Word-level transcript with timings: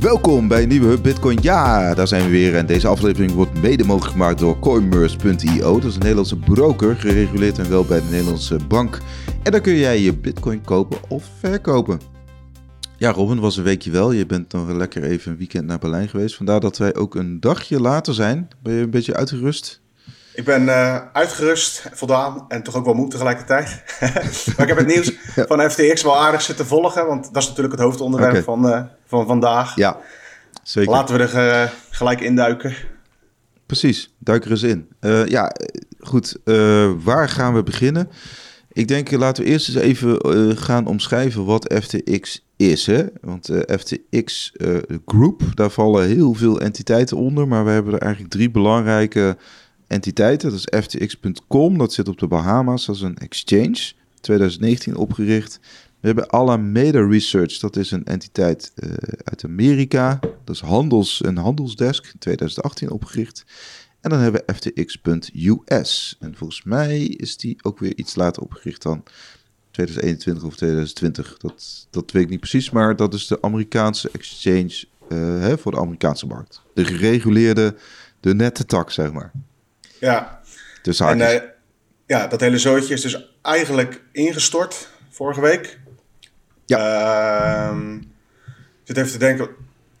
Welkom 0.00 0.48
bij 0.48 0.62
een 0.62 0.68
nieuwe 0.68 0.86
Hub 0.86 1.02
Bitcoin. 1.02 1.38
Ja, 1.42 1.94
daar 1.94 2.08
zijn 2.08 2.24
we 2.24 2.30
weer. 2.30 2.56
En 2.56 2.66
deze 2.66 2.86
aflevering 2.86 3.32
wordt 3.32 3.62
mede 3.62 3.84
mogelijk 3.84 4.12
gemaakt 4.12 4.38
door 4.38 4.58
Coinmerce.io. 4.58 5.74
Dat 5.74 5.84
is 5.84 5.94
een 5.94 6.00
Nederlandse 6.00 6.36
broker, 6.36 6.96
gereguleerd 6.96 7.58
en 7.58 7.68
wel 7.68 7.84
bij 7.84 8.00
de 8.00 8.06
Nederlandse 8.10 8.58
bank. 8.68 9.00
En 9.42 9.52
daar 9.52 9.60
kun 9.60 9.76
jij 9.76 10.00
je 10.00 10.16
Bitcoin 10.16 10.60
kopen 10.60 10.98
of 11.08 11.30
verkopen. 11.38 12.00
Ja, 12.96 13.10
Robin, 13.10 13.40
was 13.40 13.56
een 13.56 13.64
weekje 13.64 13.90
wel. 13.90 14.12
Je 14.12 14.26
bent 14.26 14.52
nog 14.52 14.70
lekker 14.70 15.02
even 15.04 15.32
een 15.32 15.38
weekend 15.38 15.66
naar 15.66 15.78
Berlijn 15.78 16.08
geweest. 16.08 16.36
Vandaar 16.36 16.60
dat 16.60 16.78
wij 16.78 16.94
ook 16.94 17.14
een 17.14 17.40
dagje 17.40 17.80
later 17.80 18.14
zijn. 18.14 18.48
Ben 18.62 18.74
je 18.74 18.82
een 18.82 18.90
beetje 18.90 19.14
uitgerust? 19.14 19.80
Ik 20.36 20.44
ben 20.44 20.62
uh, 20.62 20.98
uitgerust, 21.12 21.88
voldaan 21.92 22.44
en 22.48 22.62
toch 22.62 22.74
ook 22.74 22.84
wel 22.84 22.94
moe 22.94 23.08
tegelijkertijd. 23.08 23.82
maar 24.56 24.68
ik 24.68 24.68
heb 24.68 24.76
het 24.76 24.86
nieuws 24.86 25.12
van 25.48 25.70
FTX 25.70 26.02
wel 26.02 26.16
aardig 26.16 26.42
zitten 26.42 26.66
volgen, 26.66 27.06
want 27.06 27.24
dat 27.32 27.42
is 27.42 27.48
natuurlijk 27.48 27.74
het 27.74 27.84
hoofdonderwerp 27.84 28.44
van, 28.44 28.66
uh, 28.66 28.80
van 29.06 29.26
vandaag. 29.26 29.76
Ja, 29.76 29.98
zeker. 30.62 30.90
Laten 30.90 31.16
we 31.16 31.22
er 31.22 31.64
uh, 31.64 31.70
gelijk 31.90 32.20
induiken. 32.20 32.74
Precies, 33.66 34.14
duik 34.18 34.44
er 34.44 34.50
eens 34.50 34.62
in. 34.62 34.88
ja, 35.28 35.52
goed. 35.98 36.36
waar 37.04 37.28
gaan 37.28 37.54
we 37.54 37.62
beginnen? 37.62 38.10
Ik 38.72 38.88
denk, 38.88 39.10
laten 39.10 39.44
we 39.44 39.50
eerst 39.50 39.68
eens 39.68 39.78
even 39.78 40.56
gaan 40.58 40.86
omschrijven 40.86 41.44
wat 41.44 41.74
FTX 41.82 42.46
is. 42.56 42.86
Hè? 42.86 43.04
Want 43.20 43.50
FTX 43.78 44.52
Group, 45.06 45.42
daar 45.54 45.70
vallen 45.70 46.06
heel 46.06 46.34
veel 46.34 46.60
entiteiten 46.60 47.16
onder, 47.16 47.48
maar 47.48 47.64
we 47.64 47.70
hebben 47.70 47.94
er 47.94 48.00
eigenlijk 48.00 48.32
drie 48.32 48.50
belangrijke 48.50 49.36
entiteiten. 49.86 50.50
Dat 50.50 50.58
is 50.58 50.80
ftx.com, 50.80 51.78
dat 51.78 51.92
zit 51.92 52.08
op 52.08 52.18
de 52.18 52.26
Bahama's, 52.26 52.86
dat 52.86 52.96
is 52.96 53.00
een 53.00 53.16
exchange, 53.16 53.92
2019 54.20 54.96
opgericht. 54.96 55.60
We 56.00 56.06
hebben 56.06 56.30
Alameda 56.30 57.06
Research, 57.06 57.58
dat 57.58 57.76
is 57.76 57.90
een 57.90 58.04
entiteit 58.04 58.72
uh, 58.76 58.90
uit 59.24 59.44
Amerika. 59.44 60.18
Dat 60.44 60.54
is 60.54 60.60
handels, 60.60 61.24
een 61.24 61.36
handelsdesk, 61.36 62.12
2018 62.18 62.90
opgericht. 62.90 63.44
En 64.00 64.10
dan 64.10 64.20
hebben 64.20 64.42
we 64.46 64.54
ftx.us. 64.54 66.16
En 66.20 66.34
volgens 66.36 66.62
mij 66.62 67.02
is 67.02 67.36
die 67.36 67.56
ook 67.62 67.78
weer 67.78 67.96
iets 67.96 68.14
later 68.14 68.42
opgericht 68.42 68.82
dan 68.82 69.02
2021 69.70 70.44
of 70.44 70.56
2020. 70.56 71.36
Dat, 71.38 71.86
dat 71.90 72.10
weet 72.10 72.22
ik 72.22 72.28
niet 72.28 72.40
precies, 72.40 72.70
maar 72.70 72.96
dat 72.96 73.14
is 73.14 73.26
de 73.26 73.42
Amerikaanse 73.42 74.10
exchange 74.10 74.84
uh, 75.08 75.18
hè, 75.40 75.58
voor 75.58 75.72
de 75.72 75.78
Amerikaanse 75.78 76.26
markt. 76.26 76.62
De 76.74 76.84
gereguleerde, 76.84 77.76
de 78.20 78.34
nette 78.34 78.64
tak, 78.64 78.90
zeg 78.90 79.12
maar. 79.12 79.32
Ja. 80.00 80.40
Dus 80.82 81.00
en, 81.00 81.18
uh, 81.18 81.34
ja, 82.06 82.26
dat 82.26 82.40
hele 82.40 82.58
zootje 82.58 82.94
is 82.94 83.00
dus 83.00 83.32
eigenlijk 83.42 84.02
ingestort 84.12 84.88
vorige 85.10 85.40
week. 85.40 85.78
Ja. 86.66 87.70
Uh, 87.70 87.92
ik 88.82 88.82
zit 88.84 88.96
even 88.96 89.10
te 89.10 89.18
denken. 89.18 89.48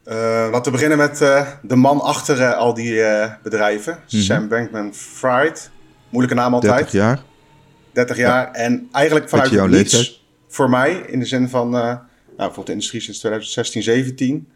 Uh, 0.04 0.14
laten 0.50 0.62
we 0.62 0.70
beginnen 0.70 0.98
met 0.98 1.20
uh, 1.20 1.48
de 1.62 1.76
man 1.76 2.00
achter 2.00 2.38
uh, 2.38 2.56
al 2.56 2.74
die 2.74 3.02
bedrijven. 3.42 3.92
Mm 3.92 4.00
-hmm. 4.08 4.20
Sam 4.20 4.48
Bankman-Fried. 4.48 5.70
Moeilijke 6.08 6.40
naam 6.40 6.54
altijd. 6.54 6.74
30 6.74 6.92
jaar. 6.92 7.22
30 7.92 8.16
jaar. 8.16 8.46
Ja. 8.46 8.52
En 8.52 8.88
eigenlijk 8.92 9.28
vanuit 9.28 9.50
het 9.50 9.60
niets 9.60 9.92
leeftijd? 9.92 10.20
voor 10.48 10.70
mij. 10.70 10.92
In 10.92 11.18
de 11.18 11.24
zin 11.24 11.48
van, 11.48 11.70
nou, 11.70 11.98
bijvoorbeeld 12.36 12.66
de 12.66 12.72
industrie 12.72 13.00
sinds 13.00 13.18
2016, 13.18 13.82
17. 13.82 14.48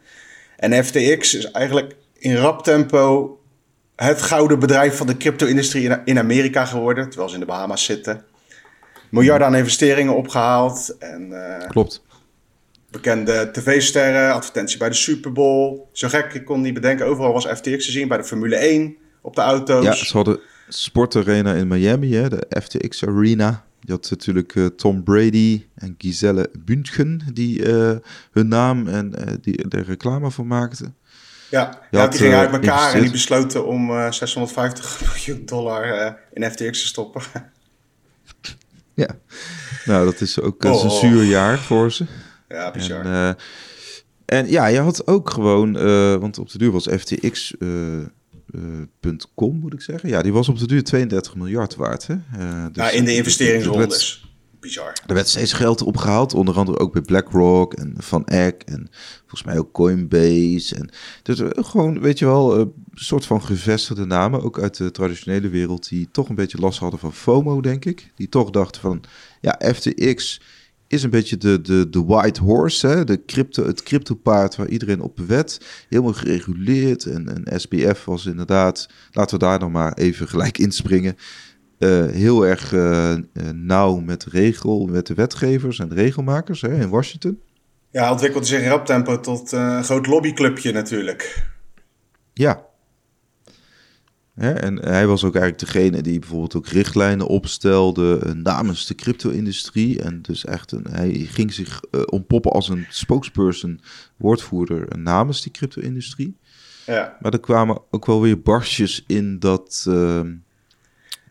En 0.56 0.84
FTX 0.84 1.34
is 1.34 1.50
eigenlijk 1.50 1.96
in 2.18 2.36
rap 2.36 2.64
tempo 2.64 3.39
het 4.06 4.22
gouden 4.22 4.58
bedrijf 4.58 4.96
van 4.96 5.06
de 5.06 5.16
crypto-industrie 5.16 5.90
in 6.04 6.18
Amerika 6.18 6.64
geworden, 6.64 7.08
terwijl 7.08 7.28
ze 7.28 7.34
in 7.34 7.40
de 7.40 7.46
Bahama's 7.46 7.84
zitten. 7.84 8.24
Miljarden 9.10 9.46
aan 9.46 9.54
investeringen 9.54 10.16
opgehaald. 10.16 10.96
En, 10.98 11.28
uh, 11.30 11.68
Klopt. 11.68 12.02
Bekende 12.90 13.50
tv-sterren, 13.52 14.32
advertentie 14.32 14.78
bij 14.78 14.88
de 14.88 14.94
Super 14.94 15.32
Bowl. 15.32 15.88
Zo 15.92 16.08
gek, 16.08 16.34
ik 16.34 16.44
kon 16.44 16.60
niet 16.60 16.74
bedenken. 16.74 17.06
Overal 17.06 17.32
was 17.32 17.46
FTX 17.46 17.84
te 17.84 17.90
zien, 17.90 18.08
bij 18.08 18.16
de 18.16 18.24
Formule 18.24 18.56
1, 18.56 18.96
op 19.20 19.34
de 19.34 19.40
auto's. 19.40 19.84
Ja, 19.84 19.94
ze 19.94 20.16
hadden 20.16 20.40
sportarena 20.68 21.54
in 21.54 21.68
Miami, 21.68 22.14
hè, 22.14 22.28
de 22.28 22.46
FTX 22.62 23.06
Arena. 23.06 23.64
Je 23.80 23.92
had 23.92 24.10
natuurlijk 24.10 24.54
uh, 24.54 24.66
Tom 24.66 25.02
Brady 25.02 25.64
en 25.74 25.94
Giselle 25.98 26.50
Bündchen 26.58 27.22
die 27.32 27.66
uh, 27.66 27.92
hun 28.32 28.48
naam 28.48 28.88
en 28.88 29.14
die 29.40 29.68
er 29.68 29.84
reclame 29.84 30.30
voor 30.30 30.46
maakten. 30.46 30.94
Ja, 31.50 31.78
ja 31.90 32.06
die 32.06 32.18
gingen 32.18 32.38
uit 32.38 32.52
elkaar 32.52 32.94
en 32.94 33.00
die 33.00 33.10
besloten 33.10 33.66
om 33.66 33.90
uh, 33.90 34.10
650 34.10 35.00
miljoen 35.06 35.46
dollar 35.46 35.86
uh, 35.86 36.10
in 36.32 36.50
FTX 36.50 36.80
te 36.80 36.86
stoppen. 36.86 37.22
ja, 39.04 39.08
nou 39.84 40.04
dat 40.04 40.20
is 40.20 40.40
ook 40.40 40.64
oh. 40.64 40.84
een 40.84 40.90
zuur 40.90 41.24
jaar 41.24 41.58
voor 41.58 41.92
ze. 41.92 42.04
Ja, 42.48 42.70
bizar. 42.70 43.04
En, 43.04 43.36
en 44.26 44.50
ja, 44.50 44.66
je 44.66 44.78
had 44.78 45.06
ook 45.06 45.30
gewoon, 45.30 45.72
want 46.20 46.38
op 46.38 46.50
de 46.50 46.58
duur 46.58 46.70
was 46.70 46.88
FTX.com 46.98 48.10
moet 49.58 49.72
ik 49.72 49.80
zeggen. 49.80 50.08
Ja, 50.08 50.22
die 50.22 50.32
was 50.32 50.48
op 50.48 50.58
de 50.58 50.66
duur 50.66 50.84
32 50.84 51.34
miljard 51.34 51.76
waard. 51.76 52.06
Hè? 52.06 52.14
dus, 52.72 52.84
ja, 52.84 52.90
in 52.90 53.04
de 53.04 53.14
investeringsrondes 53.14 54.29
Er 55.06 55.14
werd 55.14 55.28
steeds 55.28 55.52
geld 55.52 55.82
opgehaald, 55.82 56.34
onder 56.34 56.56
andere 56.56 56.78
ook 56.78 56.92
bij 56.92 57.02
BlackRock 57.02 57.74
en 57.74 57.94
Van 57.98 58.26
Eck 58.26 58.62
en 58.62 58.88
volgens 59.20 59.42
mij 59.42 59.58
ook 59.58 59.72
Coinbase. 59.72 60.74
En 60.74 60.90
dus 61.22 61.42
gewoon, 61.44 62.00
weet 62.00 62.18
je 62.18 62.24
wel, 62.24 62.58
een 62.58 62.72
soort 62.94 63.26
van 63.26 63.42
gevestigde 63.42 64.04
namen, 64.04 64.42
ook 64.42 64.60
uit 64.60 64.76
de 64.76 64.90
traditionele 64.90 65.48
wereld, 65.48 65.88
die 65.88 66.08
toch 66.12 66.28
een 66.28 66.34
beetje 66.34 66.58
last 66.58 66.78
hadden 66.78 67.00
van 67.00 67.12
FOMO, 67.12 67.60
denk 67.60 67.84
ik. 67.84 68.12
Die 68.14 68.28
toch 68.28 68.50
dachten 68.50 68.80
van, 68.80 69.02
ja, 69.40 69.60
FTX 69.74 70.40
is 70.90 71.02
een 71.02 71.10
beetje 71.10 71.36
de, 71.36 71.60
de, 71.60 71.90
de 71.90 72.04
white 72.04 72.42
horse, 72.42 72.86
hè? 72.86 73.04
De 73.04 73.24
crypto, 73.24 73.66
het 73.66 73.82
cryptopaard 73.82 74.56
waar 74.56 74.68
iedereen 74.68 75.00
op 75.00 75.18
wet, 75.18 75.60
helemaal 75.88 76.12
gereguleerd. 76.12 77.06
En, 77.06 77.44
en 77.44 77.60
SBF 77.60 78.04
was 78.04 78.26
inderdaad, 78.26 78.88
laten 79.12 79.38
we 79.38 79.44
daar 79.44 79.58
nog 79.58 79.70
maar 79.70 79.92
even 79.92 80.28
gelijk 80.28 80.58
inspringen. 80.58 81.16
Uh, 81.80 82.06
heel 82.06 82.46
erg 82.46 82.72
uh, 82.72 83.16
nauw 83.52 83.96
met, 83.96 84.24
regel, 84.24 84.86
met 84.86 85.06
de 85.06 85.14
wetgevers 85.14 85.78
en 85.78 85.88
de 85.88 85.94
regelmakers 85.94 86.60
hè, 86.60 86.80
in 86.80 86.88
Washington. 86.88 87.40
Ja, 87.90 88.10
ontwikkelde 88.10 88.46
zich 88.46 88.62
in 88.62 88.68
rap 88.68 88.86
tempo 88.86 89.20
tot 89.20 89.52
een 89.52 89.84
groot 89.84 90.06
lobbyclubje 90.06 90.72
natuurlijk. 90.72 91.46
Ja. 92.32 92.66
Hè, 94.34 94.52
en 94.52 94.76
hij 94.76 95.06
was 95.06 95.24
ook 95.24 95.34
eigenlijk 95.34 95.72
degene 95.72 96.02
die 96.02 96.18
bijvoorbeeld 96.18 96.56
ook 96.56 96.66
richtlijnen 96.66 97.26
opstelde 97.26 98.34
namens 98.34 98.86
de 98.86 98.94
crypto-industrie. 98.94 100.02
En 100.02 100.22
dus 100.22 100.44
echt, 100.44 100.72
een, 100.72 100.86
hij 100.90 101.12
ging 101.12 101.52
zich 101.52 101.80
ontpoppen 102.04 102.52
als 102.52 102.68
een 102.68 102.86
spokesperson, 102.88 103.80
woordvoerder 104.16 104.98
namens 104.98 105.42
die 105.42 105.52
crypto-industrie. 105.52 106.36
Ja. 106.86 107.16
Maar 107.20 107.32
er 107.32 107.40
kwamen 107.40 107.82
ook 107.90 108.06
wel 108.06 108.20
weer 108.20 108.40
barstjes 108.40 109.04
in 109.06 109.38
dat... 109.38 109.86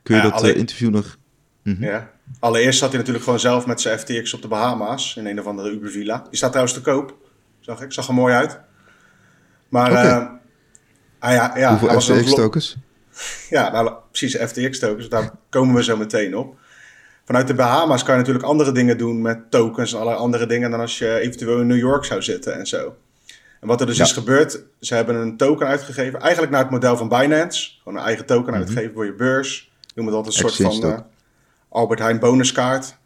Kun 0.09 0.17
je 0.17 0.23
ja, 0.23 0.29
dat 0.29 0.41
alle... 0.41 0.53
interview 0.53 0.89
nog... 0.89 1.17
Mm 1.63 1.75
-hmm. 1.75 1.85
Ja. 1.85 2.11
Allereerst 2.39 2.79
zat 2.79 2.89
hij 2.89 2.97
natuurlijk 2.97 3.23
gewoon 3.23 3.39
zelf 3.39 3.65
met 3.65 3.81
zijn 3.81 3.99
FTX 3.99 4.33
op 4.33 4.41
de 4.41 4.47
Bahama's. 4.47 5.15
In 5.15 5.25
een 5.25 5.39
of 5.39 5.45
andere 5.45 5.71
Uber 5.71 5.91
villa. 5.91 6.23
Die 6.29 6.37
staat 6.37 6.49
trouwens 6.49 6.75
te 6.75 6.81
koop. 6.81 7.15
Zag 7.59 7.81
ik. 7.81 7.93
Zag 7.93 8.07
er 8.07 8.13
mooi 8.13 8.33
uit. 8.33 8.59
Maar... 9.67 9.91
Okay. 9.91 10.05
Uh, 10.05 10.27
ah, 11.19 11.33
ja, 11.33 11.57
ja, 11.57 11.77
Hoeveel 11.77 12.01
FTX-tokens? 12.01 12.77
Ja, 13.49 13.71
nou, 13.71 13.93
precies, 14.11 14.35
FTX-tokens. 14.35 15.09
Daar 15.09 15.31
komen 15.49 15.75
we 15.75 15.83
zo 15.83 15.97
meteen 15.97 16.37
op. 16.37 16.57
Vanuit 17.25 17.47
de 17.47 17.53
Bahama's 17.53 18.03
kan 18.03 18.13
je 18.13 18.19
natuurlijk 18.19 18.45
andere 18.45 18.71
dingen 18.71 18.97
doen 18.97 19.21
met 19.21 19.51
tokens 19.51 19.91
en 19.91 19.99
allerlei 19.99 20.23
andere 20.23 20.45
dingen 20.45 20.71
dan 20.71 20.79
als 20.79 20.97
je 20.97 21.19
eventueel 21.19 21.59
in 21.59 21.67
New 21.67 21.77
York 21.77 22.05
zou 22.05 22.21
zitten 22.21 22.55
en 22.55 22.67
zo. 22.67 22.95
En 23.61 23.67
wat 23.67 23.81
er 23.81 23.87
dus 23.87 23.97
ja. 23.97 24.03
is 24.03 24.11
gebeurd, 24.11 24.63
ze 24.79 24.95
hebben 24.95 25.15
een 25.15 25.37
token 25.37 25.67
uitgegeven, 25.67 26.19
eigenlijk 26.19 26.51
naar 26.51 26.61
het 26.61 26.71
model 26.71 26.97
van 26.97 27.09
Binance. 27.09 27.71
Gewoon 27.83 27.97
een 27.97 28.05
eigen 28.05 28.25
token 28.25 28.53
mm 28.53 28.59
-hmm. 28.59 28.67
uitgeven 28.67 28.93
voor 28.93 29.05
je 29.05 29.13
beurs 29.13 29.68
noem 29.99 30.07
het 30.07 30.15
altijd 30.15 30.43
een 30.43 30.49
soort 30.49 30.81
van 30.81 30.89
uh, 30.89 30.99
Albert 31.69 31.99
Heijn 31.99 32.19
bonuskaart. 32.19 32.97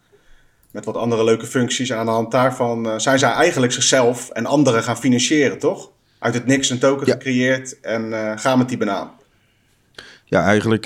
Met 0.72 0.86
wat 0.86 0.96
andere 0.96 1.24
leuke 1.24 1.46
functies. 1.46 1.90
En 1.90 1.98
aan 1.98 2.06
de 2.06 2.12
hand 2.12 2.32
daarvan 2.32 2.88
uh, 2.88 2.98
zijn 2.98 3.20
zij 3.20 3.32
eigenlijk 3.32 3.72
zichzelf 3.72 4.30
en 4.30 4.46
anderen 4.46 4.84
gaan 4.84 4.98
financieren, 4.98 5.60
toch? 5.60 5.92
Uit 6.20 6.34
het 6.34 6.46
niks 6.46 6.70
een 6.70 6.80
token 6.80 7.08
ja. 7.08 7.14
gecreëerd 7.14 7.80
en 7.80 8.06
uh, 8.06 8.32
gaan 8.36 8.58
met 8.58 8.70
die 8.70 8.78
banaan. 8.78 9.12
Ja, 10.26 10.44
eigenlijk... 10.44 10.86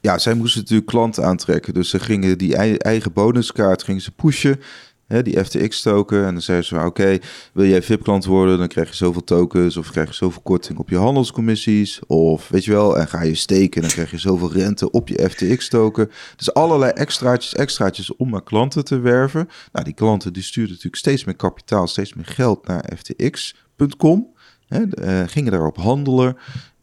ja, 0.00 0.18
zij 0.18 0.34
moesten 0.34 0.60
natuurlijk 0.60 0.88
klanten 0.88 1.24
aantrekken. 1.24 1.74
Dus 1.74 1.90
ze 1.90 2.00
gingen 2.00 2.38
die 2.38 2.56
eigen 2.78 3.12
bonuskaart 3.12 3.82
gingen 3.82 4.00
ze 4.00 4.10
pushen 4.10 4.60
hè, 5.06 5.22
die 5.22 5.44
FTX-token. 5.44 6.26
En 6.26 6.32
dan 6.32 6.42
zeggen 6.42 6.64
ze, 6.64 6.86
oké, 6.86 7.18
wil 7.52 7.66
jij 7.66 7.82
VIP-klant 7.82 8.24
worden, 8.24 8.58
dan 8.58 8.68
krijg 8.68 8.88
je 8.88 8.94
zoveel 8.94 9.24
tokens 9.24 9.76
of 9.76 9.90
krijg 9.90 10.08
je 10.08 10.14
zoveel 10.14 10.42
korting 10.42 10.78
op 10.78 10.88
je 10.88 10.96
handelscommissies. 10.96 12.00
Of 12.06 12.48
weet 12.48 12.64
je 12.64 12.70
wel, 12.70 12.98
en 12.98 13.08
ga 13.08 13.22
je 13.22 13.34
steken, 13.34 13.80
dan 13.80 13.90
krijg 13.90 14.10
je 14.10 14.18
zoveel 14.18 14.52
rente 14.52 14.90
op 14.90 15.08
je 15.08 15.28
FTX-token. 15.30 16.10
Dus 16.36 16.54
allerlei 16.54 16.92
extraatjes, 16.92 17.54
extraatjes 17.54 18.16
om 18.16 18.28
maar 18.28 18.42
klanten 18.42 18.84
te 18.84 18.98
werven. 18.98 19.48
Nou, 19.72 19.84
die 19.84 19.94
klanten 19.94 20.32
die 20.32 20.42
stuurden 20.42 20.72
natuurlijk 20.72 21.02
steeds 21.02 21.24
meer 21.24 21.36
kapitaal, 21.36 21.86
steeds 21.86 22.14
meer 22.14 22.26
geld 22.26 22.66
naar 22.66 22.90
ftx.com. 22.96 24.32
Hè, 24.66 24.80
uh, 24.80 25.28
gingen 25.28 25.52
daarop 25.52 25.76
handelen. 25.76 26.36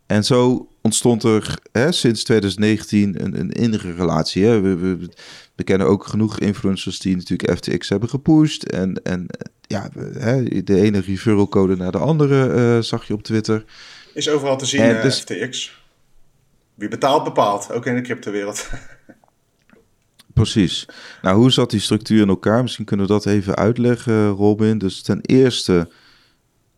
En 0.06 0.24
zo 0.24 0.71
ontstond 0.82 1.24
er 1.24 1.58
hè, 1.72 1.92
sinds 1.92 2.24
2019 2.24 3.24
een, 3.24 3.40
een 3.40 3.52
innige 3.52 3.94
relatie. 3.94 4.46
Hè? 4.46 4.62
We, 4.62 4.76
we, 4.76 5.10
we, 5.56 5.64
kennen 5.64 5.88
ook 5.88 6.06
genoeg 6.06 6.40
influencers 6.40 7.00
die 7.00 7.16
natuurlijk 7.16 7.58
FTX 7.58 7.90
hebben 7.90 8.10
gepusht. 8.10 8.64
En, 8.64 9.02
en 9.04 9.28
ja, 9.62 9.90
hè, 10.18 10.64
de 10.64 10.82
ene 10.82 11.00
referral 11.00 11.48
code 11.48 11.76
naar 11.76 11.92
de 11.92 11.98
andere 11.98 12.50
uh, 12.50 12.84
zag 12.84 13.08
je 13.08 13.14
op 13.14 13.24
Twitter. 13.24 13.66
Is 14.14 14.30
overal 14.30 14.58
te 14.58 14.66
zien, 14.66 14.82
uh, 14.82 15.02
dus, 15.02 15.20
FTX. 15.20 15.80
Wie 16.74 16.88
betaalt, 16.88 17.24
bepaalt. 17.24 17.72
Ook 17.72 17.86
in 17.86 17.96
de 17.96 18.02
cryptowereld. 18.02 18.70
Precies. 20.34 20.86
Nou, 21.22 21.38
hoe 21.38 21.52
zat 21.52 21.70
die 21.70 21.80
structuur 21.80 22.22
in 22.22 22.30
elkaar? 22.30 22.62
Misschien 22.62 22.86
kunnen 22.86 23.08
we 23.08 23.12
dat 23.12 23.26
even 23.26 23.56
uitleggen, 23.56 24.30
Robin. 24.30 24.78
Dus 24.78 25.02
ten 25.02 25.22
eerste 25.22 25.90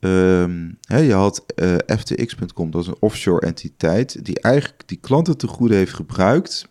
Um, 0.03 0.77
je 0.87 1.13
had 1.13 1.45
eh, 1.55 1.75
ftx.com, 1.87 2.71
dat 2.71 2.81
is 2.81 2.87
een 2.87 2.95
offshore 2.99 3.45
entiteit, 3.45 4.25
die 4.25 4.39
eigenlijk 4.39 4.83
die 4.85 4.97
klanten 5.01 5.37
te 5.37 5.47
goede 5.47 5.75
heeft 5.75 5.93
gebruikt. 5.93 6.67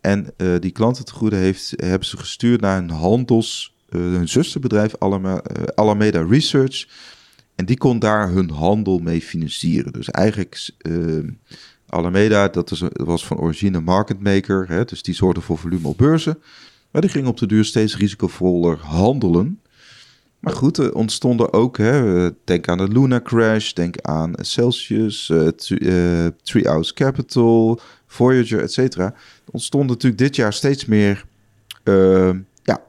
En 0.00 0.32
uh, 0.36 0.54
die 0.60 0.70
klanten 0.70 1.04
te 1.04 1.12
goede 1.12 1.36
heeft, 1.36 1.72
hebben 1.76 2.08
ze 2.08 2.16
gestuurd 2.16 2.60
naar 2.60 2.78
een 2.78 2.90
handels, 2.90 3.74
uh, 3.90 4.00
hun 4.00 4.28
zusterbedrijf 4.28 4.96
Alameda, 5.74 6.26
Research. 6.28 6.88
En 7.54 7.64
die 7.64 7.78
kon 7.78 7.98
daar 7.98 8.30
hun 8.30 8.50
handel 8.50 8.98
mee 8.98 9.20
financieren. 9.20 9.92
Dus 9.92 10.10
eigenlijk, 10.10 10.70
ehm, 10.78 11.30
Alameda, 11.88 12.48
dat, 12.48 12.70
is, 12.70 12.82
was 12.92 13.26
van 13.26 13.38
origine 13.38 13.80
market 13.80 14.20
maker, 14.20 14.68
hè, 14.68 14.84
dus 14.84 15.02
die 15.02 15.14
zorgde 15.14 15.40
voor 15.40 15.58
volume 15.58 15.88
op 15.88 15.98
beurzen. 15.98 16.38
Maar 16.90 17.02
die 17.02 17.10
ging 17.10 17.26
op 17.26 17.36
de 17.36 17.46
duur 17.46 17.64
steeds 17.64 17.96
risicovoller 17.96 18.78
handelen. 18.78 19.60
Maar 20.46 20.54
goed, 20.54 20.76
er 20.76 20.94
ontstonden 20.94 21.52
ook, 21.52 21.78
hè, 21.78 22.30
denk 22.44 22.68
aan 22.68 22.78
de 22.78 22.88
Luna 22.88 23.20
Crash, 23.20 23.72
denk 23.72 24.00
aan 24.00 24.32
Celsius, 24.36 25.28
uh, 25.28 25.48
uh, 25.68 26.26
Treehouse 26.42 26.94
Capital, 26.94 27.80
Voyager, 28.06 28.60
et 28.60 28.72
cetera. 28.72 29.04
Er 29.04 29.52
ontstonden 29.52 29.90
natuurlijk 29.90 30.22
dit 30.22 30.36
jaar 30.36 30.52
steeds 30.52 30.84
meer 30.84 31.24
uh, 31.84 32.30
ja, 32.62 32.80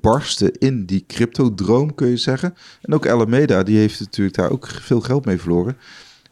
barsten 0.00 0.52
in 0.52 0.84
die 0.84 1.04
crypto-droom, 1.06 1.94
kun 1.94 2.08
je 2.08 2.16
zeggen. 2.16 2.54
En 2.82 2.94
ook 2.94 3.06
Alameda, 3.06 3.62
die 3.62 3.78
heeft 3.78 4.00
natuurlijk 4.00 4.36
daar 4.36 4.50
ook 4.50 4.66
veel 4.66 5.00
geld 5.00 5.24
mee 5.24 5.38
verloren. 5.38 5.76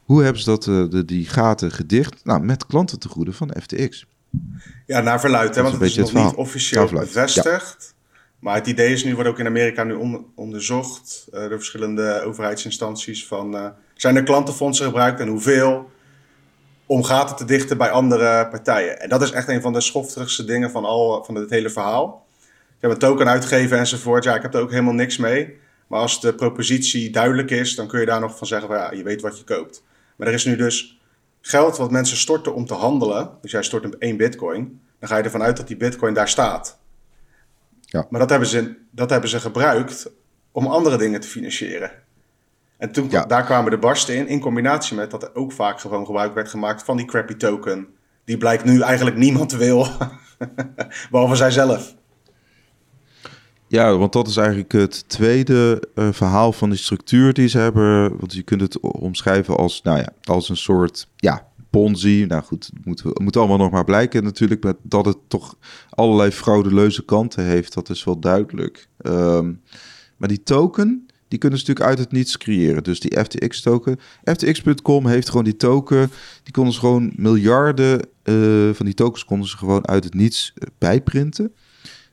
Hoe 0.05 0.23
hebben 0.23 0.43
ze 0.43 0.51
dat, 0.51 0.65
de, 0.65 1.05
die 1.05 1.27
gaten 1.27 1.73
gedicht? 1.73 2.25
Nou, 2.25 2.45
met 2.45 2.67
klanten 2.67 2.99
te 2.99 3.09
goede 3.09 3.33
van 3.33 3.55
FTX. 3.63 4.07
Ja, 4.87 5.01
naar 5.01 5.21
verluid, 5.21 5.55
hè, 5.55 5.63
want 5.63 5.75
het 5.75 5.83
is 5.83 5.97
nog 5.97 6.13
niet 6.13 6.35
officieel 6.35 6.89
bevestigd. 6.89 7.95
Maar 8.41 8.55
het 8.55 8.67
idee 8.67 8.93
is 8.93 9.05
nu, 9.05 9.15
wordt 9.15 9.29
ook 9.29 9.39
in 9.39 9.47
Amerika 9.47 9.85
nu 9.85 10.25
onderzocht 10.35 11.29
uh, 11.35 11.41
door 11.41 11.59
verschillende 11.59 12.23
overheidsinstanties 12.25 13.27
van 13.27 13.55
uh, 13.55 13.67
zijn 13.95 14.17
er 14.17 14.23
klantenfondsen 14.23 14.87
gebruikt 14.87 15.21
en 15.21 15.29
hoeveel 15.29 15.91
om 16.87 17.05
gaten 17.05 17.37
te 17.37 17.45
dichten 17.45 17.77
bij 17.77 17.91
andere 17.91 18.49
partijen. 18.49 19.01
En 19.01 19.09
dat 19.09 19.23
is 19.23 19.31
echt 19.31 19.49
een 19.49 19.61
van 19.61 19.73
de 19.73 19.81
schofterigste 19.81 20.45
dingen 20.45 20.71
van, 20.71 20.85
al, 20.85 21.25
van 21.25 21.35
het 21.35 21.51
hele 21.51 21.71
verhaal. 21.71 22.27
Je 22.81 22.87
hebt 22.87 22.93
een 22.93 23.09
token 23.09 23.29
uitgegeven 23.29 23.79
enzovoort. 23.79 24.25
Ja, 24.25 24.35
ik 24.35 24.43
heb 24.43 24.55
er 24.55 24.61
ook 24.61 24.71
helemaal 24.71 24.95
niks 24.95 25.17
mee. 25.17 25.59
Maar 25.87 26.01
als 26.01 26.21
de 26.21 26.35
propositie 26.35 27.11
duidelijk 27.11 27.51
is, 27.51 27.75
dan 27.75 27.89
kun 27.89 28.01
je 28.01 28.07
daar 28.07 28.21
nog 28.21 28.39
van 28.39 28.47
zeggen, 28.47 28.69
van, 28.69 28.77
ja, 28.77 28.93
je 28.93 29.03
weet 29.03 29.21
wat 29.21 29.39
je 29.39 29.45
koopt. 29.45 29.83
Maar 30.17 30.29
er 30.29 30.35
is 30.35 30.45
nu 30.45 30.57
dus 30.57 31.01
geld 31.41 31.77
wat 31.77 31.91
mensen 31.91 32.17
storten 32.17 32.55
om 32.55 32.67
te 32.67 32.75
handelen. 32.75 33.31
Dus 33.41 33.51
jij 33.51 33.63
stort 33.63 33.85
een 33.85 33.99
één 33.99 34.17
bitcoin. 34.17 34.81
Dan 34.99 35.09
ga 35.09 35.17
je 35.17 35.23
ervan 35.23 35.43
uit 35.43 35.57
dat 35.57 35.67
die 35.67 35.77
bitcoin 35.77 36.15
daar 36.15 36.29
staat. 36.29 36.80
Ja. 37.91 38.07
Maar 38.11 38.21
dat 38.21 38.31
hebben, 38.31 38.49
ze, 38.49 38.77
dat 38.91 39.11
hebben 39.11 39.31
ze 39.31 39.41
gebruikt 39.41 40.11
om 40.53 40.67
andere 40.67 40.97
dingen 40.97 41.21
te 41.21 41.29
financieren. 41.29 41.91
En 42.79 42.93
toen, 42.93 43.09
daar 43.09 43.45
kwamen 43.45 43.71
de 43.71 43.79
barsten 43.79 44.17
in, 44.17 44.27
in 44.27 44.41
combinatie 44.41 44.97
met 44.97 45.11
dat 45.11 45.23
er 45.23 45.35
ook 45.35 45.53
vaak 45.53 45.81
gewoon 45.81 46.07
gebruik 46.07 46.35
werd 46.35 46.49
gemaakt 46.49 46.83
van 46.83 46.97
die 46.97 47.07
crappy 47.07 47.35
token. 47.35 47.87
Die 48.25 48.37
blijkt 48.37 48.65
nu 48.65 48.81
eigenlijk 48.81 49.17
niemand 49.17 49.53
wil, 49.53 49.87
behalve 51.11 51.35
zijzelf. 51.35 51.95
Ja, 53.67 53.97
want 53.97 54.13
dat 54.13 54.29
is 54.29 54.37
eigenlijk 54.37 54.73
het 54.73 55.09
tweede 55.09 55.83
uh, 55.95 56.09
verhaal 56.13 56.53
van 56.53 56.71
die 56.71 56.79
structuur 56.79 57.33
die 57.33 57.49
ze 57.49 57.59
hebben. 57.59 58.19
Want 58.19 58.33
je 58.33 58.43
kunt 58.43 58.61
het 58.61 58.81
omschrijven 58.81 59.57
als, 59.57 59.83
nou 59.83 59.99
ja, 59.99 60.09
als 60.23 60.49
een 60.49 60.57
soort 60.57 61.09
ja, 61.17 61.47
Ponzi. 61.71 62.25
Nou 62.29 62.43
goed, 62.43 62.71
moet, 62.85 63.21
moet 63.21 63.37
allemaal 63.37 63.57
nog 63.57 63.71
maar 63.71 63.85
blijken 63.85 64.25
natuurlijk. 64.25 64.63
Maar 64.63 64.75
dat 64.83 65.05
het 65.05 65.19
toch 65.29 65.57
allerlei 65.91 66.31
fraudeleuze 66.31 67.05
kanten 67.05 67.45
heeft, 67.45 67.75
dat 67.75 67.89
is 67.89 68.05
wel 68.05 68.19
duidelijk. 68.19 68.89
Ehm, 68.99 69.53
maar 70.17 70.29
die 70.29 70.43
token, 70.43 71.07
die 71.29 71.39
kunnen 71.39 71.59
ze 71.59 71.65
natuurlijk 71.67 71.97
uit 71.97 71.99
het 71.99 72.13
niets 72.13 72.37
creëren. 72.37 72.83
Dus 72.83 73.01
die 73.01 73.19
FTX-token. 73.25 73.99
FTX.com 74.25 75.07
heeft 75.07 75.29
gewoon 75.29 75.45
die 75.45 75.57
token. 75.57 76.11
Die 76.43 76.53
konden 76.53 76.73
ze 76.73 76.79
gewoon 76.79 77.13
miljarden 77.17 78.01
uh, 78.25 78.75
van 78.75 78.87
die 78.87 78.95
tokens 78.95 79.25
konden 79.25 79.49
ze 79.49 79.57
gewoon 79.57 79.87
uit 79.87 80.05
het 80.05 80.15
niets 80.15 80.53
uh, 80.55 80.69
bijprinten. 80.79 81.53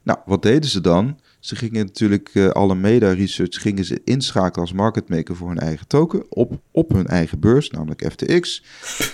Nou, 0.02 0.18
wat 0.26 0.42
deden 0.42 0.70
ze 0.70 0.80
dan? 0.80 1.18
Ze 1.38 1.56
gingen 1.56 1.86
natuurlijk 1.86 2.30
uh, 2.34 2.48
Alameda 2.48 3.12
Research 3.12 3.60
gingen 3.60 3.84
ze 3.84 4.00
inschakelen 4.04 4.66
als 4.66 4.72
marketmaker 4.72 5.36
voor 5.36 5.48
hun 5.48 5.58
eigen 5.58 5.86
token 5.86 6.24
op, 6.28 6.60
op 6.70 6.92
hun 6.92 7.06
eigen 7.06 7.40
beurs, 7.40 7.70
namelijk 7.70 8.10
FTX. 8.10 8.62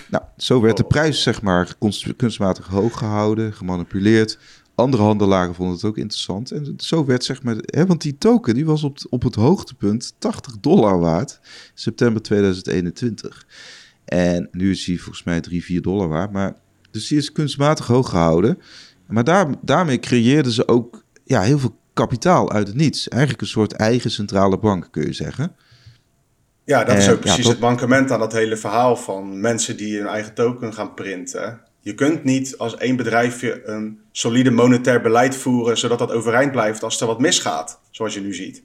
Nou, 0.09 0.23
zo 0.37 0.61
werd 0.61 0.77
de 0.77 0.83
oh. 0.83 0.89
prijs 0.89 1.21
zeg 1.21 1.41
maar 1.41 1.75
kunstmatig 2.15 2.67
hoog 2.67 2.97
gehouden, 2.97 3.53
gemanipuleerd. 3.53 4.37
Andere 4.75 5.03
handelaren 5.03 5.55
vonden 5.55 5.75
het 5.75 5.83
ook 5.83 5.97
interessant. 5.97 6.51
En 6.51 6.73
zo 6.77 7.05
werd 7.05 7.23
zeg 7.23 7.43
maar, 7.43 7.55
hè, 7.65 7.85
want 7.85 8.01
die 8.01 8.17
token 8.17 8.53
die 8.53 8.65
was 8.65 8.83
op, 8.83 8.97
op 9.09 9.23
het 9.23 9.35
hoogtepunt 9.35 10.13
80 10.17 10.59
dollar 10.59 10.99
waard, 10.99 11.39
september 11.73 12.21
2021. 12.21 13.45
En 14.05 14.49
nu 14.51 14.71
is 14.71 14.85
hij 14.85 14.97
volgens 14.97 15.23
mij 15.23 15.41
3, 15.41 15.63
4 15.63 15.81
dollar 15.81 16.07
waard. 16.07 16.31
Maar, 16.31 16.55
dus 16.91 17.07
die 17.07 17.17
is 17.17 17.31
kunstmatig 17.31 17.87
hoog 17.87 18.09
gehouden. 18.09 18.59
Maar 19.07 19.23
daar, 19.23 19.47
daarmee 19.61 19.99
creëerden 19.99 20.51
ze 20.51 20.67
ook 20.67 21.03
ja, 21.23 21.41
heel 21.41 21.59
veel 21.59 21.75
kapitaal 21.95 22.51
uit 22.51 22.67
het 22.67 22.75
niets. 22.75 23.07
Eigenlijk 23.07 23.41
een 23.41 23.47
soort 23.47 23.73
eigen 23.73 24.11
centrale 24.11 24.57
bank, 24.57 24.87
kun 24.91 25.05
je 25.05 25.13
zeggen. 25.13 25.55
Ja, 26.63 26.83
dat 26.83 26.97
is 26.97 27.09
ook 27.09 27.19
precies 27.19 27.47
het 27.47 27.59
bankement 27.59 28.11
aan 28.11 28.19
dat 28.19 28.33
hele 28.33 28.57
verhaal 28.57 28.95
van 28.95 29.39
mensen 29.39 29.77
die 29.77 29.97
hun 29.97 30.07
eigen 30.07 30.33
token 30.33 30.73
gaan 30.73 30.93
printen. 30.93 31.61
Je 31.79 31.93
kunt 31.93 32.23
niet 32.23 32.57
als 32.57 32.77
één 32.77 32.95
bedrijfje 32.95 33.61
een 33.65 33.99
solide 34.11 34.51
monetair 34.51 35.01
beleid 35.01 35.35
voeren, 35.35 35.77
zodat 35.77 35.99
dat 35.99 36.11
overeind 36.11 36.51
blijft 36.51 36.83
als 36.83 37.01
er 37.01 37.07
wat 37.07 37.19
misgaat, 37.19 37.79
zoals 37.91 38.13
je 38.13 38.21
nu 38.21 38.33
ziet. 38.33 38.63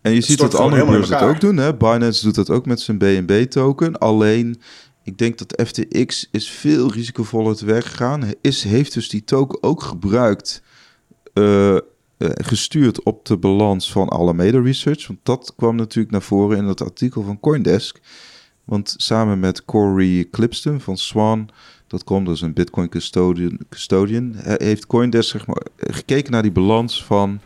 En 0.00 0.12
je 0.14 0.20
ziet 0.20 0.38
dat 0.38 0.54
andere 0.54 0.84
beurzen 0.84 1.16
het 1.16 1.24
ook 1.24 1.40
doen. 1.40 1.56
Hè? 1.56 1.74
Binance 1.74 2.24
doet 2.24 2.34
dat 2.34 2.50
ook 2.50 2.66
met 2.66 2.80
zijn 2.80 2.98
BNB-token. 2.98 3.98
Alleen, 3.98 4.60
ik 5.04 5.18
denk 5.18 5.38
dat 5.38 5.62
FTX 5.66 6.28
is 6.30 6.50
veel 6.50 6.92
risicovoller 6.92 7.56
te 7.56 7.64
werk 7.64 7.84
gegaan. 7.84 8.22
Is, 8.40 8.64
heeft 8.64 8.94
dus 8.94 9.08
die 9.08 9.24
token 9.24 9.62
ook 9.62 9.82
gebruikt 9.82 10.62
uh, 11.34 11.76
gestuurd 12.28 13.02
op 13.02 13.24
de 13.24 13.36
balans 13.36 13.92
van 13.92 14.08
Alameda 14.08 14.60
Research. 14.60 15.06
Want 15.06 15.18
dat 15.22 15.52
kwam 15.56 15.76
natuurlijk 15.76 16.12
naar 16.12 16.22
voren 16.22 16.58
in 16.58 16.64
het 16.64 16.82
artikel 16.82 17.22
van 17.22 17.40
Coindesk. 17.40 18.00
Want 18.64 18.94
samen 18.96 19.40
met 19.40 19.64
Corey 19.64 20.28
Clipston 20.30 20.80
van 20.80 20.96
Swan, 20.96 21.48
dat 21.86 22.04
komt 22.04 22.26
dus 22.26 22.40
een 22.40 22.52
Bitcoin 22.52 22.88
custodian, 22.88 23.58
custodian 23.68 24.32
heeft 24.36 24.86
Coindesk 24.86 25.30
zeg 25.30 25.46
maar, 25.46 25.62
gekeken 25.76 26.32
naar 26.32 26.42
die 26.42 26.52
balans 26.52 27.04
van 27.04 27.40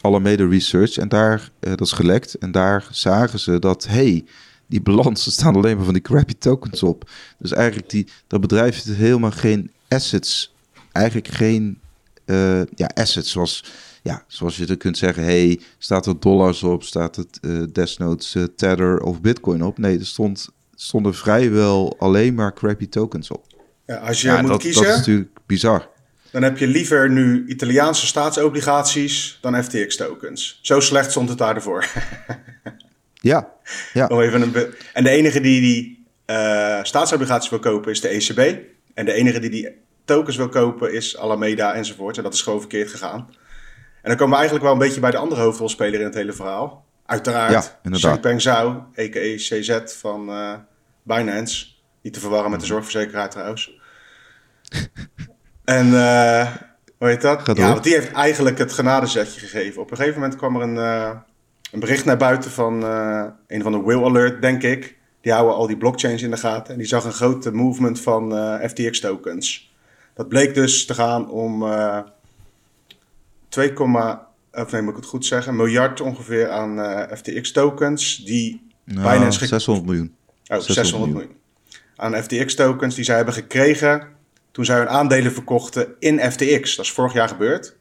Alameda 0.00 0.46
Research. 0.46 0.96
En 0.96 1.08
daar, 1.08 1.50
dat 1.58 1.80
is 1.80 1.92
gelekt, 1.92 2.34
en 2.34 2.50
daar 2.50 2.88
zagen 2.90 3.38
ze 3.38 3.58
dat, 3.58 3.86
hey, 3.86 4.24
die 4.66 4.82
balans, 4.82 5.32
staan 5.32 5.56
alleen 5.56 5.76
maar 5.76 5.84
van 5.84 5.94
die 5.94 6.02
crappy 6.02 6.34
tokens 6.38 6.82
op. 6.82 7.10
Dus 7.38 7.52
eigenlijk 7.52 7.90
die, 7.90 8.06
dat 8.26 8.40
bedrijf 8.40 8.74
heeft 8.74 8.96
helemaal 8.96 9.30
geen 9.30 9.70
assets, 9.88 10.54
eigenlijk 10.92 11.28
geen 11.28 11.78
ja, 12.74 12.90
assets 12.94 13.30
zoals 13.30 13.64
ja, 14.02 14.24
zoals 14.26 14.56
je 14.56 14.66
er 14.66 14.76
kunt 14.76 14.98
zeggen, 14.98 15.22
hey, 15.22 15.60
staat 15.78 16.06
er 16.06 16.20
dollars 16.20 16.62
op, 16.62 16.82
staat 16.82 17.16
het 17.16 17.38
uh, 17.40 17.62
desnoods 17.72 18.34
uh, 18.34 18.44
Tether 18.56 19.00
of 19.00 19.20
Bitcoin 19.20 19.62
op? 19.62 19.78
Nee, 19.78 19.98
er 19.98 20.06
stond, 20.06 20.48
stonden 20.74 21.14
vrijwel 21.14 21.96
alleen 21.98 22.34
maar 22.34 22.54
crappy 22.54 22.88
tokens 22.88 23.30
op. 23.30 23.46
Ja, 23.86 23.96
als 23.96 24.20
je 24.20 24.38
moet 24.42 24.56
kiezen, 24.56 24.82
dat 24.82 24.92
is 24.92 24.96
natuurlijk 24.96 25.30
bizar. 25.46 25.88
Dan 26.30 26.42
heb 26.42 26.58
je 26.58 26.66
liever 26.66 27.10
nu 27.10 27.44
Italiaanse 27.46 28.06
staatsobligaties 28.06 29.38
dan 29.40 29.64
FTX 29.64 29.96
tokens. 29.96 30.58
Zo 30.62 30.80
slecht 30.80 31.10
stond 31.10 31.28
het 31.28 31.38
daarvoor. 31.38 31.86
ja, 33.30 33.52
ja. 33.92 34.06
Om 34.06 34.20
even 34.20 34.42
een 34.42 34.74
en 34.92 35.04
de 35.04 35.10
enige 35.10 35.40
die 35.40 35.60
die 35.60 36.06
uh, 36.26 36.78
staatsobligaties 36.82 37.50
wil 37.50 37.58
kopen 37.58 37.90
is 37.90 38.00
de 38.00 38.08
ECB. 38.08 38.58
En 38.94 39.04
de 39.04 39.12
enige 39.12 39.38
die 39.38 39.50
die 39.50 39.68
tokens 40.04 40.36
wil 40.36 40.48
kopen 40.48 40.92
is 40.92 41.16
Alameda 41.16 41.74
enzovoort. 41.74 42.16
En 42.16 42.22
dat 42.22 42.34
is 42.34 42.42
gewoon 42.42 42.60
verkeerd 42.60 42.90
gegaan. 42.90 43.28
En 44.08 44.16
dan 44.16 44.22
komen 44.26 44.38
we 44.38 44.48
eigenlijk 44.48 44.64
wel 44.64 44.72
een 44.82 44.88
beetje 44.88 45.00
bij 45.00 45.10
de 45.10 45.16
andere 45.16 45.40
hoofdrolspeler 45.40 46.00
in 46.00 46.06
het 46.06 46.14
hele 46.14 46.32
verhaal. 46.32 46.84
Uiteraard, 47.06 47.78
ja, 47.82 47.90
Changpeng 47.90 48.40
Zhao, 48.40 48.68
a.k.a. 48.98 49.34
CZ 49.36 49.80
van 49.84 50.28
uh, 50.28 50.54
Binance. 51.02 51.66
Niet 52.02 52.12
te 52.12 52.20
verwarren 52.20 52.50
met 52.50 52.60
de 52.60 52.66
mhm. 52.66 52.74
zorgverzekeraar 52.74 53.30
trouwens. 53.30 53.80
en 55.64 55.86
uh, 55.86 56.46
hoe 56.98 57.08
heet 57.08 57.20
dat? 57.20 57.56
ja, 57.56 57.68
want 57.68 57.82
die 57.82 57.94
heeft 57.94 58.12
eigenlijk 58.12 58.58
het 58.58 58.72
genadezetje 58.72 59.40
gegeven. 59.40 59.82
Op 59.82 59.90
een 59.90 59.96
gegeven 59.96 60.20
moment 60.20 60.38
kwam 60.38 60.56
er 60.56 60.62
een, 60.62 60.76
uh, 60.76 61.10
een 61.72 61.80
bericht 61.80 62.04
naar 62.04 62.16
buiten 62.16 62.50
van 62.50 62.82
een 63.46 63.62
van 63.62 63.72
de 63.72 63.82
Will 63.82 64.04
Alert, 64.04 64.42
denk 64.42 64.62
ik. 64.62 64.96
die 65.20 65.32
houden 65.32 65.54
al 65.54 65.66
die 65.66 65.76
blockchains 65.76 66.22
in 66.22 66.30
de 66.30 66.36
gaten. 66.36 66.72
En 66.72 66.78
die 66.78 66.88
zag 66.88 67.04
een 67.04 67.12
grote 67.12 67.52
movement 67.52 68.00
van 68.00 68.32
FTX 68.68 69.00
tokens. 69.00 69.74
Dat 70.14 70.28
bleek 70.28 70.54
dus 70.54 70.86
te 70.86 70.94
gaan 70.94 71.30
om 71.30 71.62
2, 73.48 73.72
of 74.52 74.72
nee, 74.72 74.82
moet 74.82 74.90
ik 74.90 74.96
het 74.96 75.06
goed 75.06 75.26
zeggen, 75.26 75.56
miljard 75.56 76.00
ongeveer 76.00 76.50
aan 76.50 77.06
FTX 77.16 77.52
tokens 77.52 78.16
die 78.16 78.66
nou, 78.84 79.12
Binance... 79.12 79.46
600 79.46 79.86
miljoen. 79.86 80.14
Oh, 80.46 80.58
600, 80.58 81.12
miljoen. 81.12 81.36
Aan 81.96 82.22
FTX 82.22 82.54
tokens 82.54 82.94
die 82.94 83.04
zij 83.04 83.16
hebben 83.16 83.34
gekregen 83.34 84.08
toen 84.50 84.64
zij 84.64 84.76
hun 84.76 84.88
aandelen 84.88 85.32
verkochten 85.32 85.94
in 85.98 86.20
FTX. 86.30 86.76
Dat 86.76 86.84
is 86.84 86.92
vorig 86.92 87.12
jaar 87.12 87.28
gebeurd. 87.28 87.76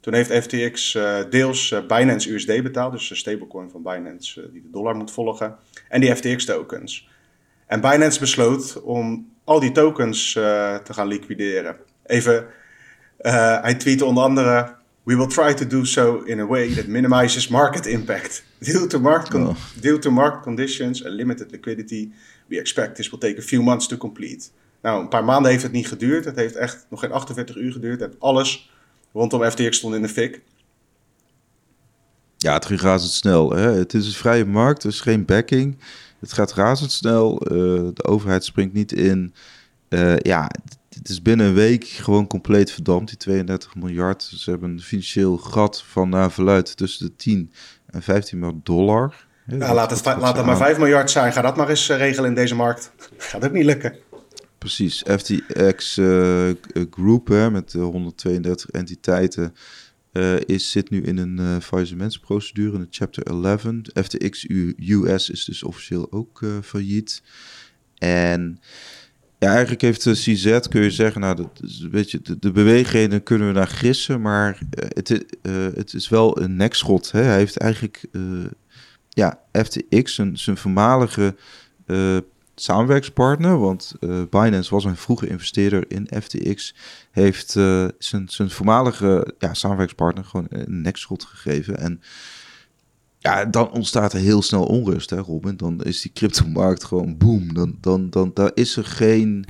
Toen 0.00 0.14
heeft 0.14 0.32
FTX 0.32 0.94
uh, 0.94 1.20
eh, 1.20 1.30
deels 1.30 1.70
uh, 1.70 1.86
Binance 1.86 2.32
USD 2.32 2.46
betaald, 2.46 2.92
dus 2.92 3.08
de 3.08 3.14
stablecoin 3.14 3.70
van 3.70 3.82
Binance 3.82 4.50
die 4.52 4.62
de 4.62 4.70
dollar 4.70 4.96
moet 4.96 5.10
volgen, 5.10 5.56
en 5.88 6.00
die 6.00 6.16
FTX 6.16 6.44
tokens. 6.44 7.08
En 7.66 7.80
Binance 7.80 8.20
besloot 8.20 8.82
om 8.82 9.32
al 9.44 9.60
die 9.60 9.72
tokens 9.72 10.32
te 10.32 10.92
gaan 10.92 11.06
liquideren. 11.06 11.76
Even, 12.06 12.46
hij 13.62 13.74
tweette 13.74 14.04
onder 14.04 14.24
andere: 14.24 14.74
We 15.06 15.14
will 15.14 15.28
try 15.28 15.54
to 15.54 15.66
do 15.66 15.84
so 15.84 16.22
in 16.24 16.40
a 16.40 16.46
way 16.46 16.74
that 16.74 16.86
minimizes 16.88 17.48
market 17.48 17.86
impact. 17.86 18.44
Due 18.58 18.86
to 18.86 18.98
market, 18.98 19.34
oh. 19.34 19.56
due 19.80 19.98
to 19.98 20.10
market 20.10 20.42
conditions 20.42 21.04
and 21.04 21.14
limited 21.14 21.50
liquidity, 21.50 22.12
we 22.48 22.58
expect 22.58 22.96
this 22.96 23.10
will 23.10 23.20
take 23.20 23.38
a 23.38 23.42
few 23.42 23.62
months 23.62 23.86
to 23.86 23.96
complete. 23.96 24.48
Nou, 24.82 25.00
een 25.00 25.08
paar 25.08 25.24
maanden 25.24 25.50
heeft 25.50 25.62
het 25.62 25.72
niet 25.72 25.88
geduurd. 25.88 26.24
Het 26.24 26.36
heeft 26.36 26.54
echt 26.54 26.86
nog 26.90 27.00
geen 27.00 27.12
48 27.12 27.56
uur 27.56 27.72
geduurd. 27.72 28.02
En 28.02 28.14
alles 28.18 28.70
rondom 29.12 29.50
FTX 29.50 29.76
stond 29.76 29.94
in 29.94 30.02
de 30.02 30.08
fik. 30.08 30.40
Ja, 32.36 32.52
het 32.52 32.66
ging 32.66 32.80
razendsnel. 32.80 33.50
Hè? 33.50 33.70
Het 33.70 33.94
is 33.94 34.06
een 34.06 34.12
vrije 34.12 34.44
markt, 34.44 34.82
dus 34.82 35.00
geen 35.00 35.24
backing. 35.24 35.78
Het 36.20 36.32
gaat 36.32 36.52
razendsnel. 36.52 37.52
Uh, 37.52 37.88
de 37.94 38.04
overheid 38.04 38.44
springt 38.44 38.74
niet 38.74 38.92
in. 38.92 39.34
Uh, 39.88 40.16
ja, 40.16 40.50
het 40.98 41.08
is 41.08 41.22
binnen 41.22 41.46
een 41.46 41.54
week 41.54 41.84
gewoon 41.84 42.26
compleet 42.26 42.72
verdampt, 42.72 43.08
die 43.08 43.16
32 43.16 43.74
miljard. 43.74 44.22
Ze 44.22 44.50
hebben 44.50 44.70
een 44.70 44.80
financieel 44.80 45.36
gat 45.36 45.82
van 45.82 46.08
naar 46.08 46.32
verluid 46.32 46.76
tussen 46.76 47.06
de 47.06 47.16
10 47.16 47.52
en 47.86 48.02
15 48.02 48.38
miljard 48.38 48.66
dollar. 48.66 49.26
Ja, 49.46 49.74
laat 49.74 49.90
het, 49.90 50.04
laat 50.04 50.36
het 50.36 50.46
maar 50.46 50.56
5 50.56 50.78
miljard 50.78 51.10
zijn. 51.10 51.32
Ga 51.32 51.42
dat 51.42 51.56
maar 51.56 51.68
eens 51.68 51.88
eh, 51.88 51.96
regelen 51.96 52.28
in 52.28 52.34
deze 52.34 52.54
markt. 52.54 52.92
Gaat 53.18 53.44
ook 53.44 53.52
niet 53.52 53.64
lukken. 53.64 53.96
Precies, 54.58 55.04
FTX 55.06 55.96
uh, 55.96 56.50
eh, 56.50 56.56
Group 56.90 57.28
hè, 57.28 57.50
met 57.50 57.72
132 57.72 58.70
entiteiten 58.70 59.54
uh, 60.12 60.40
is, 60.40 60.70
zit 60.70 60.90
nu 60.90 61.02
in 61.02 61.18
een 61.18 61.40
uh, 61.40 61.56
faillissementsprocedure, 61.60 62.74
in 62.74 62.80
de 62.80 62.86
Chapter 62.90 63.22
11. 63.22 63.66
FTX 63.94 64.46
US 64.76 65.30
is 65.30 65.44
dus 65.44 65.62
officieel 65.62 66.12
ook 66.12 66.44
failliet. 66.62 67.22
En 67.98 68.60
ja, 69.38 69.50
eigenlijk 69.50 69.80
heeft 69.80 70.04
de 70.04 70.12
CZ, 70.12 70.58
kun 70.68 70.82
je 70.82 70.90
zeggen, 70.90 71.20
nou, 71.20 71.36
dat 71.36 71.60
is 71.62 71.80
een 71.80 71.90
beetje 71.90 72.20
de, 72.38 72.52
bewegingen 72.52 73.22
kunnen 73.22 73.46
we 73.46 73.52
naar 73.52 73.68
gissen, 73.68 74.20
maar 74.20 74.58
het, 74.70 75.24
het 75.74 75.94
is 75.94 76.08
wel 76.08 76.40
een 76.40 76.56
nekschot. 76.56 77.10
Hè. 77.10 77.22
Hij 77.22 77.36
heeft 77.36 77.56
eigenlijk, 77.56 78.04
ja, 79.08 79.40
FTX, 79.52 80.14
zijn, 80.14 80.38
zijn 80.38 80.56
voormalige 80.56 81.34
samenwerkspartner, 82.60 83.58
want 83.58 83.94
uh, 84.00 84.22
Binance 84.30 84.74
was 84.74 84.84
een 84.84 84.96
vroege 84.96 85.28
investeerder 85.28 85.84
in 85.88 86.08
FTX, 86.22 86.74
heeft 87.10 87.54
uh, 87.54 87.88
zijn, 87.98 88.28
zijn 88.28 88.50
voormalige 88.50 89.34
ja, 89.38 89.54
samenwerkspartner 89.54 90.24
gewoon 90.24 90.46
een 90.50 90.80
nekschot 90.80 91.24
gegeven. 91.24 91.78
En 91.78 92.00
ja, 93.26 93.44
dan 93.44 93.70
ontstaat 93.70 94.12
er 94.12 94.18
heel 94.18 94.42
snel 94.42 94.64
onrust, 94.64 95.10
hè 95.10 95.16
Robin? 95.16 95.56
Dan 95.56 95.82
is 95.82 96.00
die 96.00 96.12
cryptomarkt 96.14 96.84
gewoon 96.84 97.16
boom. 97.16 97.54
Dan, 97.54 97.76
dan, 97.80 98.10
dan 98.10 98.30
daar 98.34 98.50
is 98.54 98.76
er 98.76 98.84
geen... 98.84 99.46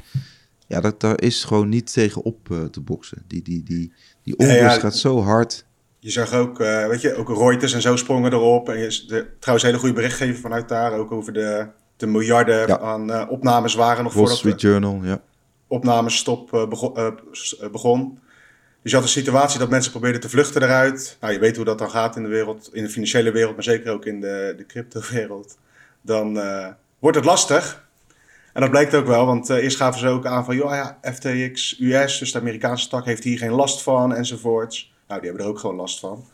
Ja, 0.66 0.80
dat, 0.80 1.00
daar 1.00 1.20
is 1.20 1.44
gewoon 1.44 1.68
niet 1.68 1.92
tegen 1.92 2.22
op 2.22 2.48
uh, 2.52 2.64
te 2.64 2.80
boksen. 2.80 3.22
Die, 3.26 3.42
die, 3.42 3.62
die, 3.62 3.92
die 4.22 4.36
onrust 4.36 4.78
gaat 4.78 4.96
zo 4.96 5.20
hard. 5.20 5.64
Je 5.98 6.10
zag 6.10 6.32
ook, 6.32 6.58
weet 6.58 7.00
je, 7.00 7.14
ook 7.14 7.28
Reuters 7.28 7.72
en 7.72 7.82
zo 7.82 7.96
sprongen 7.96 8.32
erop. 8.32 8.68
En 8.68 8.78
je, 8.78 9.04
de, 9.06 9.26
trouwens, 9.38 9.66
hele 9.66 9.78
goede 9.78 9.94
berichtgeving 9.94 10.38
vanuit 10.38 10.68
daar, 10.68 10.92
ook 10.92 11.12
over 11.12 11.32
de 11.32 11.68
de 11.96 12.06
miljarden 12.06 12.80
aan 12.80 13.10
uh, 13.10 13.24
opnames 13.28 13.74
waren 13.74 14.04
nog 14.04 14.12
Wall 14.12 14.22
voordat 14.22 14.38
Street 14.38 14.60
Journal, 14.60 15.00
ja. 15.02 15.22
opnamestop 15.66 16.66
begon, 16.68 17.18
begon. 17.72 18.18
Dus 18.86 18.94
je 18.94 19.00
had 19.00 19.10
een 19.10 19.20
situatie 19.20 19.58
dat 19.58 19.70
mensen 19.70 19.90
probeerden 19.90 20.20
te 20.20 20.28
vluchten 20.28 20.62
eruit. 20.62 21.16
Nou, 21.20 21.32
je 21.32 21.38
weet 21.38 21.56
hoe 21.56 21.64
dat 21.64 21.78
dan 21.78 21.90
gaat 21.90 22.16
in 22.16 22.22
de 22.22 22.28
wereld, 22.28 22.70
in 22.72 22.82
de 22.82 22.88
financiële 22.88 23.30
wereld, 23.30 23.54
maar 23.54 23.64
zeker 23.64 23.92
ook 23.92 24.04
in 24.04 24.20
de, 24.20 24.54
de 24.56 24.66
crypto-wereld. 24.66 25.58
Dan 26.00 26.40
wordt 26.98 27.16
het 27.16 27.24
lastig. 27.24 27.88
En 28.52 28.60
dat 28.60 28.70
blijkt 28.70 28.94
ook 28.94 29.06
wel, 29.06 29.26
want 29.26 29.48
eerst 29.48 29.76
gaven 29.76 30.00
ze 30.00 30.08
ook 30.08 30.26
aan 30.26 30.44
van, 30.44 30.56
joh, 30.56 30.70
ja, 30.70 30.98
FTX 31.02 31.80
US, 31.80 32.18
dus 32.18 32.32
de 32.32 32.38
Amerikaanse 32.38 32.88
tak, 32.88 33.04
heeft 33.04 33.24
hier 33.24 33.38
geen 33.38 33.50
last 33.50 33.82
van 33.82 34.14
enzovoorts. 34.14 34.92
Nou, 35.08 35.20
die 35.20 35.28
hebben 35.28 35.46
er 35.46 35.52
ook 35.52 35.58
gewoon 35.58 35.76
last 35.76 36.00
van. 36.00 36.26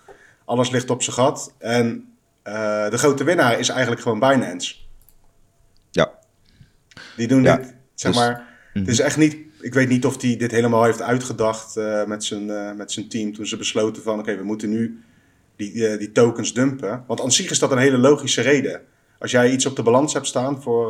Alles 0.45 0.71
ligt 0.71 0.91
op 0.91 1.03
zijn 1.03 1.17
gat. 1.17 1.55
En 1.59 2.13
de 2.43 2.99
grote 2.99 3.25
winnaar 3.25 3.59
is 3.59 3.69
eigenlijk 3.69 4.01
gewoon 4.01 4.19
Binance. 4.19 4.75
Die 7.17 7.29
doen 7.29 7.43
dit, 7.43 7.75
zeg 7.95 8.13
dus- 8.13 8.21
maar. 8.21 8.51
Het 8.73 8.89
is 8.89 8.99
mhm. 8.99 9.07
echt 9.07 9.17
niet. 9.17 9.37
Ik 9.63 9.75
weet 9.75 9.89
niet 9.89 10.07
of 10.07 10.23
hij 10.23 10.37
dit 10.37 10.51
helemaal 10.51 10.85
heeft 10.85 11.03
uitgedacht 11.03 11.77
uh, 11.77 12.05
met, 12.05 12.25
zijn, 12.25 12.49
uh, 12.49 12.73
met 12.73 12.93
zijn 12.93 13.09
team. 13.09 13.35
Toen 13.35 13.47
ze 13.47 13.57
besloten 13.57 14.03
van: 14.03 14.19
oké, 14.19 14.37
we 14.37 14.45
moeten 14.45 14.71
nu 14.71 15.03
die, 15.57 15.75
uh, 15.75 15.99
die 15.99 16.13
tokens 16.13 16.55
dumpen. 16.55 17.05
Want 17.07 17.21
aan 17.21 17.33
zich 17.33 17.51
is 17.51 17.59
dat 17.59 17.71
een 17.71 17.79
hele 17.79 17.99
logische 17.99 18.41
reden. 18.41 18.81
Als 19.19 19.31
jij 19.31 19.51
iets 19.51 19.67
op 19.67 19.77
de 19.77 19.83
balans 19.83 20.13
hebt 20.13 20.27
staan 20.27 20.63
voor, 20.63 20.89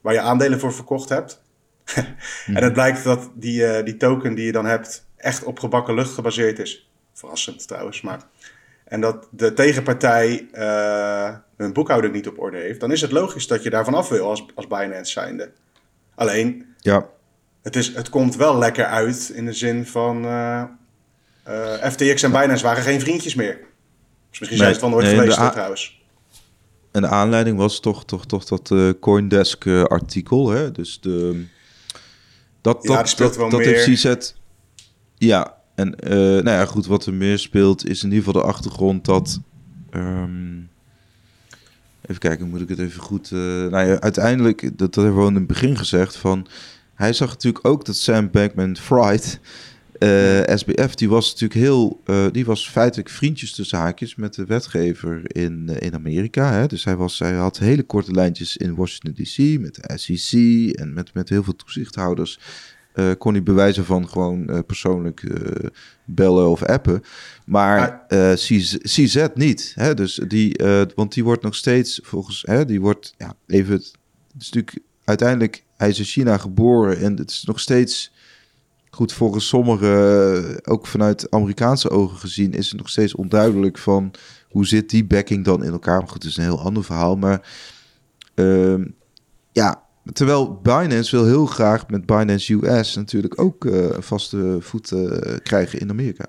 waar 0.00 0.12
je 0.12 0.20
aandelen 0.20 0.60
voor 0.60 0.72
verkocht 0.72 1.08
hebt. 1.08 1.42
en 2.46 2.62
het 2.62 2.72
blijkt 2.72 3.04
dat 3.04 3.30
die, 3.34 3.82
die 3.82 3.96
token 3.96 4.34
die 4.34 4.46
je 4.46 4.52
dan 4.52 4.66
hebt 4.66 5.06
echt 5.16 5.44
op 5.44 5.58
gebakken 5.58 5.94
lucht 5.94 6.12
gebaseerd 6.12 6.58
is. 6.58 6.90
Verrassend 7.12 7.68
trouwens, 7.68 8.00
maar. 8.00 8.22
En 8.84 9.00
dat 9.00 9.28
de 9.30 9.52
tegenpartij 9.52 10.48
hun 11.56 11.72
boekhouding 11.72 12.14
niet 12.14 12.28
op 12.28 12.38
orde 12.38 12.58
heeft, 12.58 12.80
dan 12.80 12.92
is 12.92 13.00
het 13.00 13.12
logisch 13.12 13.46
dat 13.46 13.62
je 13.62 13.70
daarvan 13.70 13.94
af 13.94 14.08
wil 14.08 14.28
als, 14.28 14.46
als 14.54 14.66
Binance 14.66 15.12
zijnde. 15.12 15.50
Alleen, 16.14 16.74
ja. 16.78 17.08
Het, 17.62 17.76
is, 17.76 17.94
het 17.94 18.08
komt 18.08 18.36
wel 18.36 18.58
lekker 18.58 18.84
uit 18.84 19.32
in 19.34 19.44
de 19.44 19.52
zin 19.52 19.86
van 19.86 20.24
uh, 20.24 20.62
uh, 21.48 21.90
FTX 21.90 22.22
en 22.22 22.30
Binance 22.30 22.64
waren 22.64 22.82
geen 22.82 23.00
vriendjes 23.00 23.34
meer. 23.34 23.58
Dus 24.30 24.40
misschien 24.40 24.58
zijn 24.58 24.74
ze 24.74 24.80
het 24.80 24.90
van 24.90 24.90
nooit 24.90 25.08
geweest 25.08 25.52
trouwens. 25.52 26.00
En 26.90 27.02
de 27.02 27.08
aanleiding 27.08 27.56
was 27.56 27.80
toch, 27.80 28.04
toch, 28.04 28.26
toch 28.26 28.44
dat 28.44 28.70
uh, 28.70 28.90
Coindesk 29.00 29.66
artikel, 29.66 30.48
hè? 30.50 30.72
Dus 30.72 31.00
de... 31.00 31.44
Dat, 32.60 32.78
ja, 32.82 33.02
dat, 33.02 33.14
dat, 33.16 33.50
dat 33.50 33.60
heeft 33.60 33.84
CZ... 33.84 34.32
Ja, 35.16 35.56
en 35.74 35.94
nou 35.98 36.50
ja, 36.50 36.64
goed, 36.64 36.86
wat 36.86 37.06
er 37.06 37.14
meer 37.14 37.38
speelt 37.38 37.86
is 37.86 38.02
in 38.02 38.12
ieder 38.12 38.24
geval 38.24 38.42
de 38.42 38.48
achtergrond 38.48 39.04
dat... 39.04 39.40
Um, 39.90 40.70
Even 42.02 42.20
kijken, 42.20 42.48
moet 42.48 42.60
ik 42.60 42.68
het 42.68 42.78
even 42.78 43.00
goed... 43.00 43.30
Nou 43.30 43.86
ja, 43.86 44.00
uiteindelijk, 44.00 44.78
dat, 44.78 44.94
dat 44.94 45.04
hebben 45.04 45.22
we 45.22 45.28
in 45.28 45.34
het 45.34 45.46
begin 45.46 45.76
gezegd, 45.76 46.16
van... 46.16 46.46
Hij 47.02 47.12
zag 47.12 47.28
natuurlijk 47.28 47.66
ook 47.66 47.84
dat 47.84 47.96
Sam 47.96 48.30
Bankman-Fried... 48.30 49.40
Uh, 49.98 50.48
eh, 50.48 50.56
SBF, 50.58 50.94
die 50.94 51.08
was 51.08 51.30
natuurlijk 51.30 51.60
heel... 51.60 52.00
Uh, 52.06 52.26
die 52.32 52.44
was 52.44 52.68
feitelijk 52.68 53.08
vriendjes 53.08 53.52
tussen 53.52 53.78
haakjes 53.78 54.14
met 54.14 54.34
de 54.34 54.44
wetgever 54.44 55.36
in, 55.36 55.68
in 55.68 55.94
Amerika. 55.94 56.52
Hè? 56.52 56.66
Dus 56.66 56.84
hij, 56.84 56.96
was, 56.96 57.18
hij 57.18 57.32
had 57.32 57.58
hele 57.58 57.82
korte 57.82 58.12
lijntjes 58.12 58.56
in 58.56 58.74
Washington 58.74 59.24
D.C. 59.24 59.60
met 59.60 59.74
de 59.74 59.98
SEC 59.98 60.40
en 60.74 60.92
met, 60.92 61.14
met 61.14 61.28
heel 61.28 61.42
veel 61.42 61.56
toezichthouders. 61.56 62.38
Kon 63.18 63.32
hij 63.32 63.42
bewijzen 63.42 63.84
van 63.84 64.08
gewoon 64.08 64.64
persoonlijk 64.66 65.22
bellen 66.04 66.50
of 66.50 66.62
appen. 66.62 67.02
Maar 67.44 68.04
CZ, 68.34 68.76
CZ 68.78 69.26
niet. 69.34 69.72
Hè? 69.74 69.94
Dus 69.94 70.20
die, 70.28 70.60
want 70.94 71.14
die 71.14 71.24
wordt 71.24 71.42
nog 71.42 71.54
steeds 71.54 72.00
volgens, 72.02 72.42
hè, 72.46 72.64
die 72.64 72.80
wordt, 72.80 73.14
ja, 73.18 73.34
even, 73.46 73.72
het 73.72 73.92
is 74.38 74.50
natuurlijk 74.50 74.78
uiteindelijk, 75.04 75.64
hij 75.76 75.88
is 75.88 75.98
in 75.98 76.04
China 76.04 76.38
geboren 76.38 76.98
en 76.98 77.16
het 77.16 77.30
is 77.30 77.44
nog 77.44 77.60
steeds, 77.60 78.12
goed, 78.90 79.12
volgens 79.12 79.48
sommigen, 79.48 80.66
ook 80.66 80.86
vanuit 80.86 81.30
Amerikaanse 81.30 81.90
ogen 81.90 82.18
gezien, 82.18 82.52
is 82.52 82.68
het 82.68 82.78
nog 82.78 82.88
steeds 82.88 83.14
onduidelijk 83.14 83.78
van 83.78 84.10
hoe 84.48 84.66
zit 84.66 84.90
die 84.90 85.04
backing 85.04 85.44
dan 85.44 85.64
in 85.64 85.72
elkaar. 85.72 85.98
Maar 85.98 86.08
goed, 86.08 86.22
het 86.22 86.30
is 86.30 86.36
een 86.36 86.44
heel 86.44 86.60
ander 86.60 86.84
verhaal. 86.84 87.16
Maar 87.16 87.48
ehm, 88.34 88.84
ja, 89.52 89.82
Terwijl 90.12 90.60
Binance 90.62 91.16
wil 91.16 91.26
heel 91.26 91.46
graag 91.46 91.88
met 91.88 92.06
Binance 92.06 92.58
US 92.62 92.94
natuurlijk 92.94 93.40
ook 93.40 93.64
uh, 93.64 93.86
vaste 93.98 94.56
voet 94.60 94.90
uh, 94.90 95.10
krijgen 95.42 95.78
in 95.78 95.90
Amerika. 95.90 96.24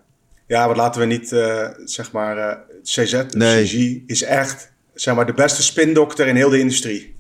Ja, 0.48 0.66
maar 0.68 0.76
laten 0.76 1.02
we 1.02 1.08
niet, 1.08 1.32
uh, 1.32 1.68
zeg 1.84 2.12
maar, 2.12 2.60
CZ, 2.84 3.24
nee. 3.30 3.66
CG 3.66 4.02
is 4.06 4.24
echt, 4.24 4.72
zeg 4.94 5.16
maar, 5.16 5.26
de 5.26 5.34
beste 5.34 5.64
spindokter 5.64 6.28
in 6.28 6.36
heel 6.36 6.50
de 6.50 6.60
industrie. 6.60 7.16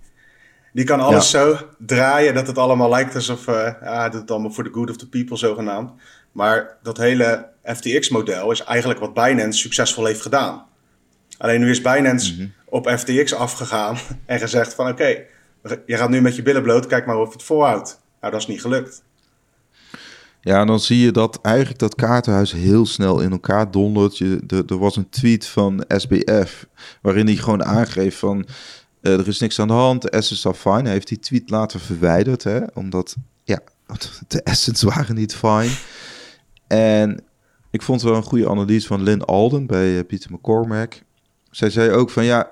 Die 0.73 0.85
kan 0.85 0.99
alles 0.99 1.29
zo 1.29 1.57
draaien 1.77 2.33
dat 2.33 2.47
het 2.47 2.57
allemaal 2.57 2.89
lijkt 2.89 3.15
alsof, 3.15 3.45
ja, 3.45 4.09
doet 4.09 4.21
het 4.21 4.31
allemaal 4.31 4.51
voor 4.51 4.63
de 4.63 4.73
good 4.73 4.89
of 4.89 4.97
the 4.97 5.09
people 5.09 5.37
zogenaamd. 5.37 5.91
Maar 6.31 6.77
dat 6.83 6.97
hele 6.97 7.47
FTX-model 7.63 8.51
is 8.51 8.63
eigenlijk 8.63 8.99
wat 8.99 9.13
Binance 9.13 9.59
succesvol 9.59 10.05
heeft 10.05 10.21
gedaan. 10.21 10.65
Alleen 11.37 11.59
nu 11.59 11.69
is 11.69 11.81
Binance 11.81 12.33
mhm. 12.33 12.47
op 12.65 12.89
FTX 12.89 13.33
afgegaan 13.33 13.97
en 14.25 14.39
gezegd 14.39 14.73
van 14.73 14.87
oké, 14.87 15.23
je 15.85 15.97
gaat 15.97 16.09
nu 16.09 16.21
met 16.21 16.35
je 16.35 16.41
billen 16.41 16.63
bloot, 16.63 16.87
kijk 16.87 17.05
maar 17.05 17.17
of 17.17 17.33
het 17.33 17.43
volhoudt. 17.43 17.99
Nou, 18.21 18.33
dat 18.33 18.41
is 18.41 18.47
niet 18.47 18.61
gelukt. 18.61 19.03
Ja, 20.41 20.65
dan 20.65 20.79
zie 20.79 20.99
je 20.99 21.11
dat 21.11 21.39
eigenlijk 21.41 21.79
dat 21.79 21.95
kaartenhuis 21.95 22.51
heel 22.51 22.85
snel 22.85 23.19
in 23.19 23.31
elkaar 23.31 23.71
dondert. 23.71 24.17
Je, 24.17 24.39
de, 24.45 24.63
er 24.67 24.77
was 24.77 24.95
een 24.95 25.09
tweet 25.09 25.47
van 25.47 25.83
SBF 25.87 26.65
waarin 27.01 27.25
hij 27.25 27.35
gewoon 27.35 27.63
aangeeft 27.63 28.17
van... 28.17 28.45
Uh, 29.03 29.19
er 29.19 29.27
is 29.27 29.39
niks 29.39 29.59
aan 29.59 29.67
de 29.67 29.73
hand, 29.73 30.11
assets 30.11 30.45
are 30.45 30.55
fine. 30.55 30.81
Hij 30.81 30.91
heeft 30.91 31.07
die 31.07 31.19
tweet 31.19 31.49
later 31.49 31.79
verwijderd, 31.79 32.43
hè, 32.43 32.59
omdat 32.73 33.15
ja, 33.43 33.59
de 34.27 34.43
assets 34.43 34.81
waren 34.81 35.15
niet 35.15 35.35
fine. 35.35 35.75
En 36.67 37.23
ik 37.71 37.81
vond 37.81 38.01
wel 38.01 38.15
een 38.15 38.23
goede 38.23 38.49
analyse 38.49 38.87
van 38.87 39.03
Lynn 39.03 39.25
Alden 39.25 39.65
bij 39.65 39.97
uh, 39.97 40.05
Peter 40.07 40.31
McCormack. 40.31 41.01
Zij 41.51 41.69
zei 41.69 41.91
ook 41.91 42.09
van 42.09 42.25
ja, 42.25 42.49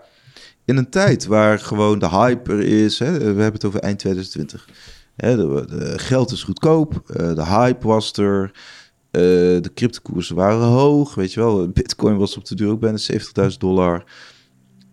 in 0.65 0.77
een 0.77 0.89
tijd 0.89 1.25
waar 1.25 1.59
gewoon 1.59 1.99
de 1.99 2.09
hype 2.09 2.51
er 2.51 2.61
is, 2.61 2.99
hè, 2.99 3.17
we 3.17 3.25
hebben 3.25 3.53
het 3.53 3.65
over 3.65 3.79
eind 3.79 3.99
2020 3.99 4.67
de, 5.15 5.65
de, 5.69 5.99
geld 5.99 6.31
is 6.31 6.43
goedkoop, 6.43 6.93
uh, 6.93 7.35
de 7.35 7.45
hype 7.45 7.87
was 7.87 8.13
er, 8.13 8.51
de 9.11 9.71
cryptokoersen 9.75 10.35
waren 10.35 10.65
hoog, 10.65 11.15
weet 11.15 11.33
je 11.33 11.39
wel. 11.39 11.67
Bitcoin 11.67 12.17
was 12.17 12.37
op 12.37 12.45
de 12.45 12.55
duur 12.55 12.71
ook 12.71 12.79
bijna 12.79 12.97
70.000 13.51 13.57
dollar. 13.57 14.03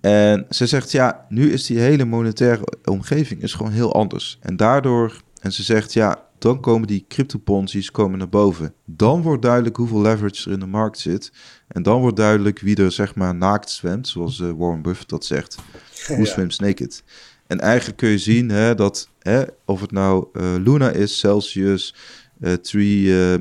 En 0.01 0.47
ze 0.51 0.67
zegt, 0.67 0.93
ja, 0.93 1.27
nu 1.29 1.53
is 1.53 1.67
die 1.67 1.79
hele 1.79 2.05
monetaire 2.05 2.63
omgeving 2.85 3.43
is 3.43 3.55
gewoon 3.55 3.73
heel 3.73 3.95
anders. 3.95 4.39
En 4.41 4.57
daardoor, 4.57 5.23
en 5.41 5.53
ze 5.53 5.63
zegt, 5.63 5.93
ja, 5.93 6.27
dan 6.39 6.61
komen 6.61 6.89
die 6.89 7.05
cryptoponzi's 7.09 7.91
komen 7.91 8.19
naar 8.19 8.29
boven. 8.29 8.75
Dan 8.85 9.23
wordt 9.23 9.43
duidelijk 9.43 9.77
hoeveel 9.77 10.01
leverage 10.01 10.47
er 10.47 10.53
in 10.53 10.61
de 10.61 10.67
markt 10.67 10.99
zit. 10.99 11.33
En 11.69 11.83
dan 11.83 12.01
wordt 12.01 12.17
duidelijk 12.17 12.59
wie 12.59 12.77
er 12.77 12.93
zeg 12.93 13.15
maar 13.15 13.35
naakt 13.35 13.71
zwemt, 13.71 14.09
zoals 14.09 14.39
uh, 14.39 14.51
Warren 14.57 14.83
Buffett 14.83 15.09
dat 15.09 15.25
zegt. 15.25 15.59
Who 16.07 16.25
swims 16.25 16.59
naked? 16.59 17.03
En 17.47 17.61
eigenlijk 17.61 17.99
kun 17.99 18.09
je 18.09 18.19
zien 18.19 18.49
hè, 18.49 18.75
dat 18.75 19.09
hè, 19.19 19.43
of 19.65 19.81
het 19.81 19.91
nou 19.91 20.29
uh, 20.33 20.55
Luna 20.65 20.91
is, 20.91 21.19
Celsius, 21.19 21.95
uh, 22.41 22.53
Three 22.53 23.03
uh, 23.03 23.35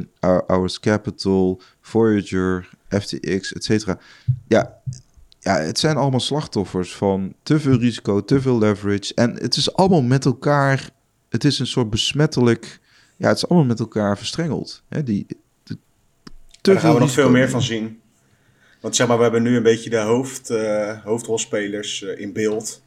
Hours 0.48 0.80
Capital, 0.80 1.62
Voyager, 1.82 2.70
FTX, 2.90 3.54
et 3.54 3.64
cetera. 3.64 4.00
Ja, 4.48 4.82
ja, 5.48 5.60
het 5.60 5.80
zijn 5.80 5.98
allemaal 5.98 6.20
slachtoffers 6.20 6.96
van 6.96 7.34
te 7.44 7.60
veel 7.60 7.80
risico, 7.80 8.24
te 8.24 8.42
veel 8.42 8.58
leverage. 8.58 9.14
En 9.14 9.34
het 9.34 9.56
is 9.56 9.74
allemaal 9.74 10.02
met 10.02 10.26
elkaar, 10.26 10.90
het 11.30 11.44
is 11.44 11.60
een 11.60 11.68
soort 11.68 11.90
besmettelijk, 11.90 12.80
ja, 13.18 13.28
het 13.28 13.38
is 13.38 13.48
allemaal 13.48 13.68
met 13.68 13.80
elkaar 13.80 14.18
verstrengeld. 14.18 14.84
Hè, 14.90 15.04
die, 15.04 15.26
de, 15.64 15.78
te 16.62 16.72
Daar 16.72 16.80
gaan 16.80 16.94
we 16.94 17.00
nog 17.00 17.12
veel 17.12 17.30
meer 17.30 17.50
van 17.50 17.62
zien. 17.62 18.00
Want 18.82 18.96
zeg 18.96 19.08
maar, 19.08 19.18
we 19.18 19.24
hebben 19.24 19.44
nu 19.44 19.56
een 19.56 19.64
beetje 19.64 19.90
de 19.90 19.98
hoofd, 19.98 20.54
hoofdrolspelers 21.04 22.02
in 22.02 22.34
beeld. 22.34 22.82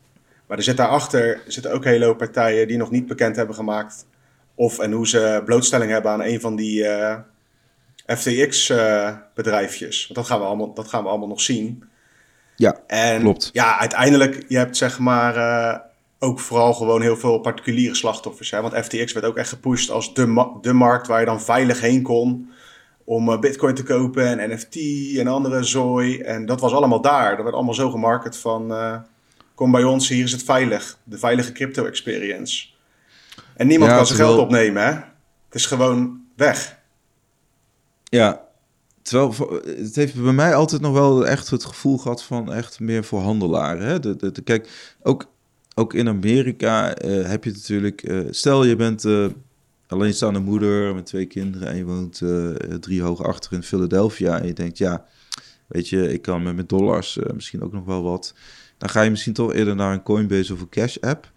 Maar 0.47 0.57
er 0.59 0.65
zit 0.65 0.77
daarachter 0.77 1.43
zitten 1.47 1.73
ook 1.73 1.85
hele 1.85 2.05
hoop 2.05 2.19
partijen 2.19 2.69
die 2.69 2.77
nog 2.77 2.91
niet 2.91 3.07
bekend 3.07 3.37
hebben 3.37 3.55
gemaakt. 3.55 4.07
Of 4.55 4.79
en 4.79 4.93
hoe 4.93 5.09
ze 5.09 5.43
blootstelling 5.45 5.91
hebben 5.91 6.11
aan 6.11 6.23
een 6.23 6.41
van 6.41 6.57
die 6.57 6.81
uh, 6.81 7.11
eh, 7.11 7.19
FTX-bedrijfjes. 8.07 10.01
Eh, 10.01 10.09
Want 10.09 10.15
dat 10.15 10.27
gaan, 10.27 10.39
we 10.39 10.45
allemaal, 10.47 10.75
dat 10.75 10.89
gaan 10.89 11.03
we 11.03 11.09
allemaal 11.09 11.29
nog 11.29 11.41
zien. 11.41 11.85
Ja, 12.61 12.77
en, 12.87 13.21
klopt. 13.21 13.51
Ja, 13.53 13.79
uiteindelijk, 13.79 14.45
je 14.49 14.57
hebt 14.57 14.77
zeg 14.77 14.99
maar 14.99 15.37
uh, 15.37 15.79
ook 16.19 16.41
vooral 16.41 16.75
gewoon 16.75 17.03
heel 17.03 17.17
veel 17.17 17.39
particuliere 17.39 17.95
slachtoffers. 17.95 18.51
Hè? 18.51 18.61
Want 18.61 18.75
FTX 18.75 19.13
werd 19.13 19.27
ook 19.27 19.37
echt 19.37 19.49
gepusht 19.49 19.91
als 19.91 20.15
de, 20.15 20.51
de 20.61 20.73
markt 20.73 21.07
waar 21.07 21.21
je 21.21 21.27
dan 21.27 21.41
veilig 21.41 21.81
heen 21.81 22.03
kon 22.03 22.51
om 23.05 23.41
bitcoin 23.41 23.75
te 23.75 23.83
kopen 23.83 24.39
en 24.39 24.51
NFT 24.51 24.77
en 25.19 25.27
andere 25.27 25.63
zooi. 25.63 26.19
En 26.19 26.47
dat 26.47 26.61
was 26.61 26.73
allemaal 26.73 27.01
daar. 27.01 27.35
Dat 27.35 27.43
werd 27.43 27.55
allemaal 27.55 27.75
zo 27.75 27.91
gemarket 27.91 28.37
van 28.37 28.73
kom 29.55 29.71
bij 29.71 29.85
ons, 29.85 30.09
hier 30.09 30.25
is 30.25 30.33
het 30.33 30.43
veilig. 30.43 30.99
De 31.05 31.19
veilige 31.19 31.53
crypto 31.53 31.85
experience. 31.85 32.67
En 33.57 33.67
niemand 33.67 33.93
kan 33.93 34.07
zijn 34.07 34.19
geld 34.19 34.39
opnemen, 34.39 34.83
hè? 34.85 34.91
Het 34.91 35.55
is 35.55 35.67
gewoon 35.67 36.21
weg. 36.37 36.79
Ja, 38.05 38.41
terwijl 39.11 39.61
het 39.63 39.97
heeft 39.97 40.23
bij 40.23 40.33
mij 40.33 40.55
altijd 40.55 40.81
nog 40.81 40.93
wel 40.93 41.27
echt 41.27 41.51
het 41.51 41.65
gevoel 41.65 41.99
gehad 41.99 42.23
van 42.23 42.53
echt 42.53 42.81
meer 42.81 43.05
voor 43.05 43.21
handelaren. 43.21 43.87
Hè? 43.87 44.01
De, 44.01 44.17
de, 44.17 44.43
kijk, 44.43 44.95
ook, 45.03 45.27
ook 45.75 45.95
in 45.95 46.09
Amerika 46.09 47.05
uh, 47.05 47.27
heb 47.27 47.45
je 47.45 47.51
natuurlijk, 47.51 48.09
uh, 48.09 48.27
stel 48.31 48.65
je 48.65 48.77
bent 48.77 49.05
uh, 49.05 49.27
alleenstaande 49.87 50.41
moeder 50.41 50.95
met 50.95 51.07
twee 51.07 51.27
kinderen 51.27 51.69
en 51.69 51.77
je 51.77 51.85
woont 51.85 52.23
drie 52.81 53.03
hoog 53.03 53.23
achter 53.23 53.53
in 53.53 53.63
Philadelphia 53.63 54.41
en 54.41 54.47
je 54.47 54.53
denkt, 54.53 54.79
ja, 54.79 55.05
weet 55.67 55.89
je, 55.89 56.13
ik 56.13 56.23
kan 56.23 56.43
met, 56.43 56.57
met 56.57 56.69
dollars 56.69 57.19
misschien 57.35 57.63
ook 57.63 57.73
nog 57.73 57.85
wel 57.85 58.03
wat 58.03 58.35
dan 58.81 58.89
ga 58.89 59.03
je 59.03 59.11
misschien 59.11 59.33
toch 59.33 59.53
eerder 59.53 59.77
naar 59.77 59.93
een 59.93 60.03
Coinbase 60.03 60.53
of 60.53 60.61
een 60.61 60.69
Cash 60.69 60.97
app 61.01 61.33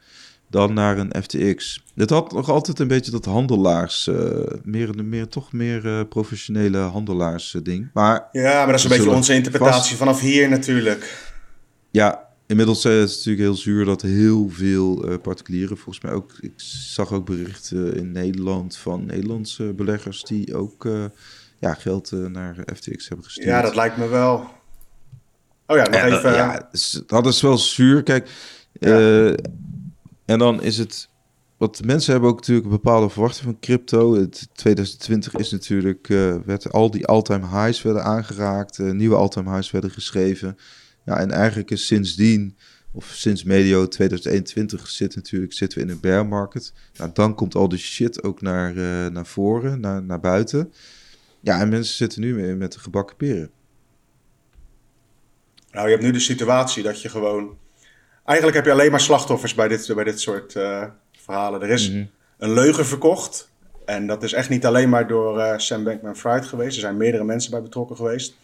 dan 0.54 0.74
naar 0.74 0.98
een 0.98 1.13
FTX. 1.24 1.84
Het 1.96 2.10
had 2.10 2.32
nog 2.32 2.50
altijd 2.50 2.80
een 2.80 2.88
beetje 2.88 3.12
dat 3.12 3.26
handelaars, 3.26 4.08
uh, 4.08 4.18
meer, 4.63 5.06
meer, 5.06 5.28
toch 5.28 5.52
meer 5.52 5.86
uh, 5.86 6.02
professionele 6.10 6.78
handelaars 6.78 7.54
uh, 7.54 7.62
ding. 7.62 7.89
Maar, 7.94 8.28
ja, 8.32 8.54
maar 8.54 8.68
dat 8.68 8.76
is 8.76 8.84
een 8.84 8.89
beetje 8.89 9.10
onze 9.10 9.34
interpretatie 9.34 9.98
vanaf 9.98 10.20
hier 10.20 10.50
natuurlijk. 10.50 11.32
Ja, 11.92 12.28
inmiddels 12.48 12.86
is 12.86 12.94
het 12.94 13.10
natuurlijk 13.10 13.44
heel 13.44 13.56
zuur 13.56 13.86
dat 13.86 14.02
heel 14.02 14.50
veel 14.50 15.20
particulieren, 15.22 15.78
volgens 15.78 16.04
mij 16.04 16.13
ook, 16.13 16.32
ik 16.39 16.54
zag 16.56 17.12
ook 17.12 17.26
berichten 17.26 17.96
in 17.96 18.12
Nederland 18.12 18.78
van 18.78 19.06
Nederlandse 19.06 19.74
beleggers 19.74 20.24
die 20.24 20.56
ook 20.56 20.88
ja, 21.60 21.74
geld 21.74 22.12
naar 22.12 22.56
FTX 22.76 23.08
hebben 23.08 23.26
gestuurd. 23.26 23.48
Ja, 23.48 23.62
dat 23.62 23.76
lijkt 23.76 23.98
me 23.98 24.08
wel. 24.08 24.50
Oh 25.68 25.78
ja, 25.78 25.84
nog 25.84 26.02
even. 26.02 26.34
Ja, 26.34 26.70
dat 27.08 27.26
is 27.26 27.42
wel 27.42 27.58
zuur. 27.58 28.04
Kijk, 28.04 28.30
uh, 28.80 29.34
en 30.26 30.40
dan 30.40 30.62
is 30.62 30.78
het. 30.78 31.12
Wat 31.58 31.84
mensen 31.86 32.12
hebben 32.12 32.30
ook 32.30 32.40
natuurlijk 32.40 32.66
een 32.66 32.72
bepaalde 32.72 33.10
verwachting 33.10 33.44
van 33.44 33.60
crypto. 33.60 34.16
Het 34.16 34.48
2020 34.54 35.36
is 35.36 35.52
natuurlijk. 35.52 36.10
Uh, 36.10 36.36
werd 36.46 36.72
al 36.72 36.92
die 36.92 37.06
all-time 37.06 37.48
highs 37.48 37.82
werden 37.82 38.04
aangeraakt. 38.04 38.78
Uh, 38.78 38.92
nieuwe 38.92 39.16
all-time 39.16 39.52
highs 39.52 39.72
werden 39.72 39.92
geschreven. 39.92 40.58
Ja, 41.06 41.20
en 41.20 41.32
eigenlijk 41.32 41.72
is 41.72 41.86
sindsdien. 41.86 42.58
Of 42.92 43.06
sinds 43.06 43.44
medio 43.44 43.88
2021 43.88 44.88
zit 44.88 45.16
natuurlijk, 45.16 45.54
zitten 45.54 45.78
we 45.78 45.86
in 45.86 45.92
een 45.92 46.00
bear 46.00 46.28
market. 46.28 46.74
Nou, 46.98 47.10
dan 47.14 47.36
komt 47.36 47.56
al 47.56 47.70
die 47.70 47.80
shit 47.80 48.24
ook 48.24 48.42
naar, 48.42 48.74
naar 49.12 49.26
voren, 49.26 49.80
naar, 49.80 50.04
naar 50.04 50.20
buiten. 50.20 50.74
Ja, 51.40 51.60
en 51.60 51.70
mensen 51.70 51.96
zitten 51.96 52.22
nu 52.22 52.56
met 52.56 52.74
de 52.74 52.80
gebakken 52.80 53.16
peren. 53.16 53.52
Nou, 55.72 55.86
je 55.86 55.92
hebt 55.92 56.04
nu 56.04 56.12
de 56.12 56.20
situatie 56.20 56.84
dat 56.84 57.02
je 57.02 57.10
gewoon. 57.10 57.58
Eigenlijk 58.26 58.58
heb 58.58 58.66
je 58.66 58.72
alleen 58.72 58.92
maar 58.92 59.00
slachtoffers 59.00 59.54
bij 59.54 59.68
dit, 59.68 59.92
bij 59.96 60.04
dit 60.04 60.22
soort 60.22 60.56
uh, 60.56 60.84
verhalen. 61.12 61.62
Er 61.62 61.70
is 61.70 61.92
mhm. 61.92 62.06
een 62.38 62.54
leugen 62.54 62.86
verkocht. 62.86 63.52
En 63.86 64.08
dat 64.08 64.24
is 64.24 64.34
echt 64.34 64.50
niet 64.50 64.66
alleen 64.66 64.90
maar 64.90 65.08
door 65.08 65.38
uh, 65.38 65.54
Sam 65.58 65.84
Bankman-Fried 65.84 66.46
geweest. 66.46 66.76
Er 66.76 66.82
zijn 66.82 66.98
meerdere 66.98 67.24
mensen 67.24 67.52
bij 67.52 67.62
betrokken 67.62 67.96
geweest. 67.96 68.36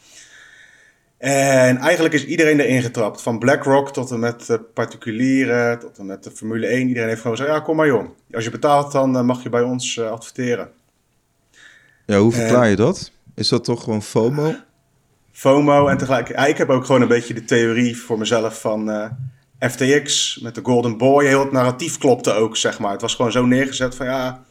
En 1.18 1.78
eigenlijk 1.78 2.13
is 2.13 2.26
iedereen 2.26 2.60
erin 2.60 2.82
getrapt. 2.82 3.22
Van 3.22 3.39
BlackRock 3.39 3.94
tot 3.94 4.12
en 4.12 4.20
met 4.20 4.46
de 4.46 4.60
particulieren, 4.60 5.80
tot 5.80 5.98
en 5.98 6.06
met 6.06 6.24
de 6.24 6.32
Formule 6.32 6.68
1. 6.68 6.88
Iedereen 6.88 7.10
heeft 7.10 7.22
gewoon 7.22 7.38
gezegd, 7.38 7.56
ja 7.56 7.63
kom 7.63 7.76
maar 7.76 7.88
joh. 7.88 8.06
Als 8.34 8.44
je 8.44 8.50
betaalt, 8.50 8.92
dan 8.92 9.26
mag 9.26 9.44
je 9.44 9.50
bij 9.50 9.62
ons 9.62 10.00
adverteren. 10.00 10.70
Ja, 12.06 12.18
hoe 12.18 12.32
verklaar 12.32 12.70
je 12.70 12.76
dat? 12.76 13.12
Is 13.36 13.50
dat 13.50 13.63
toch 13.63 13.84
gewoon 13.84 14.02
FOMO? 14.02 14.56
FOMO 15.32 15.88
en 15.88 15.98
tegelijk... 15.98 16.28
Ja, 16.28 16.46
ik 16.46 16.58
heb 16.58 16.70
ook 16.70 16.86
gewoon 16.86 17.02
een 17.02 17.08
beetje 17.08 17.34
de 17.34 17.46
theorie 17.46 17.98
voor 17.98 18.18
mezelf 18.18 18.62
van 18.62 18.89
eh, 18.92 19.10
FTX 19.60 20.38
met 20.41 20.56
de 20.56 20.62
Golden 20.63 20.98
Boy. 20.98 21.26
Heel 21.26 21.39
het 21.39 21.52
narratief 21.52 21.98
klopte 21.98 22.32
ook, 22.32 22.58
zeg 22.58 22.80
maar. 22.80 22.91
Het 22.91 23.02
was 23.02 23.15
gewoon 23.15 23.32
zo 23.32 23.45
neergezet 23.45 23.95
van 23.95 24.06
ja, 24.06 24.43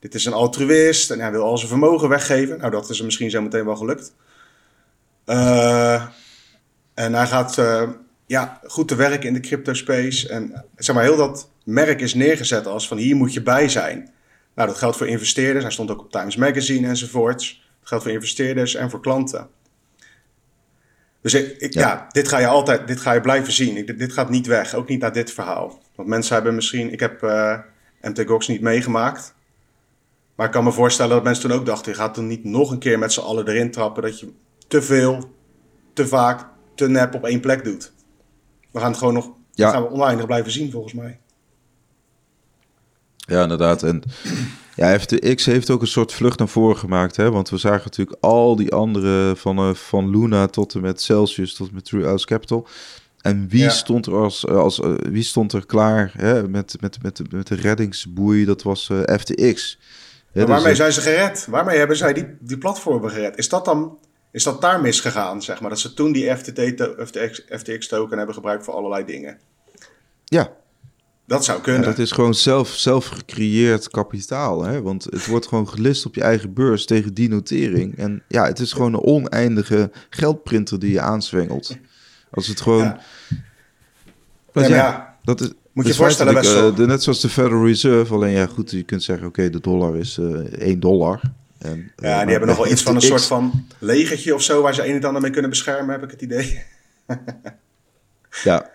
dit 0.00 0.14
is 0.14 0.24
een 0.24 0.32
altruïst 0.32 1.10
en 1.10 1.20
hij 1.20 1.30
wil 1.30 1.42
al 1.42 1.56
zijn 1.56 1.70
vermogen 1.70 2.08
weggeven. 2.08 2.58
Nou, 2.58 2.70
dat 2.70 2.90
is 2.90 2.98
er 2.98 3.04
misschien 3.04 3.30
zo 3.30 3.42
meteen 3.42 3.64
wel 3.64 3.76
gelukt. 3.76 4.14
Uh, 5.26 6.06
en 6.94 7.14
hij 7.14 7.26
gaat 7.26 7.58
uh, 7.58 7.82
ja, 8.26 8.60
goed 8.66 8.88
te 8.88 8.94
werken 8.94 9.28
in 9.28 9.34
de 9.34 9.40
crypto 9.40 9.74
space. 9.74 10.28
En 10.28 10.64
zeg 10.76 10.94
maar, 10.94 11.04
heel 11.04 11.16
dat 11.16 11.50
merk 11.64 12.00
is 12.00 12.14
neergezet 12.14 12.66
als 12.66 12.88
van 12.88 12.96
hier 12.96 13.16
moet 13.16 13.32
je 13.32 13.42
bij 13.42 13.68
zijn. 13.68 14.10
Nou, 14.54 14.68
dat 14.68 14.78
geldt 14.78 14.96
voor 14.96 15.06
investeerders. 15.06 15.64
Hij 15.64 15.72
stond 15.72 15.90
ook 15.90 16.00
op 16.00 16.10
Times 16.10 16.36
Magazine 16.36 16.88
enzovoorts. 16.88 17.62
Dat 17.80 17.88
geldt 17.88 18.04
voor 18.04 18.12
investeerders 18.12 18.74
en 18.74 18.90
voor 18.90 19.00
klanten. 19.00 19.48
Dus 21.26 21.34
ik, 21.34 21.72
ja. 21.72 22.06
dit 22.10 22.28
ga 22.28 22.38
je 22.38 22.46
altijd, 22.46 22.86
dit 22.86 23.00
ga 23.00 23.12
je 23.12 23.20
blijven 23.20 23.52
zien. 23.52 23.76
Ik, 23.76 23.98
dit 23.98 24.12
gaat 24.12 24.30
niet 24.30 24.46
weg, 24.46 24.74
ook 24.74 24.88
niet 24.88 25.00
naar 25.00 25.12
dit 25.12 25.30
verhaal. 25.32 25.82
Want 25.94 26.08
mensen 26.08 26.34
hebben 26.34 26.54
misschien, 26.54 26.92
ik 26.92 27.00
heb 27.00 27.22
uh, 27.22 27.52
eh, 27.52 27.60
MTGOX 28.00 28.48
niet 28.48 28.60
meegemaakt. 28.60 29.34
Maar 30.34 30.46
ik 30.46 30.52
kan 30.52 30.64
me 30.64 30.72
voorstellen 30.72 31.14
dat 31.14 31.24
mensen 31.24 31.48
toen 31.48 31.58
ook 31.58 31.66
dachten, 31.66 31.92
je 31.92 31.98
gaat 31.98 32.14
toen 32.14 32.26
niet 32.26 32.44
nog 32.44 32.70
een 32.70 32.78
keer 32.78 32.98
met 32.98 33.12
z'n 33.12 33.20
allen 33.20 33.48
erin 33.48 33.70
trappen 33.70 34.02
dat 34.02 34.20
je 34.20 34.32
te 34.68 34.82
veel, 34.82 35.30
te 35.92 36.06
vaak, 36.06 36.46
te 36.74 36.88
nep 36.88 37.14
op 37.14 37.24
één 37.24 37.40
plek 37.40 37.64
doet. 37.64 37.92
We 38.70 38.78
gaan 38.78 38.90
het 38.90 38.98
gewoon 38.98 39.14
nog, 39.14 39.30
ja. 39.52 39.70
gaan 39.70 39.82
we 39.82 39.90
oneindig 39.90 40.26
blijven 40.26 40.52
zien 40.52 40.70
volgens 40.70 40.94
mij. 40.94 41.20
Ja, 43.16 43.42
inderdaad. 43.42 43.82
En 43.82 44.02
ja, 44.76 44.98
FTX 44.98 45.46
heeft 45.46 45.70
ook 45.70 45.80
een 45.80 45.86
soort 45.86 46.12
vlucht 46.12 46.38
naar 46.38 46.48
voren 46.48 46.76
gemaakt. 46.76 47.16
Hè? 47.16 47.30
Want 47.30 47.48
we 47.50 47.56
zagen 47.56 47.82
natuurlijk 47.84 48.16
al 48.20 48.56
die 48.56 48.72
andere, 48.72 49.36
van, 49.36 49.58
uh, 49.68 49.74
van 49.74 50.10
Luna 50.10 50.46
tot 50.46 50.74
en 50.74 50.80
met 50.80 51.00
Celsius 51.02 51.54
tot 51.54 51.68
en 51.68 51.74
met 51.74 51.84
True 51.84 52.04
House 52.04 52.26
Capital. 52.26 52.66
En 53.20 53.48
wie 53.48 53.60
Ja. 53.62 53.68
stond 53.70 54.06
er 54.06 54.14
als, 54.14 54.46
als 54.46 54.80
eh, 54.80 54.94
wie 54.94 55.22
stond 55.22 55.52
er 55.52 55.66
klaar 55.66 56.12
hè, 56.16 56.48
met, 56.48 56.76
met, 56.80 57.02
met, 57.02 57.16
de- 57.16 57.24
met 57.30 57.46
de 57.46 57.54
reddingsboei? 57.54 58.44
Dat 58.44 58.62
was 58.62 58.90
eh, 58.90 58.98
FTX. 59.18 59.78
Hè, 60.32 60.46
Maar 60.46 60.46
dus, 60.46 60.54
waarmee 60.54 60.70
eh, 60.72 60.76
zijn 60.78 60.92
ze 60.92 61.00
gered? 61.00 61.46
Waarmee 61.50 61.78
hebben 61.78 61.96
zij 61.96 62.12
die, 62.12 62.26
die 62.40 62.58
platformen 62.58 63.10
gered? 63.10 63.36
Is 63.38 63.48
dat 63.48 63.64
dan 63.64 63.98
is 64.30 64.42
dat 64.44 64.60
daar 64.60 64.80
misgegaan, 64.80 65.42
zeg 65.42 65.60
maar? 65.60 65.70
Dat 65.70 65.78
ze 65.78 65.94
toen 65.94 66.12
die 66.12 66.36
FTT 66.36 66.60
FTX, 67.06 67.42
FTX 67.48 67.88
token 67.88 68.16
hebben 68.16 68.34
gebruikt 68.34 68.64
voor 68.64 68.74
allerlei 68.74 69.04
dingen. 69.04 69.38
ja, 70.24 70.52
Dat 71.26 71.44
zou 71.44 71.56
Ja, 71.58 71.62
kunnen. 71.64 71.82
dat 71.82 71.98
is 71.98 72.10
gewoon 72.10 72.34
zelf, 72.34 72.68
zelf 72.68 73.06
gecreëerd 73.06 73.88
kapitaal. 73.90 74.62
Hè? 74.64 74.82
Want 74.82 75.04
het 75.04 75.26
wordt 75.26 75.46
gewoon 75.46 75.68
gelist 75.68 76.06
op 76.06 76.14
je 76.14 76.20
eigen 76.20 76.52
beurs 76.52 76.84
tegen 76.86 77.14
die 77.14 77.28
notering. 77.28 77.98
En 77.98 78.22
ja, 78.28 78.46
het 78.46 78.58
is 78.58 78.72
gewoon 78.72 78.94
een 78.94 79.02
oneindige 79.02 79.90
geldprinter 80.10 80.78
die 80.78 80.92
je 80.92 81.00
aanzwengelt. 81.00 81.76
Als 82.30 82.46
het 82.46 82.60
gewoon... 82.60 82.98
Ja. 84.52 85.16
Dat 85.22 85.40
is... 85.40 85.50
Moet 85.72 85.84
je 85.84 85.90
je 85.90 85.96
voorstellen, 85.98 86.34
Wessel. 86.34 86.72
eh, 86.74 86.86
net 86.86 87.02
zoals 87.02 87.20
de 87.20 87.28
Federal 87.28 87.66
Reserve. 87.66 88.14
Alleen 88.14 88.32
ja, 88.32 88.46
goed, 88.46 88.70
je 88.70 88.82
kunt 88.82 89.02
zeggen, 89.02 89.26
oké, 89.26 89.50
de 89.50 89.60
dollar 89.60 89.96
is 89.96 90.18
eh 90.18 90.24
1 90.68 90.80
dollar. 90.80 91.20
En, 91.58 91.92
eh, 91.96 92.10
ja, 92.10 92.20
die 92.22 92.30
hebben 92.30 92.48
nog 92.48 92.58
wel 92.58 92.68
iets 92.72 92.82
van 92.82 92.94
een 92.94 93.00
soort 93.00 93.24
van 93.24 93.66
legertje 93.78 94.34
of 94.34 94.42
zo... 94.42 94.62
waar 94.62 94.74
ze 94.74 94.88
een 94.88 94.94
en 94.94 95.04
ander 95.04 95.22
mee 95.22 95.30
kunnen 95.30 95.50
beschermen, 95.50 95.90
heb 95.94 96.02
ik 96.04 96.10
het 96.10 96.22
idee. 96.22 96.62
Ja, 98.44 98.70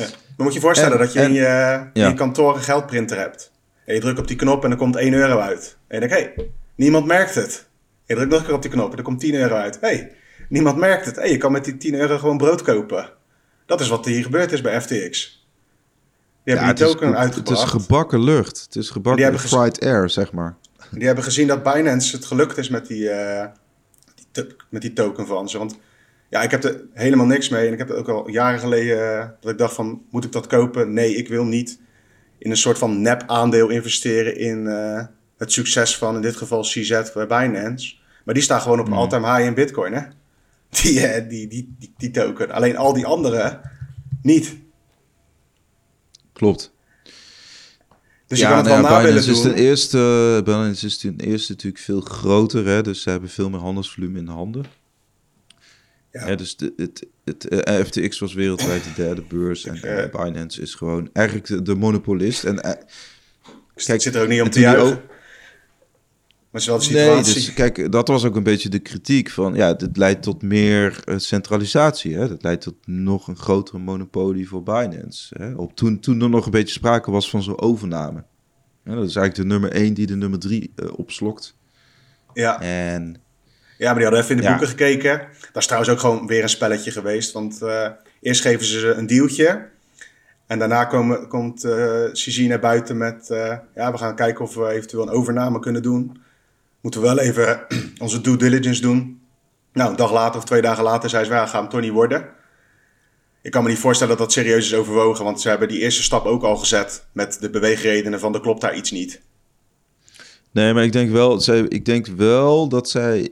Ja. 0.00 0.06
Dan 0.06 0.12
moet 0.36 0.48
je 0.48 0.54
je 0.58 0.64
voorstellen 0.64 0.92
En- 0.92 1.04
dat 1.04 1.12
je 1.12 1.20
en- 1.20 1.26
in 1.26 1.32
je, 1.32 1.80
in 1.92 2.00
ja. 2.02 2.08
je 2.08 2.14
kantoor 2.14 2.54
een 2.54 2.62
geldprinter 2.62 3.18
hebt. 3.18 3.52
En 3.84 3.94
je 3.94 4.00
drukt 4.00 4.18
op 4.18 4.26
die 4.28 4.36
knop 4.36 4.64
en 4.64 4.70
er 4.70 4.76
komt 4.76 4.96
1 4.96 5.12
euro 5.12 5.38
uit. 5.38 5.76
En 5.88 6.00
je 6.00 6.08
denkt, 6.08 6.24
hé, 6.24 6.32
hey, 6.34 6.50
niemand 6.74 7.06
merkt 7.06 7.34
het. 7.34 7.68
Je 8.04 8.14
drukt 8.14 8.30
nog 8.30 8.38
een 8.38 8.44
keer 8.46 8.54
op 8.54 8.62
die 8.62 8.70
knop 8.70 8.90
en 8.92 8.96
er 8.98 9.02
komt 9.04 9.20
10 9.20 9.34
euro 9.34 9.54
uit. 9.54 9.78
Hé, 9.80 9.88
hey, 9.88 10.12
niemand 10.48 10.76
merkt 10.76 11.06
het. 11.06 11.14
Hé, 11.16 11.22
hey, 11.22 11.30
je 11.30 11.36
kan 11.36 11.52
met 11.52 11.64
die 11.64 11.76
10 11.76 11.94
euro 11.94 12.18
gewoon 12.18 12.36
brood 12.38 12.62
kopen. 12.62 13.10
Dat 13.66 13.80
is 13.80 13.88
wat 13.88 14.04
hier 14.04 14.22
gebeurd 14.22 14.52
is 14.52 14.60
bij 14.60 14.80
FTX. 14.80 15.38
Die 16.44 16.54
hebben 16.54 16.68
ja 16.68 16.74
die 16.74 16.84
het, 16.84 16.92
token 16.92 17.28
is, 17.28 17.34
het 17.36 17.50
is 17.50 17.62
gebakken 17.62 18.22
lucht. 18.22 18.60
Het 18.60 18.76
is 18.76 18.90
gebakken 18.90 19.38
fried 19.38 19.80
air, 19.80 20.10
zeg 20.10 20.32
maar. 20.32 20.56
Die 20.90 21.06
hebben 21.06 21.24
gezien 21.24 21.46
dat 21.46 21.62
Binance 21.62 22.16
het 22.16 22.24
gelukt 22.24 22.56
is 22.56 22.68
met 22.68 22.86
die, 22.86 23.10
eh, 23.10 23.46
die 24.32 24.46
met 24.70 24.82
die 24.82 24.92
token 24.92 25.26
van 25.26 25.48
ze. 25.48 25.58
Want 25.58 25.78
ja, 26.30 26.42
ik 26.42 26.50
heb 26.50 26.64
er 26.64 26.84
helemaal 26.92 27.26
niks 27.26 27.48
mee. 27.48 27.66
En 27.66 27.72
ik 27.72 27.78
heb 27.78 27.88
het 27.88 27.96
ook 27.96 28.08
al 28.08 28.28
jaren 28.28 28.58
geleden 28.58 29.18
eh, 29.18 29.28
dat 29.40 29.52
ik 29.52 29.58
dacht 29.58 29.74
van, 29.74 30.02
moet 30.10 30.24
ik 30.24 30.32
dat 30.32 30.46
kopen? 30.46 30.92
Nee, 30.92 31.16
ik 31.16 31.28
wil 31.28 31.44
niet 31.44 31.80
in 32.38 32.50
een 32.50 32.56
soort 32.56 32.78
van 32.78 33.02
nep 33.02 33.22
aandeel 33.26 33.68
investeren 33.68 34.36
in 34.36 34.66
eh, 34.66 35.04
het 35.36 35.52
succes 35.52 35.96
van 35.96 36.14
in 36.14 36.22
dit 36.22 36.36
geval 36.36 36.62
CZ 36.62 37.12
bij 37.14 37.26
Binance. 37.26 37.94
Maar 38.24 38.34
die 38.34 38.42
staan 38.42 38.60
gewoon 38.60 38.80
op 38.80 38.86
een 38.86 38.92
all-time 38.92 39.26
high 39.32 39.46
in 39.46 39.54
bitcoin, 39.54 39.92
hè? 39.92 40.02
Die, 40.82 41.06
eh, 41.06 41.28
die, 41.28 41.48
die, 41.48 41.74
die, 41.78 41.94
die 41.96 42.10
token. 42.10 42.50
Alleen 42.50 42.76
al 42.76 42.92
die 42.92 43.06
andere 43.06 43.60
niet. 44.22 44.56
Klopt. 46.32 46.72
Dus 48.26 48.38
je 48.38 48.46
kan 48.46 48.56
het 48.56 48.66
wel 48.66 48.80
nou 48.80 48.88
ja, 48.88 48.98
na 48.98 49.04
willen 49.04 49.20
Binance 49.20 49.30
is 49.30 49.42
doen. 49.42 49.52
ten 49.52 49.62
eerste, 49.62 50.40
Binance 50.44 50.86
is 50.86 50.98
ten 50.98 51.20
eerste 51.20 51.52
natuurlijk 51.52 51.82
veel 51.82 52.00
groter, 52.00 52.66
hè, 52.66 52.82
dus 52.82 53.02
ze 53.02 53.10
hebben 53.10 53.28
veel 53.28 53.50
meer 53.50 53.60
handelsvolume 53.60 54.18
in 54.18 54.26
handen. 54.26 54.64
Ja. 56.12 56.34
Dus 56.34 56.56
de, 56.56 56.72
het, 56.76 57.06
het, 57.24 57.48
eh, 57.48 57.84
FTX 57.84 58.18
was 58.18 58.34
wereldwijd 58.34 58.84
de 58.84 58.92
derde 58.94 59.22
beurs 59.22 59.64
en 59.64 59.82
eh, 59.82 60.02
eh, 60.02 60.10
Binance 60.10 60.60
is 60.62 60.74
gewoon 60.74 61.10
eigenlijk 61.12 61.46
de, 61.46 61.62
de 61.62 61.74
monopolist. 61.74 62.44
En, 62.44 62.56
Ik 62.56 63.84
kijk, 63.84 64.02
zit 64.02 64.14
er 64.14 64.22
ook 64.22 64.28
niet 64.28 64.42
om 64.42 64.50
te 64.50 64.60
juichen. 64.60 65.00
Maar 66.50 66.62
wel 66.66 66.78
de 66.78 66.90
nee, 66.90 67.22
dus 67.22 67.52
kijk, 67.52 67.92
dat 67.92 68.08
was 68.08 68.24
ook 68.24 68.36
een 68.36 68.42
beetje 68.42 68.68
de 68.68 68.78
kritiek 68.78 69.30
van, 69.30 69.54
ja, 69.54 69.74
dit 69.74 69.96
leidt 69.96 70.22
tot 70.22 70.42
meer 70.42 71.04
centralisatie. 71.16 72.14
Hè? 72.14 72.28
Dat 72.28 72.42
leidt 72.42 72.62
tot 72.62 72.86
nog 72.86 73.28
een 73.28 73.36
grotere 73.36 73.78
monopolie 73.78 74.48
voor 74.48 74.62
Binance. 74.62 75.34
Hè? 75.38 75.54
Op 75.54 75.76
toen, 75.76 76.00
toen 76.00 76.20
er 76.20 76.30
nog 76.30 76.44
een 76.44 76.50
beetje 76.50 76.74
sprake 76.74 77.10
was 77.10 77.30
van 77.30 77.42
zo'n 77.42 77.60
overname. 77.60 78.24
Ja, 78.84 78.94
dat 78.94 79.08
is 79.08 79.16
eigenlijk 79.16 79.34
de 79.34 79.44
nummer 79.44 79.72
één 79.72 79.94
die 79.94 80.06
de 80.06 80.16
nummer 80.16 80.38
drie 80.38 80.72
opslokt. 80.96 81.56
ja. 82.34 82.60
En 82.60 83.20
Ja, 83.80 83.86
maar 83.86 83.94
die 83.94 84.04
hadden 84.04 84.22
even 84.22 84.30
in 84.34 84.36
de 84.36 84.42
Ja. 84.42 84.50
boeken 84.50 84.68
gekeken. 84.68 85.18
Dat 85.52 85.56
is 85.62 85.64
trouwens 85.66 85.92
ook 85.92 85.98
gewoon 86.00 86.26
weer 86.26 86.42
een 86.42 86.48
spelletje 86.48 86.90
geweest. 86.90 87.32
Want 87.32 87.62
eh, 87.62 87.86
eerst 88.20 88.40
geven 88.40 88.66
ze 88.66 88.78
ze 88.78 88.92
een 88.92 89.06
dealtje. 89.06 89.68
En 90.46 90.58
daarna 90.58 90.84
komen, 90.84 91.28
komt 91.28 91.66
CG 92.12 92.38
naar 92.48 92.58
buiten 92.60 92.96
met... 92.96 93.30
eh, 93.30 93.56
ja, 93.74 93.92
we 93.92 93.98
gaan 93.98 94.14
kijken 94.16 94.44
of 94.44 94.54
we 94.54 94.68
eventueel 94.68 95.02
een 95.02 95.08
overname 95.14 95.58
kunnen 95.58 95.82
doen. 95.82 96.22
Moeten 96.80 97.00
we 97.00 97.06
wel 97.06 97.18
even 97.18 97.60
onze 98.02 98.20
due 98.20 98.36
diligence 98.36 98.80
doen. 98.80 99.20
Nou, 99.72 99.90
een 99.90 99.96
dag 99.96 100.12
later 100.12 100.38
of 100.38 100.44
twee 100.44 100.62
dagen 100.62 100.84
later 100.84 101.10
zei 101.10 101.24
ze... 101.24 101.30
Ja, 101.30 101.46
gaat 101.46 101.60
hem 101.60 101.70
toch 101.70 101.80
niet 101.80 101.92
worden. 101.92 102.26
Ik 103.42 103.50
kan 103.50 103.62
me 103.62 103.68
niet 103.68 103.78
voorstellen 103.78 104.16
dat 104.16 104.22
dat 104.26 104.32
serieus 104.32 104.64
is 104.64 104.74
overwogen. 104.74 105.24
Want 105.24 105.40
ze 105.40 105.48
hebben 105.48 105.68
die 105.68 105.80
eerste 105.80 106.02
stap 106.02 106.24
ook 106.26 106.42
al 106.42 106.56
gezet... 106.56 107.04
met 107.12 107.36
de 107.40 107.50
beweegredenen 107.50 108.20
van 108.20 108.34
er 108.34 108.40
klopt 108.40 108.60
daar 108.60 108.76
iets 108.76 108.90
niet. 108.90 109.20
Nee, 110.50 110.74
maar 110.74 110.84
ik 110.84 110.92
denk 110.92 111.10
wel, 111.10 111.40
zij, 111.40 111.60
ik 111.60 111.84
denk 111.84 112.06
wel 112.06 112.68
dat 112.68 112.88
zij 112.90 113.30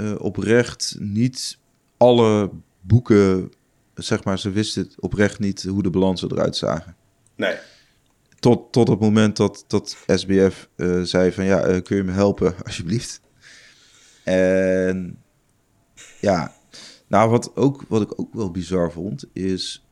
eh, 0.00 0.14
oprecht 0.18 0.96
niet 0.98 1.58
alle 1.96 2.50
boeken, 2.80 3.52
zeg 3.94 4.24
maar, 4.24 4.38
ze 4.38 4.50
wisten 4.50 4.82
het 4.82 5.00
oprecht 5.00 5.38
niet 5.38 5.62
hoe 5.62 5.82
de 5.82 5.90
balansen 5.90 6.32
eruit 6.32 6.56
zagen. 6.56 6.96
Nee. 7.36 7.56
Tot, 8.38 8.72
tot 8.72 8.88
het 8.88 9.00
moment 9.00 9.36
dat, 9.36 9.64
dat 9.66 9.96
SBF 10.06 10.68
eh, 10.76 11.00
zei 11.02 11.32
van 11.32 11.44
ja, 11.44 11.60
eh, 11.60 11.82
kun 11.82 11.96
je 11.96 12.02
me 12.02 12.12
helpen 12.12 12.54
alsjeblieft. 12.66 13.20
En 14.24 15.22
ja, 16.20 16.54
nou 17.06 17.30
wat, 17.30 17.56
ook, 17.56 17.84
wat 17.88 18.02
ik 18.02 18.20
ook 18.20 18.34
wel 18.34 18.50
bizar 18.50 18.92
vond 18.92 19.24
is, 19.32 19.84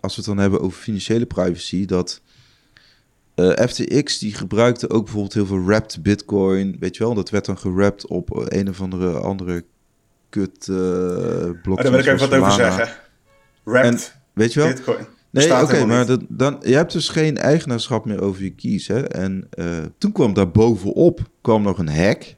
als 0.00 0.16
we 0.16 0.20
het 0.20 0.24
dan 0.24 0.38
hebben 0.38 0.60
over 0.60 0.82
financiële 0.82 1.26
privacy, 1.26 1.86
dat 1.86 2.20
eh, 3.38 3.66
FTX 3.66 4.18
die 4.18 4.34
gebruikte 4.34 4.90
ook 4.90 5.02
bijvoorbeeld 5.04 5.34
heel 5.34 5.46
veel 5.46 5.64
wrapped 5.64 6.02
bitcoin, 6.02 6.76
weet 6.80 6.96
je 6.96 7.04
wel, 7.04 7.14
dat 7.14 7.30
werd 7.30 7.44
dan 7.44 7.58
gewrapt 7.58 8.06
op 8.06 8.52
een 8.52 8.68
of 8.68 8.80
andere 8.80 9.18
andere 9.18 9.64
kut 10.28 10.68
eh 10.68 10.76
blockchain. 11.62 11.64
Maar 11.74 11.82
daar 11.82 11.90
wil 11.90 11.98
ik 12.00 12.06
even 12.06 12.28
wat 12.30 12.38
over 12.38 12.52
zeggen. 12.52 12.88
Wrapped 13.64 14.16
Weet 14.32 14.52
je 14.52 14.60
wel? 14.60 14.68
bitcoin. 14.68 15.06
Nee, 15.30 15.62
oké, 15.62 15.84
maar 15.84 16.06
dat, 16.06 16.20
dan, 16.28 16.58
je 16.62 16.74
hebt 16.74 16.92
dus 16.92 17.08
geen 17.08 17.38
eigenaarschap 17.38 18.04
meer 18.04 18.20
over 18.22 18.42
je 18.42 18.50
keys. 18.50 18.86
Hè? 18.86 19.00
En 19.02 19.46
eh, 19.50 19.66
toen 19.98 20.12
kwam 20.12 20.34
daar 20.34 20.50
bovenop 20.50 21.30
kwam 21.40 21.62
nog 21.62 21.78
een 21.78 21.88
hack. 21.88 22.34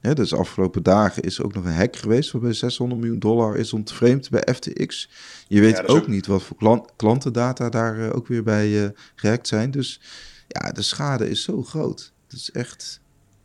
Hè, 0.00 0.14
dus 0.14 0.30
de 0.30 0.36
afgelopen 0.36 0.82
dagen 0.82 1.22
is 1.22 1.38
er 1.38 1.44
ook 1.44 1.54
nog 1.54 1.64
een 1.64 1.72
hack 1.72 1.96
geweest... 1.96 2.30
waarbij 2.32 2.52
600 2.52 3.00
miljoen 3.00 3.18
dollar 3.18 3.56
is 3.56 3.72
ontvreemd 3.72 4.30
bij 4.30 4.54
FTX. 4.54 5.10
Je 5.48 5.60
weet 5.60 5.82
ook, 5.82 5.96
ook- 5.96 6.06
niet 6.06 6.26
wat 6.26 6.42
voor 6.42 6.56
klant, 6.56 6.90
klantendata 6.96 7.68
daar 7.68 7.98
eh, 7.98 8.16
ook 8.16 8.26
weer 8.26 8.42
bij 8.42 8.84
eh 8.84 8.90
gehackt 9.14 9.48
zijn. 9.48 9.70
Dus 9.70 10.00
ja, 10.60 10.72
de 10.72 10.82
schade 10.82 11.28
is 11.30 11.42
zo 11.42 11.62
groot. 11.62 12.12
Het 12.28 12.32
is 12.40 12.50
echt, 12.50 13.00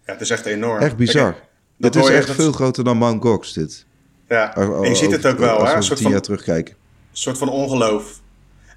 Ja, 0.05 0.11
het 0.13 0.21
is 0.21 0.29
echt 0.29 0.45
enorm. 0.45 0.81
echt 0.81 0.97
bizar. 0.97 1.31
Kijk, 1.33 1.43
Dit 1.77 1.95
hoor 1.95 2.09
is 2.09 2.15
echt 2.17 2.27
dat- 2.27 2.35
veel 2.35 2.51
groter 2.51 2.83
dan 2.83 2.97
Mount 2.97 3.21
Gox, 3.21 3.53
dit. 3.53 3.85
Ja, 4.27 4.55
en 4.55 4.81
je 4.89 4.95
ziet 4.95 5.11
het 5.11 5.25
ook 5.25 5.37
wel, 5.37 5.49
Als 5.55 5.63
hè? 5.63 5.69
we 5.69 5.75
Een 5.75 5.83
soort 5.83 6.01
van, 6.01 6.11
jaar 6.11 6.21
terugkijken. 6.21 6.75
soort 7.11 7.37
van 7.37 7.49
ongeloof. 7.49 8.21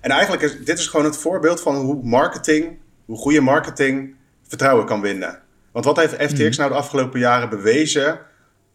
En 0.00 0.10
eigenlijk 0.10 0.42
is 0.42 0.64
dit 0.64 0.78
is 0.78 0.86
gewoon 0.86 1.06
het 1.06 1.16
voorbeeld 1.16 1.60
van 1.60 1.74
hoe 1.76 2.00
marketing, 2.02 2.78
hoe 3.04 3.16
goede 3.16 3.40
marketing 3.40 4.14
vertrouwen 4.48 4.86
kan 4.86 5.00
winnen. 5.00 5.38
Want 5.72 5.84
wat 5.84 5.96
heeft 5.96 6.14
FTX 6.14 6.48
Mhm. 6.48 6.56
nou 6.58 6.70
de 6.70 6.76
afgelopen 6.76 7.20
jaren 7.20 7.48
bewezen 7.48 8.20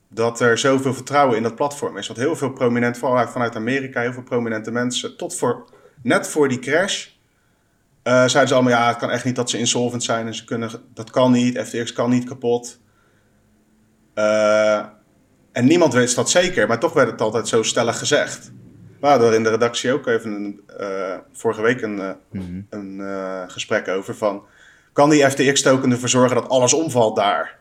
dat 0.10 0.40
er 0.40 0.58
zoveel 0.58 0.94
vertrouwen 0.94 1.38
in 1.38 1.44
dat 1.44 1.56
platform 1.56 1.98
is? 1.98 2.08
Want 2.08 2.20
heel 2.20 2.36
veel 2.36 2.52
prominent, 2.52 2.98
vooral 2.98 3.28
vanuit 3.28 3.56
Amerika, 3.56 4.02
heel 4.02 4.14
veel 4.14 4.24
prominente 4.24 4.72
mensen, 4.72 5.18
tot 5.18 5.36
voor, 5.36 5.66
net 6.02 6.28
voor 6.28 6.48
die 6.50 6.60
crash, 6.60 7.08
eh, 8.06 8.14
zeiden 8.14 8.48
ze 8.48 8.54
allemaal, 8.54 8.74
ja, 8.74 8.88
het 8.88 8.98
kan 8.98 9.10
echt 9.10 9.26
niet 9.26 9.36
dat 9.36 9.50
ze 9.50 9.58
insolvent 9.58 10.04
zijn 10.04 10.28
en 10.28 10.36
ze 10.36 10.44
kunnen, 10.46 10.70
dat 10.94 11.10
kan 11.10 11.32
niet, 11.32 11.58
FTX 11.58 11.94
kan 11.94 12.10
niet 12.10 12.24
kapot. 12.28 12.80
Eh, 14.14 14.86
en 15.52 15.66
niemand 15.66 15.94
wist 15.94 16.16
dat 16.16 16.30
zeker, 16.30 16.68
maar 16.68 16.80
toch 16.80 16.94
werd 16.94 17.12
het 17.12 17.22
altijd 17.22 17.48
zo 17.48 17.64
stellig 17.64 17.98
gezegd. 17.98 18.52
We 19.00 19.08
hadden 19.08 19.28
er 19.28 19.34
in 19.34 19.44
de 19.44 19.50
redactie 19.50 19.94
ook 19.94 20.08
even 20.08 20.32
een, 20.32 20.62
eh, 20.78 21.18
vorige 21.34 21.62
week 21.62 21.82
een, 21.82 22.16
Mhm. 22.32 22.62
een 22.70 23.02
gesprek 23.50 23.88
over 23.88 24.16
van... 24.16 24.44
Kan 24.94 25.10
die 25.10 25.30
FTX-token 25.30 25.92
ervoor 25.92 26.10
zorgen 26.10 26.36
dat 26.36 26.50
alles 26.50 26.74
omvalt 26.74 27.16
daar? 27.16 27.44
Nou, 27.44 27.56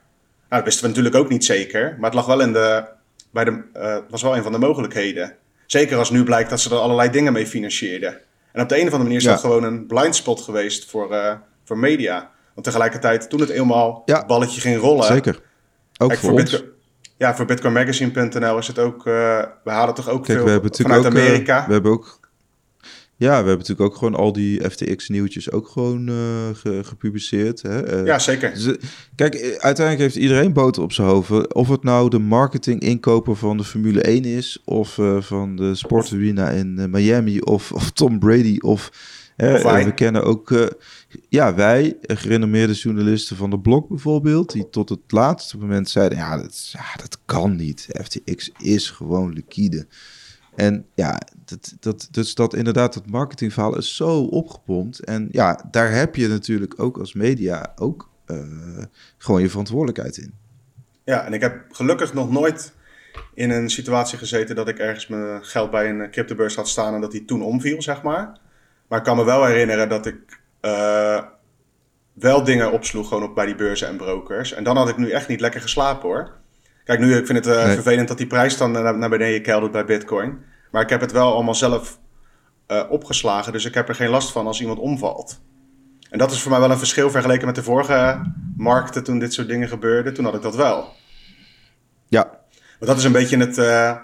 dat 0.48 0.64
wisten 0.64 0.82
we 0.82 0.88
natuurlijk 0.88 1.16
ook 1.16 1.28
niet 1.28 1.44
zeker. 1.44 1.94
Maar 1.98 2.10
het 2.10 2.14
lag 2.14 2.26
wel 2.26 2.40
in 2.40 2.52
de... 2.52 2.84
Bij 3.32 3.44
de 3.44 3.62
het 3.72 4.10
was 4.10 4.22
wel 4.22 4.36
een 4.36 4.42
van 4.42 4.52
de 4.52 4.58
mogelijkheden. 4.58 5.36
Zeker 5.66 5.98
als 5.98 6.10
nu 6.10 6.24
blijkt 6.24 6.50
dat 6.50 6.60
ze 6.60 6.70
er 6.70 6.76
allerlei 6.76 7.10
dingen 7.10 7.32
mee 7.32 7.46
financieerden. 7.46 8.20
En 8.54 8.62
op 8.62 8.68
de 8.68 8.74
een 8.74 8.86
of 8.86 8.92
andere 8.92 9.02
manier 9.02 9.16
is 9.18 9.24
Ja. 9.24 9.30
dat 9.30 9.40
gewoon 9.40 9.64
een 9.64 9.86
blind 9.86 10.16
spot 10.16 10.40
geweest 10.40 10.90
voor, 10.90 11.12
eh, 11.12 11.32
voor 11.64 11.78
media. 11.78 12.30
Want 12.54 12.66
tegelijkertijd, 12.66 13.30
toen 13.30 13.40
het 13.40 13.48
eenmaal 13.50 14.02
Ja. 14.04 14.16
het 14.18 14.26
balletje 14.26 14.60
ging 14.60 14.80
rollen... 14.80 15.04
Zeker. 15.04 15.40
Ook 15.98 16.08
Kijk, 16.08 16.20
voor, 16.20 16.28
voor. 16.30 16.38
Bitcoin, 16.38 16.62
ja, 17.16 17.34
voor 17.36 17.44
bitcoinmagazine.nl 17.44 18.58
is 18.58 18.66
het 18.66 18.78
ook... 18.78 18.98
eh, 19.06 19.12
we 19.64 19.70
halen 19.70 19.94
toch 19.94 20.08
ook 20.08 20.24
Kijk, 20.24 20.36
veel 20.38 20.46
we 20.46 20.52
hebben 20.52 20.74
vanuit 20.74 21.06
ook, 21.06 21.12
eh, 21.14 21.20
Amerika. 21.20 21.64
we 21.66 21.72
hebben 21.72 21.92
ook, 21.92 22.18
Ja, 23.16 23.28
we 23.28 23.34
hebben 23.34 23.58
natuurlijk 23.58 23.80
ook 23.80 23.96
gewoon 23.96 24.14
al 24.14 24.32
die 24.32 24.70
FTX-nieuwtjes 24.70 25.50
ook 25.50 25.68
gewoon 25.68 26.08
uh, 26.08 26.16
gepubliceerd. 26.82 27.62
Hè? 27.62 28.00
Uh, 28.00 28.06
ja, 28.06 28.18
zeker. 28.18 28.78
Kijk, 29.14 29.34
uiteindelijk 29.58 29.98
heeft 29.98 30.16
iedereen 30.16 30.52
boter 30.52 30.82
op 30.82 30.92
zijn 30.92 31.08
hoofd. 31.08 31.54
Of 31.54 31.68
het 31.68 31.82
nou 31.82 32.10
de 32.10 32.18
marketing-inkoper 32.18 33.36
van 33.36 33.56
de 33.56 33.64
Formule 33.64 34.00
1 34.00 34.24
is... 34.24 34.62
of 34.64 34.98
uh, 34.98 35.20
van 35.20 35.56
de 35.56 35.74
sportarena 35.74 36.50
in 36.50 36.90
Miami 36.90 37.40
of, 37.40 37.72
of 37.72 37.90
Tom 37.90 38.18
Brady 38.18 38.58
of... 38.60 38.90
we 39.36 39.92
kennen 39.94 40.24
ook 40.24 40.52
ja, 41.28 41.54
wij, 41.54 41.96
gerenommeerde 42.02 42.72
journalisten 42.72 43.36
van 43.36 43.50
de 43.50 43.58
blog 43.58 43.88
bijvoorbeeld, 43.88 44.52
die 44.52 44.70
tot 44.70 44.88
het 44.88 45.00
laatste 45.08 45.58
moment 45.58 45.90
zeiden: 45.90 46.18
ja, 46.18 46.36
dat, 46.36 46.70
ja, 46.72 46.94
dat 46.96 47.18
kan 47.24 47.56
niet. 47.56 47.88
FTX 48.02 48.50
is 48.58 48.90
gewoon 48.90 49.32
liquide. 49.32 49.86
En 50.56 50.86
ja, 50.94 51.20
dat, 51.44 51.74
dat, 51.80 52.08
dus 52.10 52.34
dat 52.34 52.54
inderdaad, 52.54 52.94
het 52.94 53.10
marketingverhaal 53.10 53.76
is 53.76 53.96
zo 53.96 54.20
opgepompt. 54.20 54.98
En 54.98 55.28
ja, 55.30 55.68
daar 55.70 55.92
heb 55.92 56.14
je 56.14 56.28
natuurlijk 56.28 56.74
ook 56.76 56.98
als 56.98 57.14
media 57.14 57.72
ook 57.76 58.10
uh, 58.26 58.84
gewoon 59.18 59.40
je 59.40 59.48
verantwoordelijkheid 59.48 60.16
in. 60.16 60.34
Ja, 61.04 61.24
en 61.24 61.32
ik 61.32 61.40
heb 61.40 61.64
gelukkig 61.70 62.14
nog 62.14 62.30
nooit 62.30 62.72
in 63.34 63.50
een 63.50 63.70
situatie 63.70 64.18
gezeten 64.18 64.56
dat 64.56 64.68
ik 64.68 64.78
ergens 64.78 65.06
mijn 65.06 65.44
geld 65.44 65.70
bij 65.70 65.90
een 65.90 66.10
cryptobeurs 66.10 66.56
had 66.56 66.68
staan 66.68 66.94
en 66.94 67.00
dat 67.00 67.10
die 67.10 67.24
toen 67.24 67.42
omviel, 67.42 67.82
zeg 67.82 68.02
maar. 68.02 68.38
Maar 68.88 68.98
ik 68.98 69.04
kan 69.04 69.16
me 69.16 69.24
wel 69.24 69.44
herinneren 69.44 69.88
dat 69.88 70.06
ik 70.06 70.40
uh, 70.62 71.22
wel 72.12 72.44
dingen 72.44 72.72
opsloeg 72.72 73.08
gewoon 73.08 73.22
op 73.22 73.34
bij 73.34 73.46
die 73.46 73.54
beurzen 73.54 73.88
en 73.88 73.96
brokers. 73.96 74.52
En 74.52 74.64
dan 74.64 74.76
had 74.76 74.88
ik 74.88 74.96
nu 74.96 75.10
echt 75.10 75.28
niet 75.28 75.40
lekker 75.40 75.60
geslapen 75.60 76.08
hoor. 76.08 76.32
Kijk, 76.84 77.00
nu 77.00 77.16
ik 77.16 77.26
vind 77.26 77.44
het 77.44 77.56
uh, 77.56 77.72
vervelend 77.72 78.08
dat 78.08 78.18
die 78.18 78.26
prijs 78.26 78.56
dan 78.56 78.70
naar, 78.70 78.98
naar 78.98 79.08
beneden 79.08 79.42
keldert 79.42 79.72
bij 79.72 79.84
Bitcoin. 79.84 80.38
Maar 80.70 80.82
ik 80.82 80.88
heb 80.88 81.00
het 81.00 81.12
wel 81.12 81.32
allemaal 81.32 81.54
zelf 81.54 81.98
uh, 82.68 82.82
opgeslagen, 82.88 83.52
dus 83.52 83.64
ik 83.64 83.74
heb 83.74 83.88
er 83.88 83.94
geen 83.94 84.08
last 84.08 84.32
van 84.32 84.46
als 84.46 84.60
iemand 84.60 84.78
omvalt. 84.78 85.40
En 86.10 86.18
dat 86.18 86.32
is 86.32 86.40
voor 86.40 86.50
mij 86.50 86.60
wel 86.60 86.70
een 86.70 86.78
verschil 86.78 87.10
vergeleken 87.10 87.46
met 87.46 87.54
de 87.54 87.62
vorige 87.62 88.32
markten 88.56 89.04
toen 89.04 89.18
dit 89.18 89.32
soort 89.32 89.48
dingen 89.48 89.68
gebeurden. 89.68 90.14
Toen 90.14 90.24
had 90.24 90.34
ik 90.34 90.42
dat 90.42 90.56
wel. 90.56 90.92
Ja. 92.08 92.24
Maar 92.78 92.88
dat 92.88 92.98
is 92.98 93.04
een 93.04 93.12
beetje 93.12 93.38
het, 93.38 93.58
uh, 93.58 93.96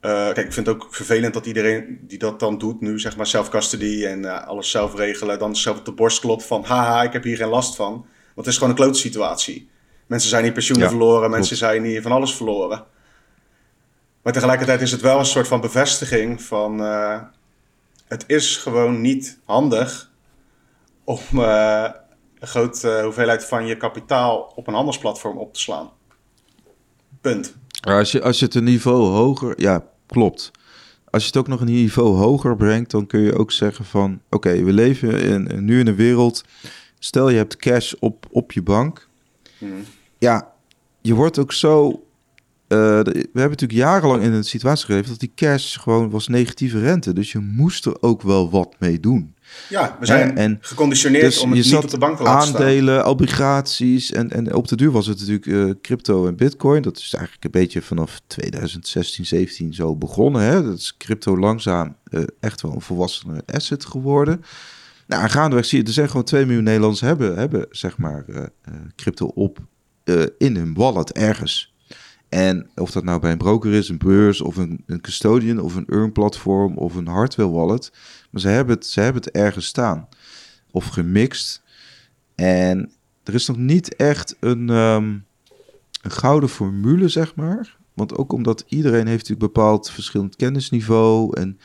kijk, 0.00 0.46
ik 0.46 0.52
vind 0.52 0.66
het 0.66 0.68
ook 0.68 0.94
vervelend 0.94 1.34
dat 1.34 1.46
iedereen 1.46 1.98
die 2.02 2.18
dat 2.18 2.40
dan 2.40 2.58
doet, 2.58 2.80
nu 2.80 3.00
zeg 3.00 3.16
maar 3.16 3.26
self-custody 3.26 4.04
en 4.04 4.46
alles 4.46 4.70
zelf 4.70 4.94
regelen, 4.94 5.38
dan 5.38 5.56
zelf 5.56 5.78
op 5.78 5.84
de 5.84 5.92
borst 5.92 6.20
klopt 6.20 6.44
van 6.44 6.64
haha, 6.64 7.02
ik 7.02 7.12
heb 7.12 7.22
hier 7.22 7.36
geen 7.36 7.48
last 7.48 7.76
van. 7.76 7.92
Want 7.92 8.06
het 8.34 8.46
is 8.46 8.54
gewoon 8.54 8.70
een 8.70 8.76
klote 8.76 8.98
situatie. 8.98 9.72
Mensen 10.06 10.30
zijn 10.30 10.42
hier 10.44 10.52
pensioenen 10.52 10.88
verloren, 10.88 11.30
mensen 11.30 11.56
zijn 11.56 11.84
hier 11.84 12.02
van 12.02 12.12
alles 12.12 12.34
verloren. 12.34 12.84
Maar 14.22 14.32
tegelijkertijd 14.32 14.80
is 14.80 14.90
het 14.90 15.00
wel 15.00 15.18
een 15.18 15.24
soort 15.24 15.48
van 15.48 15.60
bevestiging 15.60 16.42
van 16.42 16.80
uh, 16.80 17.20
het 18.06 18.24
is 18.26 18.56
gewoon 18.56 19.00
niet 19.00 19.38
handig 19.44 20.10
om 21.04 21.18
een 21.32 21.92
grote 22.40 23.00
hoeveelheid 23.04 23.44
van 23.44 23.66
je 23.66 23.76
kapitaal 23.76 24.52
op 24.54 24.66
een 24.66 24.74
handelsplatform 24.74 25.38
op 25.38 25.54
te 25.54 25.60
slaan. 25.60 25.90
Punt. 27.20 27.54
Als 27.80 28.12
je, 28.12 28.22
als 28.22 28.38
je 28.38 28.44
het 28.44 28.54
een 28.54 28.64
niveau 28.64 29.02
hoger, 29.02 29.60
ja, 29.60 29.84
klopt. 30.06 30.50
Als 31.10 31.22
je 31.22 31.28
het 31.28 31.36
ook 31.36 31.48
nog 31.48 31.60
een 31.60 31.66
niveau 31.66 32.16
hoger 32.16 32.56
brengt, 32.56 32.90
dan 32.90 33.06
kun 33.06 33.20
je 33.20 33.38
ook 33.38 33.52
zeggen 33.52 33.84
van... 33.84 34.20
oké, 34.30 34.62
we 34.62 34.72
leven 34.72 35.20
in, 35.20 35.64
nu 35.64 35.80
in 35.80 35.86
een 35.86 35.96
wereld... 35.96 36.44
stel 36.98 37.28
je 37.28 37.36
hebt 37.36 37.56
cash 37.56 37.92
op, 37.98 38.26
op 38.30 38.52
je 38.52 38.62
bank. 38.62 39.08
Ja, 40.18 40.52
je 41.00 41.14
wordt 41.14 41.38
ook 41.38 41.52
zo... 41.52 41.88
Uh, 42.68 42.78
we 42.78 43.28
hebben 43.32 43.50
natuurlijk 43.50 43.72
jarenlang 43.72 44.22
in 44.22 44.32
een 44.32 44.44
situatie 44.44 44.84
geleefd... 44.84 45.08
dat 45.08 45.20
die 45.20 45.32
cash 45.34 45.78
gewoon 45.78 46.10
was 46.10 46.28
negatieve 46.28 46.80
rente. 46.80 47.12
Dus 47.12 47.32
je 47.32 47.38
moest 47.38 47.86
er 47.86 48.02
ook 48.02 48.22
wel 48.22 48.50
wat 48.50 48.74
mee 48.78 49.00
doen. 49.00 49.34
Ja, 49.68 49.96
we 50.00 50.06
zijn 50.06 50.36
en, 50.36 50.58
geconditioneerd 50.60 51.24
dus 51.24 51.38
om 51.38 51.52
het 51.52 51.64
niet 51.64 51.76
op 51.76 51.90
de 51.90 51.98
bank 51.98 52.16
te 52.16 52.22
laten 52.22 52.54
aandelen, 52.54 52.98
staan. 52.98 53.10
obligaties 53.10 54.12
en, 54.12 54.30
en 54.30 54.54
op 54.54 54.68
de 54.68 54.76
duur 54.76 54.90
was 54.90 55.06
het 55.06 55.18
natuurlijk 55.18 55.46
uh, 55.46 55.72
crypto 55.82 56.26
en 56.26 56.36
bitcoin. 56.36 56.82
Dat 56.82 56.96
is 56.96 57.14
eigenlijk 57.14 57.44
een 57.44 57.60
beetje 57.60 57.82
vanaf 57.82 58.20
2016, 58.26 59.26
17 59.26 59.74
zo 59.74 59.96
begonnen. 59.96 60.42
Hè? 60.42 60.62
Dat 60.62 60.78
is 60.78 60.96
crypto 60.96 61.38
langzaam 61.38 61.96
uh, 62.10 62.22
echt 62.40 62.60
wel 62.60 62.72
een 62.72 62.80
volwassene 62.80 63.42
asset 63.46 63.84
geworden. 63.84 64.44
Nou, 65.06 65.28
gaandeweg 65.28 65.64
zie 65.64 65.78
je, 65.78 65.84
er 65.84 65.92
zijn 65.92 66.08
gewoon 66.08 66.24
2 66.24 66.44
miljoen 66.44 66.64
Nederlanders 66.64 67.00
hebben, 67.00 67.36
hebben 67.36 67.66
zeg 67.70 67.98
maar 67.98 68.24
uh, 68.28 68.42
crypto 68.96 69.26
op 69.26 69.58
in 70.38 70.56
hun 70.56 70.74
wallet 70.74 71.12
ergens. 71.12 71.74
En 72.34 72.68
of 72.74 72.90
dat 72.90 73.04
nou 73.04 73.20
bij 73.20 73.32
een 73.32 73.38
broker 73.38 73.72
is, 73.72 73.88
een 73.88 73.98
beurs 73.98 74.40
of 74.40 74.56
een, 74.56 74.82
een 74.86 75.00
custodian 75.00 75.60
of 75.60 75.74
een 75.74 75.86
earn 75.86 76.12
platform 76.12 76.76
of 76.76 76.94
een 76.94 77.06
hardware 77.06 77.50
wallet. 77.50 77.92
Maar 78.30 78.40
ze 78.40 78.48
hebben, 78.48 78.74
het, 78.74 78.86
ze 78.86 79.00
hebben 79.00 79.22
het 79.22 79.30
ergens 79.30 79.66
staan. 79.66 80.08
Of 80.70 80.86
gemixt. 80.86 81.62
En 82.34 82.92
er 83.22 83.34
is 83.34 83.46
nog 83.46 83.56
niet 83.56 83.96
echt 83.96 84.36
een, 84.40 84.68
um, 84.68 85.24
een 86.02 86.10
gouden 86.10 86.48
formule, 86.48 87.08
zeg 87.08 87.34
maar. 87.34 87.76
Want 87.92 88.16
ook 88.16 88.32
omdat 88.32 88.64
iedereen 88.68 89.06
heeft 89.06 89.28
natuurlijk 89.28 89.52
bepaald 89.52 89.90
verschillend 89.90 90.36
kennisniveau. 90.36 91.40
En 91.40 91.58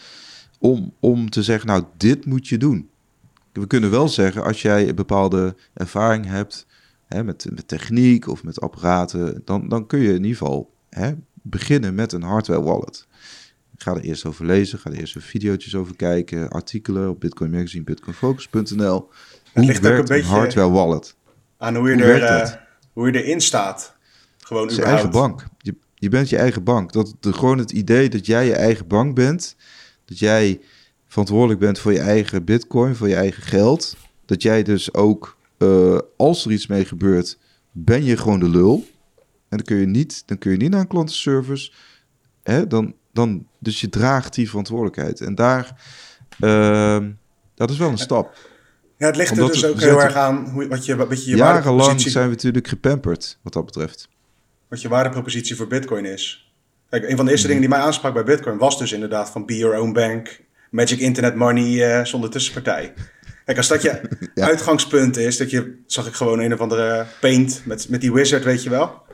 om, 0.59 0.93
om 0.99 1.29
te 1.29 1.43
zeggen, 1.43 1.67
nou, 1.67 1.83
dit 1.97 2.25
moet 2.25 2.47
je 2.47 2.57
doen. 2.57 2.89
We 3.59 3.67
kunnen 3.67 3.91
wel 3.91 4.07
zeggen, 4.07 4.43
als 4.43 4.61
jij 4.61 4.87
een 4.87 4.95
bepaalde 4.95 5.55
ervaring 5.73 6.25
hebt 6.25 6.67
hè, 7.05 7.23
met, 7.23 7.45
met 7.51 7.67
techniek 7.67 8.27
of 8.27 8.43
met 8.43 8.61
apparaten, 8.61 9.41
dan, 9.45 9.67
dan 9.67 9.87
kun 9.87 9.99
je 9.99 10.07
in 10.07 10.23
ieder 10.23 10.37
geval 10.37 10.73
hè, 10.89 11.11
beginnen 11.33 11.95
met 11.95 12.11
een 12.11 12.23
hardware 12.23 12.61
wallet. 12.61 13.07
Ga 13.75 13.95
er 13.95 14.01
eerst 14.01 14.25
over 14.25 14.45
lezen, 14.45 14.79
ga 14.79 14.89
er 14.89 14.97
eerst 14.97 15.15
even 15.15 15.29
video's 15.29 15.75
over 15.75 15.95
kijken, 15.95 16.49
artikelen 16.49 17.09
op 17.09 17.19
Bitcoin 17.19 17.51
Magazine, 17.51 17.83
bitcoinfocus.nl. 17.83 19.09
Hoe 19.53 19.65
ligt 19.65 19.79
werkt 19.79 19.99
ook 19.99 20.09
een, 20.09 20.15
beetje 20.15 20.31
hardware 20.31 20.69
wallet? 20.69 21.15
Aan 21.57 21.75
hoe 21.75 21.89
je, 21.89 22.03
er, 22.03 22.41
uh, 22.41 22.51
hoe 22.93 23.11
je 23.11 23.23
erin 23.23 23.41
staat. 23.41 23.95
Gewoon 24.37 24.69
je 24.69 24.83
eigen 24.83 25.11
bank. 25.11 25.45
Je, 25.57 25.75
je 25.95 26.09
bent 26.09 26.29
je 26.29 26.37
eigen 26.37 26.63
bank. 26.63 26.91
Dat, 26.91 27.15
de, 27.19 27.33
gewoon 27.33 27.57
het 27.57 27.71
idee 27.71 28.09
dat 28.09 28.25
jij 28.25 28.45
je 28.45 28.55
eigen 28.55 28.87
bank 28.87 29.15
bent, 29.15 29.55
dat 30.05 30.19
jij 30.19 30.61
verantwoordelijk 31.09 31.59
bent 31.59 31.79
voor 31.79 31.93
je 31.93 31.99
eigen 31.99 32.43
bitcoin, 32.43 32.95
voor 32.95 33.07
je 33.07 33.15
eigen 33.15 33.43
geld. 33.43 33.97
Dat 34.25 34.41
jij 34.41 34.63
dus 34.63 34.93
ook, 34.93 35.37
uh, 35.57 35.99
als 36.17 36.45
er 36.45 36.51
iets 36.51 36.67
mee 36.67 36.85
gebeurt, 36.85 37.37
ben 37.71 38.03
je 38.03 38.17
gewoon 38.17 38.39
de 38.39 38.49
lul. 38.49 38.87
En 39.49 39.57
dan 39.57 39.65
kun 39.65 39.77
je 39.77 39.85
niet, 39.85 40.23
dan 40.25 40.37
kun 40.37 40.51
je 40.51 40.57
niet 40.57 40.71
naar 40.71 40.79
een 40.79 40.87
klantenservice. 40.87 41.71
Hè, 42.43 42.67
dan, 42.67 42.93
dan, 43.13 43.47
dus 43.59 43.81
je 43.81 43.89
draagt 43.89 44.33
die 44.33 44.49
verantwoordelijkheid. 44.49 45.21
En 45.21 45.35
daar, 45.35 45.81
uh, 46.39 46.97
dat 47.55 47.69
is 47.69 47.77
wel 47.77 47.89
een 47.89 47.97
stap. 47.97 48.37
Ja, 48.97 49.05
het 49.05 49.15
ligt 49.15 49.37
er 49.37 49.47
dus 49.47 49.65
ook 49.65 49.79
heel 49.79 50.01
erg 50.01 50.15
aan 50.15 50.49
hoe, 50.49 50.67
wat 50.67 50.85
je, 50.85 50.95
wat 50.95 51.25
je, 51.25 51.29
je 51.29 51.37
Jarenlang 51.37 52.01
zijn 52.01 52.25
we 52.25 52.29
natuurlijk 52.29 52.67
gepamperd 52.67 53.37
wat 53.41 53.53
dat 53.53 53.65
betreft. 53.65 54.09
Wat 54.67 54.81
je 54.81 54.87
waardepropositie 54.87 55.55
voor 55.55 55.67
Bitcoin 55.67 56.05
is. 56.05 56.51
Kijk, 56.89 57.09
een 57.09 57.15
van 57.15 57.25
de 57.25 57.31
eerste 57.31 57.47
dingen 57.47 57.61
die 57.61 57.69
mij 57.69 57.79
aansprak 57.79 58.13
bij 58.13 58.23
Bitcoin 58.23 58.57
was 58.57 58.77
dus 58.77 58.91
inderdaad 58.91 59.29
van 59.29 59.45
be 59.45 59.57
your 59.57 59.79
own 59.79 59.91
bank, 59.91 60.41
magic 60.69 60.99
internet 60.99 61.35
money 61.35 61.99
uh, 61.99 62.05
zonder 62.05 62.29
tussenpartij. 62.29 62.93
Kijk, 63.45 63.57
als 63.57 63.67
dat 63.67 63.81
je 63.81 64.01
uitgangspunt 64.35 65.17
is, 65.17 65.37
dat 65.37 65.51
je, 65.51 65.81
zag 65.85 66.07
ik 66.07 66.13
gewoon 66.13 66.39
een 66.39 66.53
of 66.53 66.59
andere 66.59 67.05
paint 67.19 67.61
met, 67.65 67.89
met 67.89 68.01
die 68.01 68.13
wizard, 68.13 68.43
weet 68.43 68.63
je 68.63 68.69
wel 68.69 69.07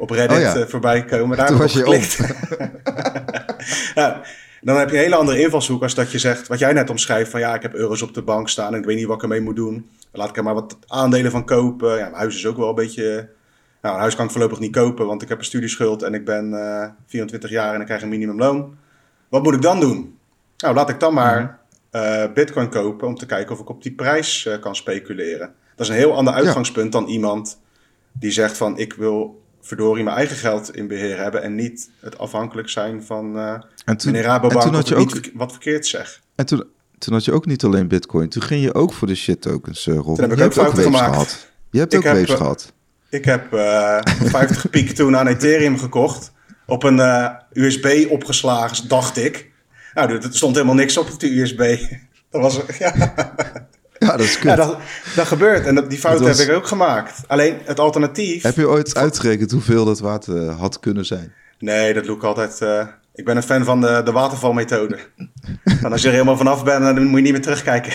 op 0.00 0.10
Reddit 0.10 0.38
oh 0.38 0.60
eh, 0.60 0.66
voorbij 0.66 1.04
komen. 1.04 1.36
Daar 1.36 1.56
was 1.56 1.72
je 1.72 1.78
geklikt. 1.78 2.18
ja, 3.94 4.22
dan 4.60 4.76
heb 4.76 4.90
je 4.90 4.96
een 4.96 5.02
hele 5.02 5.14
andere 5.14 5.40
invalshoek 5.40 5.82
als 5.82 5.94
dat 5.94 6.12
je 6.12 6.18
zegt, 6.18 6.48
wat 6.48 6.58
jij 6.58 6.72
net 6.72 6.90
omschrijft, 6.90 7.30
van 7.30 7.40
ja, 7.40 7.54
ik 7.54 7.62
heb 7.62 7.74
euro's 7.74 8.02
op 8.02 8.14
de 8.14 8.22
bank 8.22 8.48
staan 8.48 8.72
en 8.72 8.78
ik 8.78 8.84
weet 8.84 8.96
niet 8.96 9.06
wat 9.06 9.16
ik 9.16 9.22
ermee 9.22 9.40
moet 9.40 9.56
doen. 9.56 9.90
Laat 10.12 10.28
ik 10.28 10.36
er 10.36 10.42
maar 10.42 10.54
wat 10.54 10.78
aandelen 10.86 11.30
van 11.30 11.44
kopen. 11.44 11.90
Ja, 11.90 12.02
mijn 12.02 12.14
huis 12.14 12.36
is 12.36 12.46
ook 12.46 12.56
wel 12.56 12.68
een 12.68 12.74
beetje... 12.74 13.28
Nou, 13.82 13.94
een 13.94 14.00
huis 14.00 14.16
kan 14.16 14.24
ik 14.24 14.30
voorlopig 14.30 14.58
niet 14.58 14.72
kopen, 14.72 15.06
want 15.06 15.22
ik 15.22 15.28
heb 15.28 15.38
een 15.38 15.44
studieschuld 15.44 16.02
en 16.02 16.14
ik 16.14 16.24
ben 16.24 16.52
uh, 16.52 16.82
eh, 16.82 16.90
24 17.06 17.50
jaar 17.50 17.74
en 17.74 17.80
ik 17.80 17.86
krijg 17.86 18.02
een 18.02 18.08
minimumloon. 18.08 18.76
Wat 19.28 19.42
moet 19.42 19.54
ik 19.54 19.62
dan 19.62 19.80
doen? 19.80 20.18
Nou, 20.60 20.74
laat 20.74 20.90
ik 20.90 21.00
dan 21.00 21.14
maar 21.14 21.58
uh, 21.92 22.24
bitcoin 22.34 22.68
kopen 22.68 23.06
om 23.06 23.14
te 23.14 23.26
kijken 23.26 23.54
of 23.54 23.60
ik 23.60 23.68
op 23.68 23.82
die 23.82 23.92
prijs 23.92 24.44
uh, 24.44 24.58
kan 24.60 24.76
speculeren. 24.76 25.54
Dat 25.76 25.86
is 25.86 25.88
een 25.88 26.00
heel 26.00 26.14
ander 26.14 26.34
uitgangspunt 26.34 26.92
dan 26.92 27.06
iemand 27.06 27.60
die 28.12 28.30
zegt 28.30 28.56
van 28.56 28.78
ik 28.78 28.92
wil 28.92 29.42
verdorie 29.60 30.04
mijn 30.04 30.16
eigen 30.16 30.36
geld 30.36 30.76
in 30.76 30.88
beheer 30.88 31.18
hebben 31.18 31.42
en 31.42 31.54
niet 31.54 31.90
het 32.00 32.18
afhankelijk 32.18 32.68
zijn 32.68 33.02
van 33.04 33.36
uh, 33.36 33.52
en 33.84 33.96
toen, 33.96 34.12
meneer 34.12 34.26
Rabobank 34.26 34.62
en 34.62 34.66
toen 34.66 34.74
had 34.74 34.88
je 34.88 34.94
ook, 34.94 35.30
wat 35.34 35.50
verkeerd 35.50 35.86
zeg. 35.86 36.20
En 36.34 36.46
toen, 36.46 36.64
toen 36.98 37.12
had 37.12 37.24
je 37.24 37.32
ook 37.32 37.46
niet 37.46 37.64
alleen 37.64 37.88
bitcoin, 37.88 38.28
toen 38.28 38.42
ging 38.42 38.62
je 38.62 38.74
ook 38.74 38.92
voor 38.92 39.06
de 39.06 39.14
shit 39.14 39.40
tokens 39.40 39.86
uh, 39.86 40.00
Toen 40.00 40.20
heb 40.20 40.32
ik 40.32 40.40
ook 40.40 40.52
fouten 40.52 40.82
gemaakt. 40.82 41.12
Gehad. 41.12 41.50
Je 41.70 41.78
hebt 41.78 41.92
ik 41.92 41.98
ook 41.98 42.04
waves 42.04 42.30
eh, 42.30 42.36
gehad. 42.36 42.72
Ik 43.08 43.24
heb 43.24 43.52
uh, 43.54 43.98
50 44.04 44.70
piek 44.70 44.90
toen 44.90 45.16
aan 45.16 45.26
Ethereum 45.26 45.78
gekocht. 45.78 46.32
Op 46.66 46.82
een 46.82 47.00
USB 47.52 48.06
opgeslagen, 48.10 48.88
dacht 48.88 49.16
ik. 49.16 49.49
Nou, 50.06 50.22
er 50.22 50.28
stond 50.30 50.54
helemaal 50.54 50.74
niks 50.74 50.96
op 50.96 51.10
op 51.10 51.20
de 51.20 51.40
USB. 51.40 51.76
Dat 52.30 52.40
was... 52.40 52.60
Ja. 52.78 52.94
Ja, 53.98 54.10
dat 54.10 54.20
is 54.20 54.34
kut. 54.38 54.42
Ja, 54.42 54.56
dat, 54.56 54.76
dat 55.16 55.26
gebeurt. 55.26 55.66
En 55.66 55.74
dat, 55.74 55.90
die 55.90 55.98
fout 55.98 56.20
heb 56.20 56.36
ik 56.36 56.50
ook 56.50 56.66
gemaakt. 56.66 57.22
Alleen 57.26 57.58
het 57.64 57.80
alternatief... 57.80 58.42
Heb 58.42 58.56
je 58.56 58.68
ooit 58.68 58.96
uitgerekend 58.96 59.50
hoeveel 59.50 59.84
dat 59.84 60.00
waard 60.00 60.26
uh, 60.26 60.58
had 60.58 60.80
kunnen 60.80 61.06
zijn? 61.06 61.32
Nee, 61.58 61.94
dat 61.94 62.04
doe 62.04 62.16
ik 62.16 62.22
altijd... 62.22 62.60
Uh, 62.62 62.86
Ik 63.14 63.24
ben 63.24 63.36
een 63.36 63.42
fan 63.42 63.64
van 63.64 63.80
de, 63.80 64.02
de 64.04 64.12
watervalmethode. 64.12 64.98
en 65.82 65.92
als 65.92 66.02
je 66.02 66.06
er 66.06 66.12
helemaal 66.12 66.36
vanaf 66.36 66.64
bent, 66.64 66.82
dan 66.82 67.04
moet 67.04 67.16
je 67.16 67.22
niet 67.22 67.32
meer 67.32 67.42
terugkijken. 67.42 67.92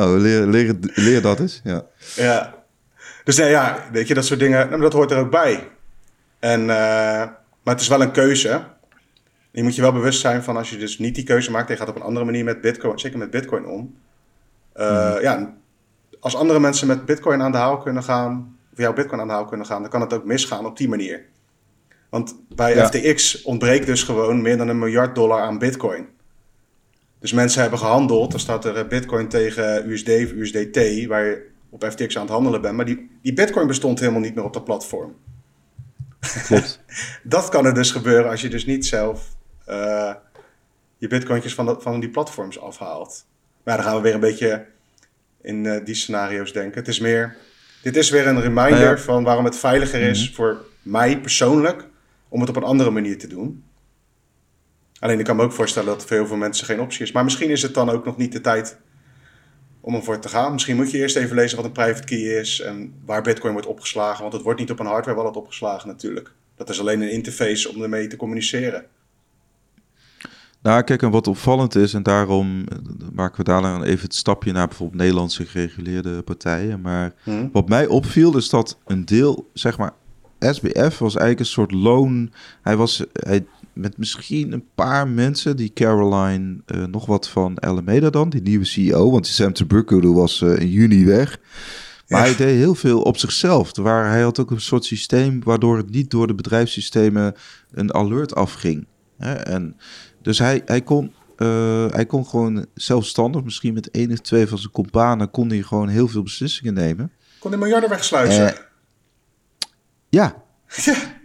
oh, 0.00 0.14
leer, 0.16 0.46
leer, 0.46 0.74
leer 0.80 1.22
dat 1.22 1.40
eens. 1.40 1.60
Ja. 1.64 1.84
ja. 2.14 2.54
Dus 3.24 3.36
nee, 3.36 3.50
ja, 3.50 3.78
weet 3.92 4.08
je, 4.08 4.14
dat 4.14 4.24
soort 4.24 4.40
dingen, 4.40 4.68
nou, 4.68 4.80
dat 4.80 4.92
hoort 4.92 5.10
er 5.10 5.18
ook 5.18 5.30
bij. 5.30 5.68
En, 6.38 6.60
uh, 6.60 6.66
maar 6.66 7.74
het 7.74 7.80
is 7.80 7.88
wel 7.88 8.02
een 8.02 8.12
keuze. 8.12 8.62
Je 9.54 9.62
moet 9.62 9.74
je 9.74 9.82
wel 9.82 9.92
bewust 9.92 10.20
zijn 10.20 10.42
van 10.42 10.56
als 10.56 10.70
je 10.70 10.76
dus 10.76 10.98
niet 10.98 11.14
die 11.14 11.24
keuze 11.24 11.50
maakt 11.50 11.66
en 11.68 11.72
je 11.72 11.80
gaat 11.80 11.88
op 11.88 11.96
een 11.96 12.02
andere 12.02 12.24
manier 12.24 12.44
met 12.44 12.60
Bitcoin, 12.60 12.98
zeker 12.98 13.18
met 13.18 13.30
Bitcoin 13.30 13.66
om. 13.66 13.94
Uh, 14.76 15.14
mm. 15.14 15.20
Ja, 15.20 15.54
als 16.20 16.36
andere 16.36 16.60
mensen 16.60 16.86
met 16.86 17.04
Bitcoin 17.04 17.42
aan 17.42 17.52
de 17.52 17.58
haal 17.58 17.78
kunnen 17.78 18.02
gaan, 18.02 18.56
of 18.72 18.78
jouw 18.78 18.92
Bitcoin 18.92 19.20
aan 19.20 19.26
de 19.26 19.32
haal 19.32 19.44
kunnen 19.44 19.66
gaan, 19.66 19.80
dan 19.80 19.90
kan 19.90 20.00
het 20.00 20.12
ook 20.12 20.24
misgaan 20.24 20.66
op 20.66 20.76
die 20.76 20.88
manier. 20.88 21.24
Want 22.08 22.36
bij 22.48 22.86
FTX 22.86 23.42
ontbreekt 23.42 23.86
dus 23.86 24.02
gewoon 24.02 24.42
meer 24.42 24.56
dan 24.56 24.68
een 24.68 24.78
miljard 24.78 25.14
dollar 25.14 25.40
aan 25.40 25.58
Bitcoin. 25.58 26.06
Dus 27.18 27.32
mensen 27.32 27.60
hebben 27.60 27.78
gehandeld. 27.78 28.30
Dan 28.30 28.40
staat 28.40 28.64
er 28.64 28.86
Bitcoin 28.86 29.28
tegen 29.28 29.90
USD 29.90 30.08
of 30.08 30.32
USDT, 30.32 31.06
waar 31.06 31.24
je 31.24 31.46
op 31.70 31.84
FTX 31.84 32.16
aan 32.16 32.22
het 32.22 32.30
handelen 32.30 32.60
bent. 32.60 32.76
Maar 32.76 32.84
die, 32.84 33.10
die 33.22 33.32
Bitcoin 33.32 33.66
bestond 33.66 34.00
helemaal 34.00 34.20
niet 34.20 34.34
meer 34.34 34.44
op 34.44 34.52
dat 34.52 34.64
platform. 34.64 35.14
Klopt. 36.46 36.80
dat 37.22 37.48
kan 37.48 37.66
er 37.66 37.74
dus 37.74 37.90
gebeuren 37.90 38.30
als 38.30 38.40
je 38.40 38.48
dus 38.48 38.66
niet 38.66 38.86
zelf 38.86 39.33
uh, 39.68 40.14
je 40.96 41.08
bitcointjes 41.08 41.54
van, 41.54 41.82
van 41.82 42.00
die 42.00 42.10
platforms 42.10 42.60
afhaalt. 42.60 43.24
Maar 43.62 43.76
dan 43.76 43.84
gaan 43.84 43.96
we 43.96 44.02
weer 44.02 44.14
een 44.14 44.20
beetje 44.20 44.66
in 45.40 45.64
uh, 45.64 45.84
die 45.84 45.94
scenario's 45.94 46.52
denken. 46.52 46.78
Het 46.78 46.88
is 46.88 47.00
meer, 47.00 47.36
dit 47.82 47.96
is 47.96 48.10
weer 48.10 48.26
een 48.26 48.40
reminder 48.40 48.84
nou 48.84 48.98
van 48.98 49.24
waarom 49.24 49.44
het 49.44 49.56
veiliger 49.56 50.00
is 50.00 50.24
mhm. 50.26 50.34
voor 50.34 50.64
mij 50.82 51.20
persoonlijk 51.20 51.86
om 52.28 52.40
het 52.40 52.48
op 52.48 52.56
een 52.56 52.62
andere 52.62 52.90
manier 52.90 53.18
te 53.18 53.26
doen. 53.26 53.64
Alleen 54.98 55.18
ik 55.18 55.24
kan 55.24 55.36
me 55.36 55.42
ook 55.42 55.52
voorstellen 55.52 55.88
dat 55.88 56.04
voor 56.04 56.16
heel 56.16 56.26
veel 56.26 56.36
mensen 56.36 56.66
geen 56.66 56.80
optie 56.80 57.02
is. 57.02 57.12
Maar 57.12 57.24
misschien 57.24 57.50
is 57.50 57.62
het 57.62 57.74
dan 57.74 57.90
ook 57.90 58.04
nog 58.04 58.16
niet 58.16 58.32
de 58.32 58.40
tijd 58.40 58.78
om 59.80 59.94
ervoor 59.94 60.18
te 60.18 60.28
gaan. 60.28 60.52
Misschien 60.52 60.76
moet 60.76 60.90
je 60.90 60.98
eerst 60.98 61.16
even 61.16 61.36
lezen 61.36 61.56
wat 61.56 61.66
een 61.66 61.72
private 61.72 62.04
key 62.04 62.18
is 62.18 62.60
en 62.60 62.94
waar 63.04 63.22
Bitcoin 63.22 63.52
wordt 63.52 63.68
opgeslagen. 63.68 64.20
Want 64.20 64.32
het 64.32 64.42
wordt 64.42 64.60
niet 64.60 64.70
op 64.70 64.78
een 64.78 64.86
hardware 64.86 65.16
wallet 65.16 65.36
opgeslagen 65.36 65.88
natuurlijk. 65.88 66.32
Dat 66.56 66.68
is 66.68 66.80
alleen 66.80 67.00
een 67.00 67.10
interface 67.10 67.68
om 67.68 67.82
ermee 67.82 68.06
te 68.06 68.16
communiceren. 68.16 68.86
Nou, 70.64 70.82
kijk, 70.82 71.02
en 71.02 71.10
wat 71.10 71.26
opvallend 71.26 71.74
is, 71.74 71.94
en 71.94 72.02
daarom 72.02 72.64
eh, 72.68 72.78
maken 73.12 73.36
we 73.36 73.44
daarna 73.44 73.82
even 73.82 74.04
het 74.04 74.14
stapje 74.14 74.52
naar 74.52 74.68
bijvoorbeeld 74.68 75.00
Nederlandse 75.00 75.44
gereguleerde 75.44 76.22
partijen. 76.22 76.80
Maar 76.80 77.14
hmm. 77.22 77.48
wat 77.52 77.68
mij 77.68 77.86
opviel, 77.86 78.36
is 78.36 78.48
dat 78.48 78.78
een 78.86 79.04
deel, 79.04 79.50
zeg 79.52 79.78
maar, 79.78 79.92
SBF 80.38 80.98
was 80.98 81.16
eigenlijk 81.16 81.38
een 81.38 81.46
soort 81.46 81.72
loon. 81.72 82.32
Hij 82.62 82.76
was 82.76 83.04
hij, 83.12 83.46
met 83.72 83.98
misschien 83.98 84.52
een 84.52 84.64
paar 84.74 85.08
mensen, 85.08 85.56
die 85.56 85.72
Caroline, 85.72 86.56
uh, 86.66 86.84
nog 86.84 87.06
wat 87.06 87.28
van 87.28 87.58
Alameda 87.58 88.10
dan, 88.10 88.28
die 88.28 88.42
nieuwe 88.42 88.64
CEO, 88.64 89.10
want 89.10 89.24
die 89.24 89.32
Sam 89.32 89.52
Tabucco 89.52 90.12
was 90.12 90.40
uh, 90.40 90.58
in 90.58 90.70
juni 90.70 91.04
weg. 91.04 91.38
Maar 92.08 92.20
hij 92.20 92.36
deed 92.36 92.56
heel 92.56 92.74
veel 92.74 93.02
op 93.02 93.16
zichzelf. 93.16 93.76
Waar 93.76 94.10
hij 94.10 94.22
had 94.22 94.40
ook 94.40 94.50
een 94.50 94.60
soort 94.60 94.84
systeem 94.84 95.42
waardoor 95.42 95.76
het 95.76 95.90
niet 95.90 96.10
door 96.10 96.26
de 96.26 96.34
bedrijfssystemen 96.34 97.34
een 97.70 97.94
alert 97.94 98.34
afging. 98.34 98.86
En 99.18 99.76
dus 100.24 100.38
hij, 100.38 100.62
hij, 100.64 100.82
kon, 100.82 101.12
uh, 101.38 101.86
hij 101.90 102.06
kon 102.06 102.26
gewoon 102.26 102.66
zelfstandig, 102.74 103.44
misschien 103.44 103.74
met 103.74 103.90
één 103.90 104.12
of 104.12 104.18
twee 104.18 104.46
van 104.46 104.58
zijn 104.58 104.72
companen, 104.72 105.30
kon 105.30 105.48
hij 105.48 105.62
gewoon 105.62 105.88
heel 105.88 106.08
veel 106.08 106.22
beslissingen 106.22 106.74
nemen. 106.74 107.12
Kon 107.38 107.50
hij 107.50 107.60
miljarden 107.60 107.88
wegsluizen? 107.88 108.44
Uh, 108.44 108.50
ja. 110.20 110.42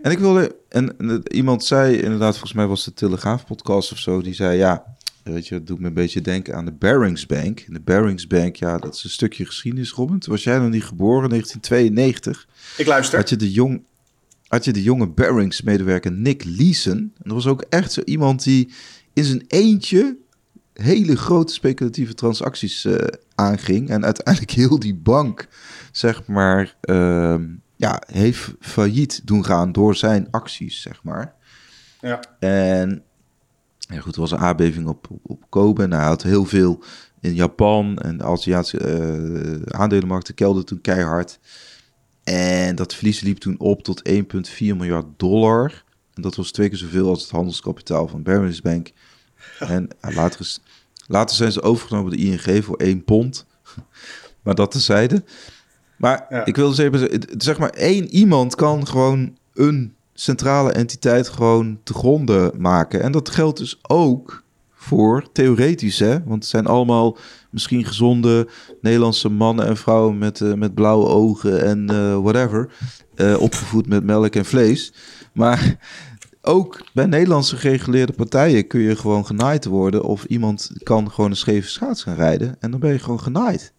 En 0.01 0.11
ik 0.11 0.19
wilde, 0.19 0.55
en, 0.69 0.97
en, 0.97 1.33
iemand 1.33 1.63
zei, 1.63 1.95
inderdaad, 1.95 2.31
volgens 2.31 2.53
mij 2.53 2.67
was 2.67 2.85
het 2.85 2.97
de 2.97 3.05
Telegraaf 3.05 3.45
podcast 3.45 3.91
of 3.91 3.97
zo, 3.97 4.21
die 4.21 4.33
zei, 4.33 4.57
ja, 4.57 4.83
weet 5.23 5.47
je, 5.47 5.53
het 5.53 5.67
doet 5.67 5.79
me 5.79 5.87
een 5.87 5.93
beetje 5.93 6.21
denken 6.21 6.55
aan 6.55 6.65
de 6.65 6.71
Barings 6.71 7.25
Bank. 7.25 7.65
De 7.67 7.79
Barings 7.79 8.27
Bank, 8.27 8.55
ja, 8.55 8.77
dat 8.77 8.95
is 8.95 9.03
een 9.03 9.09
stukje 9.09 9.45
geschiedenis, 9.45 9.91
Robin. 9.91 10.21
was 10.25 10.43
jij 10.43 10.59
nog 10.59 10.69
niet 10.69 10.83
geboren, 10.83 11.23
in 11.23 11.29
1992. 11.29 12.47
Ik 12.77 12.87
luister. 12.87 13.19
Had 13.19 13.29
je 13.29 13.35
de 13.35 13.51
jong, 13.51 13.83
had 14.49 14.65
je 14.65 14.73
de 14.73 14.83
jonge 14.83 15.07
Barings-medewerker 15.07 16.11
Nick 16.11 16.43
Leeson. 16.43 16.97
En 16.97 17.23
dat 17.23 17.33
was 17.33 17.47
ook 17.47 17.61
echt 17.61 17.91
zo 17.91 18.01
iemand 18.01 18.43
die 18.43 18.71
in 19.13 19.23
zijn 19.23 19.43
eentje 19.47 20.17
hele 20.73 21.15
grote 21.15 21.53
speculatieve 21.53 22.13
transacties 22.13 22.85
uh, 22.85 22.95
aanging. 23.35 23.89
En 23.89 24.05
uiteindelijk 24.05 24.51
heel 24.51 24.79
die 24.79 24.95
bank, 24.95 25.47
zeg 25.91 26.27
maar, 26.27 26.75
uh, 26.81 27.35
ja, 27.75 28.01
heeft 28.05 28.53
failliet 28.59 29.27
doen 29.27 29.45
gaan 29.45 29.71
door 29.71 29.95
zijn 29.95 30.27
acties, 30.31 30.81
zeg 30.81 31.03
maar. 31.03 31.33
Ja. 32.01 32.19
En 32.39 33.03
ja, 33.77 33.99
goed, 33.99 34.15
er 34.15 34.21
was 34.21 34.31
een 34.31 34.37
aardbeving 34.37 34.87
op, 34.87 35.07
op, 35.21 35.45
Kobe. 35.49 35.83
En 35.83 35.93
hij 35.93 36.05
had 36.05 36.23
heel 36.23 36.45
veel 36.45 36.83
in 37.19 37.33
Japan 37.33 37.97
en 37.97 38.17
de 38.17 38.23
Aziatische 38.23 38.99
uh, 38.99 39.79
aandelenmarkten 39.79 40.33
kelderden 40.33 40.65
toen 40.65 40.81
keihard. 40.81 41.39
En 42.29 42.75
dat 42.75 42.95
verlies 42.95 43.19
liep 43.19 43.37
toen 43.37 43.59
op 43.59 43.83
tot 43.83 44.09
1,4 44.09 44.21
miljard 44.57 45.05
dollar. 45.17 45.83
En 46.13 46.21
dat 46.21 46.35
was 46.35 46.51
twee 46.51 46.69
keer 46.69 46.77
zoveel 46.77 47.09
als 47.09 47.21
het 47.21 47.31
handelskapitaal 47.31 48.07
van 48.07 48.23
Barings 48.23 48.61
Bank. 48.61 48.91
En 49.59 49.87
later, 50.01 50.39
is, 50.39 50.59
later 51.07 51.35
zijn 51.35 51.51
ze 51.51 51.61
overgenomen 51.61 52.11
door 52.11 52.19
de 52.19 52.25
ING 52.25 52.63
voor 52.63 52.77
1 52.77 53.03
pond. 53.03 53.45
maar 54.43 54.55
dat 54.55 54.71
tezijde. 54.71 55.23
Maar 55.97 56.43
ik 56.45 56.55
wil 56.55 56.69
dus 56.69 56.77
even 56.77 57.25
zeg 57.37 57.57
maar 57.57 57.69
één 57.69 58.09
iemand 58.09 58.55
kan 58.55 58.87
gewoon 58.87 59.37
een 59.53 59.95
centrale 60.13 60.71
entiteit 60.71 61.27
gewoon 61.27 61.79
te 61.83 61.93
gronden 61.93 62.61
maken. 62.61 63.01
En 63.01 63.11
dat 63.11 63.29
geldt 63.29 63.57
dus 63.57 63.79
ook 63.81 64.43
voor 64.89 65.31
theoretisch, 65.31 65.99
hè? 65.99 66.23
Want 66.23 66.43
het 66.43 66.45
zijn 66.45 66.65
allemaal 66.65 67.17
misschien 67.49 67.85
gezonde 67.85 68.47
Nederlandse 68.81 69.29
mannen 69.29 69.65
en 69.65 69.77
vrouwen 69.77 70.17
met, 70.17 70.39
uh, 70.39 70.53
met 70.53 70.73
blauwe 70.73 71.07
ogen 71.07 71.63
en 71.63 71.91
uh, 71.91 72.17
whatever. 72.17 72.69
Uh, 73.15 73.41
opgevoed 73.41 73.87
met 73.87 74.03
melk 74.03 74.35
en 74.35 74.45
vlees. 74.45 74.93
Maar 75.33 75.77
ook 76.41 76.81
bij 76.93 77.05
Nederlandse 77.05 77.57
gereguleerde 77.57 78.13
partijen 78.13 78.67
kun 78.67 78.79
je 78.79 78.95
gewoon 78.95 79.25
genaaid 79.25 79.65
worden. 79.65 80.03
Of 80.03 80.23
iemand 80.23 80.71
kan 80.83 81.11
gewoon 81.11 81.29
een 81.29 81.35
scheve 81.35 81.69
schaats 81.69 82.03
gaan 82.03 82.15
rijden. 82.15 82.55
En 82.59 82.71
dan 82.71 82.79
ben 82.79 82.91
je 82.91 82.99
gewoon 82.99 83.19
genaaid. 83.19 83.73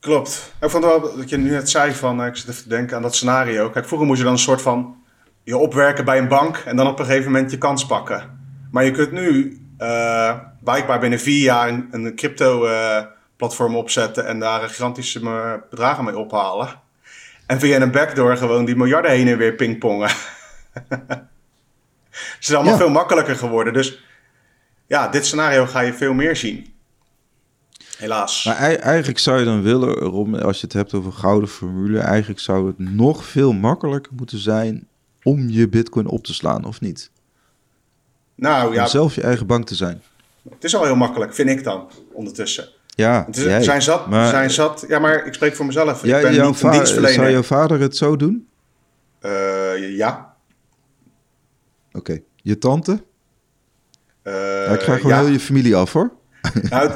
Klopt. 0.00 0.52
Ik 0.60 0.70
vond 0.70 0.84
wel 0.84 1.00
dat 1.00 1.28
je 1.28 1.36
nu 1.36 1.50
net 1.50 1.70
zei 1.70 1.92
van, 1.92 2.24
ik 2.24 2.36
zit 2.36 2.48
even 2.48 2.62
te 2.62 2.68
denken 2.68 2.96
aan 2.96 3.02
dat 3.02 3.14
scenario. 3.14 3.70
Kijk, 3.70 3.86
vroeger 3.86 4.06
moest 4.06 4.18
je 4.18 4.24
dan 4.24 4.32
een 4.32 4.38
soort 4.38 4.62
van 4.62 4.96
je 5.42 5.56
opwerken 5.56 6.04
bij 6.04 6.18
een 6.18 6.28
bank 6.28 6.56
en 6.56 6.76
dan 6.76 6.86
op 6.86 6.98
een 6.98 7.04
gegeven 7.04 7.32
moment 7.32 7.50
je 7.50 7.58
kans 7.58 7.86
pakken. 7.86 8.38
Maar 8.70 8.84
je 8.84 8.90
kunt 8.90 9.12
nu 9.12 9.58
uh, 9.78 10.38
blijkbaar 10.64 11.00
binnen 11.00 11.20
vier 11.20 11.42
jaar 11.42 11.68
een, 11.68 11.88
een 11.90 12.16
crypto 12.16 12.66
uh, 12.66 13.00
platform 13.36 13.76
opzetten 13.76 14.26
en 14.26 14.38
daar 14.38 14.68
gigantische 14.68 15.20
eh, 15.20 15.52
bedragen 15.70 16.04
mee 16.04 16.18
ophalen. 16.18 16.68
En 17.46 17.60
via 17.60 17.80
een 17.80 17.90
backdoor 17.90 18.36
gewoon 18.36 18.64
die 18.64 18.76
miljarden 18.76 19.10
heen 19.10 19.28
en 19.28 19.38
weer 19.38 19.54
pingpongen. 19.54 20.10
Het 22.10 22.48
is 22.48 22.54
allemaal 22.54 22.76
veel 22.76 22.90
makkelijker 22.90 23.36
geworden. 23.36 23.72
Dus 23.72 24.02
ja, 24.86 25.08
dit 25.08 25.26
scenario 25.26 25.66
ga 25.66 25.80
je 25.80 25.92
veel 25.92 26.12
meer 26.14 26.36
zien. 26.36 26.74
Helaas. 27.98 28.44
Maar 28.44 28.56
eigenlijk 28.76 29.18
zou 29.18 29.38
je 29.38 29.44
dan 29.44 29.62
willen, 29.62 29.94
Rom, 29.94 30.34
als 30.34 30.60
je 30.60 30.66
het 30.66 30.72
hebt 30.72 30.94
over 30.94 31.12
gouden 31.12 31.48
formule, 31.48 31.98
eigenlijk 31.98 32.40
zou 32.40 32.66
het 32.66 32.78
nog 32.78 33.24
veel 33.24 33.52
makkelijker 33.52 34.12
moeten 34.16 34.38
zijn 34.38 34.88
om 35.22 35.48
je 35.48 35.68
bitcoin 35.68 36.06
op 36.06 36.24
te 36.24 36.34
slaan, 36.34 36.64
of 36.64 36.80
niet? 36.80 37.10
Nou 38.38 38.74
ja. 38.74 38.82
Om 38.82 38.88
zelf 38.88 39.14
je 39.14 39.22
eigen 39.22 39.46
bank 39.46 39.66
te 39.66 39.74
zijn. 39.74 40.02
Het 40.50 40.64
is 40.64 40.76
al 40.76 40.84
heel 40.84 40.96
makkelijk, 40.96 41.34
vind 41.34 41.48
ik 41.48 41.64
dan, 41.64 41.90
ondertussen. 42.12 42.68
Ja, 42.86 43.24
het 43.26 43.36
is, 43.36 43.64
zijn 43.64 43.82
zat, 43.82 44.06
maar, 44.06 44.28
zijn 44.28 44.50
zat. 44.50 44.84
Ja, 44.88 44.98
maar 44.98 45.26
ik 45.26 45.34
spreek 45.34 45.56
voor 45.56 45.66
mezelf. 45.66 46.04
ik 46.04 46.22
ben 46.22 46.30
niet 46.30 46.62
een 46.62 46.70
dienstverlener. 46.70 47.14
Zou 47.14 47.30
jouw 47.30 47.42
vader 47.42 47.80
het 47.80 47.96
zo 47.96 48.16
doen? 48.16 48.48
Uh, 49.22 49.96
ja. 49.96 50.34
Oké. 51.92 52.20
Je 52.36 52.58
tante? 52.58 53.02
Uh, 54.24 54.72
ik 54.72 54.80
ga 54.80 54.96
gewoon 54.96 55.18
heel 55.18 55.32
je 55.32 55.40
familie 55.40 55.76
af, 55.76 55.92
hoor. 55.92 56.12
Nou, 56.70 56.90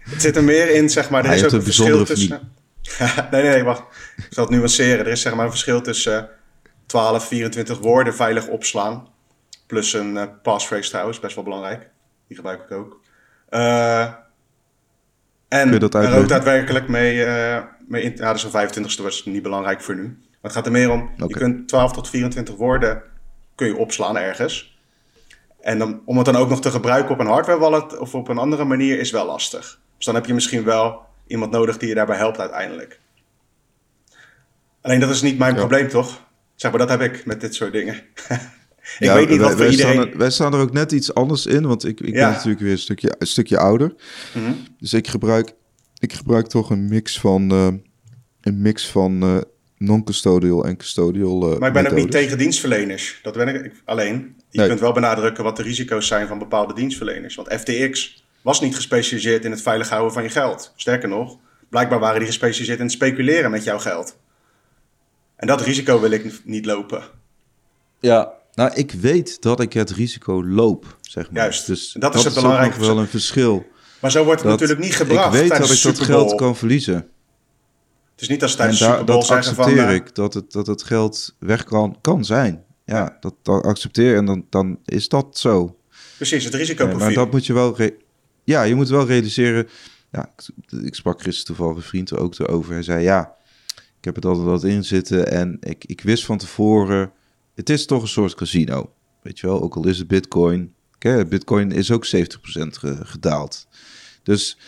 het 0.00 0.22
zit 0.22 0.36
er 0.36 0.44
meer 0.44 0.74
in, 0.74 0.90
zeg 0.90 1.10
maar. 1.10 1.24
Er 1.24 1.32
is 1.32 1.44
ook 1.44 1.52
een 1.52 1.62
verschil 1.62 2.04
tussen... 2.04 2.52
nee, 3.30 3.42
nee, 3.42 3.62
wacht. 3.62 3.82
Ik 4.16 4.26
zal 4.30 4.44
het 4.44 4.52
nuanceren. 4.54 4.98
Er 5.06 5.12
is 5.12 5.20
zeg 5.20 5.34
maar 5.34 5.44
een 5.44 5.50
verschil 5.50 5.80
tussen 5.80 6.28
12, 6.86 7.26
24 7.26 7.78
woorden 7.78 8.14
veilig 8.14 8.46
opslaan. 8.46 9.08
Plus 9.68 9.92
een 9.92 10.14
uh, 10.14 10.22
passphrase 10.42 10.90
trouwens, 10.90 11.20
best 11.20 11.34
wel 11.34 11.44
belangrijk. 11.44 11.88
Die 12.26 12.36
gebruik 12.36 12.62
ik 12.62 12.70
ook. 12.70 13.00
Uh, 13.50 14.02
en 15.48 15.72
er 15.72 16.18
ook 16.18 16.28
daadwerkelijk 16.28 16.88
mee, 16.88 17.16
uh, 17.16 17.62
mee 17.86 18.02
in, 18.02 18.12
ja, 18.16 18.32
dus 18.32 18.44
een 18.44 18.68
25ste 18.68 19.02
was 19.02 19.24
niet 19.24 19.42
belangrijk 19.42 19.80
voor 19.80 19.94
nu. 19.94 20.02
Maar 20.02 20.36
het 20.40 20.52
gaat 20.52 20.66
er 20.66 20.72
meer 20.72 20.90
om, 20.90 21.10
je 21.16 21.26
kunt 21.26 21.68
12 21.68 21.92
tot 21.92 22.08
24 22.08 22.56
woorden 22.56 23.02
kun 23.54 23.66
je 23.66 23.76
opslaan 23.76 24.16
ergens. 24.16 24.78
En 25.60 25.78
dan, 25.78 26.02
om 26.04 26.16
het 26.16 26.26
dan 26.26 26.36
ook 26.36 26.48
nog 26.48 26.60
te 26.60 26.70
gebruiken 26.70 27.10
op 27.10 27.20
een 27.20 27.26
hardware 27.26 27.58
wallet 27.58 27.98
of 27.98 28.14
op 28.14 28.28
een 28.28 28.38
andere 28.38 28.64
manier 28.64 28.98
is 28.98 29.10
wel 29.10 29.26
lastig. 29.26 29.80
Dus 29.96 30.06
dan 30.06 30.14
heb 30.14 30.26
je 30.26 30.34
misschien 30.34 30.64
wel 30.64 31.06
iemand 31.26 31.50
nodig 31.50 31.78
die 31.78 31.88
je 31.88 31.94
daarbij 31.94 32.16
helpt 32.16 32.38
uiteindelijk. 32.38 33.00
Alleen 34.80 35.00
dat 35.00 35.10
is 35.10 35.22
niet 35.22 35.38
mijn 35.38 35.54
probleem, 35.54 35.88
toch? 35.88 36.26
Zeg 36.54 36.70
maar, 36.70 36.80
dat 36.80 36.88
heb 36.88 37.00
ik 37.00 37.26
met 37.26 37.40
dit 37.40 37.54
soort 37.54 37.72
dingen. 37.72 38.02
ik 38.98 39.10
weet 39.10 39.28
niet 39.28 39.38
wat 39.40 39.48
voor 39.50 39.58
wij 39.58 39.68
iedereen... 39.68 39.92
Staan 39.94 40.08
er, 40.10 40.18
wij 40.18 40.30
staan 40.30 40.54
er 40.54 40.60
ook 40.60 40.72
net 40.72 40.92
iets 40.92 41.14
anders 41.14 41.46
in, 41.46 41.66
want 41.66 41.84
ik, 41.84 42.00
ik 42.00 42.14
Ja. 42.14 42.20
ben 42.24 42.30
natuurlijk 42.32 42.60
weer 42.60 42.72
een 42.72 42.78
stukje, 42.78 43.14
een 43.18 43.26
stukje 43.26 43.58
ouder. 43.58 43.94
Mhm. 44.34 44.52
Dus 44.78 44.92
ik 44.92 45.08
gebruik, 45.08 45.52
ik 45.98 46.12
gebruik 46.12 46.46
toch 46.46 46.70
een 46.70 46.88
mix 46.88 47.20
van, 47.20 47.50
eh, 47.50 47.66
een 48.40 48.62
mix 48.62 48.86
van 48.86 49.22
eh, 49.22 49.36
non-custodial 49.78 50.64
en 50.64 50.76
custodial 50.76 51.52
eh, 51.52 51.58
Maar 51.58 51.68
ik 51.68 51.74
ben 51.74 51.82
ook 51.86 51.92
niet 51.92 52.04
methodes. 52.04 52.20
tegen 52.22 52.38
dienstverleners. 52.38 53.18
Dat 53.22 53.34
ben 53.34 53.48
ik 53.48 53.64
ik- 53.64 53.82
alleen. 53.84 54.36
Je 54.50 54.58
Nee. 54.58 54.68
kunt 54.68 54.80
wel 54.80 54.92
benadrukken 54.92 55.44
wat 55.44 55.56
de 55.56 55.62
risico's 55.62 56.06
zijn 56.06 56.26
van 56.26 56.38
bepaalde 56.38 56.74
dienstverleners. 56.74 57.34
Want 57.34 57.48
FTX 57.52 58.24
was 58.42 58.60
niet 58.60 58.74
gespecialiseerd 58.74 59.44
in 59.44 59.50
het 59.50 59.62
veilig 59.62 59.88
houden 59.88 60.12
van 60.12 60.22
je 60.22 60.28
geld. 60.28 60.72
Sterker 60.76 61.08
nog, 61.08 61.36
blijkbaar 61.68 61.98
waren 61.98 62.18
die 62.18 62.26
gespecialiseerd 62.28 62.78
in 62.78 62.84
het 62.84 62.94
speculeren 62.94 63.50
met 63.50 63.64
jouw 63.64 63.78
geld. 63.78 64.16
En 65.36 65.46
dat 65.46 65.60
risico 65.60 66.00
wil 66.00 66.10
ik 66.10 66.40
niet 66.44 66.66
lopen. 66.66 67.02
Ja, 68.00 68.32
nou, 68.58 68.70
ik 68.74 68.92
weet 68.92 69.42
dat 69.42 69.60
ik 69.60 69.72
het 69.72 69.90
risico 69.90 70.44
loop, 70.44 70.98
zeg 71.00 71.30
maar. 71.30 71.42
Juist. 71.42 71.66
Dus 71.66 71.92
Dat 71.98 72.14
is 72.14 72.24
het 72.24 72.36
ook 72.36 72.42
belangrijke. 72.42 72.78
nog 72.78 72.86
wel 72.86 72.98
een 72.98 73.06
verschil. 73.06 73.66
Maar 74.00 74.10
zo 74.10 74.24
wordt 74.24 74.40
het 74.40 74.50
Dat 74.50 74.60
natuurlijk 74.60 74.88
niet 74.88 74.96
gebracht 74.96 75.34
ik 75.34 75.40
weet 75.40 75.58
dat 75.58 75.70
ik 75.70 75.82
dat 75.82 75.98
geld 75.98 76.34
kan 76.34 76.56
verliezen. 76.56 76.94
Het 76.94 78.20
is 78.20 78.28
niet 78.28 78.42
als 78.42 78.50
En 78.50 78.56
tijdens 78.56 78.78
daar, 78.78 78.90
Super 78.90 79.04
Bowl 79.04 79.18
dat 79.18 79.26
van... 79.26 79.36
accepteer 79.36 79.88
eh, 79.88 79.94
ik, 79.94 80.14
dat 80.14 80.34
het, 80.34 80.52
dat 80.52 80.66
het 80.66 80.82
geld 80.82 81.34
weg 81.38 81.64
kan, 81.64 81.98
kan 82.00 82.24
zijn. 82.24 82.64
Ja, 82.84 83.16
dat, 83.20 83.34
dat 83.42 83.64
accepteer 83.64 84.16
en 84.16 84.24
dan, 84.24 84.46
dan 84.50 84.78
is 84.84 85.08
dat 85.08 85.38
zo. 85.38 85.78
Precies, 86.16 86.44
het 86.44 86.54
risicoprofiel. 86.54 87.04
maar 87.04 87.14
dat 87.14 87.30
moet 87.30 87.46
je 87.46 87.52
wel... 87.52 87.76
ja, 88.44 88.62
je 88.62 88.74
moet 88.74 88.88
wel 88.88 89.06
realiseren... 89.06 89.68
Ja, 90.12 90.32
ik, 90.36 90.82
ik 90.82 90.94
sprak 90.94 91.22
gisteren 91.22 91.56
toevallig 91.56 91.76
een 91.76 91.88
vriend 91.88 92.10
er 92.10 92.18
ook 92.18 92.38
erover. 92.38 92.72
Hij 92.72 92.82
zei, 92.82 93.02
ja, 93.02 93.34
ik 93.74 94.04
heb 94.04 94.14
het 94.14 94.24
altijd 94.24 94.46
wat 94.46 94.64
in 94.64 94.84
zitten 94.84 95.30
en 95.30 95.56
ik, 95.60 95.84
ik 95.84 96.00
wist 96.00 96.24
van 96.24 96.38
tevoren... 96.38 97.12
Het 97.58 97.70
is 97.70 97.86
toch 97.86 98.02
een 98.02 98.08
soort 98.08 98.34
casino, 98.34 98.92
weet 99.22 99.38
je 99.38 99.46
wel? 99.46 99.62
Ook 99.62 99.76
al 99.76 99.86
is 99.86 99.98
het 99.98 100.08
bitcoin. 100.08 100.74
Kijk, 100.98 101.28
bitcoin 101.28 101.72
is 101.72 101.90
ook 101.90 102.06
70% 102.06 102.10
ge- 102.78 102.98
gedaald. 103.02 103.66
Dus 104.22 104.58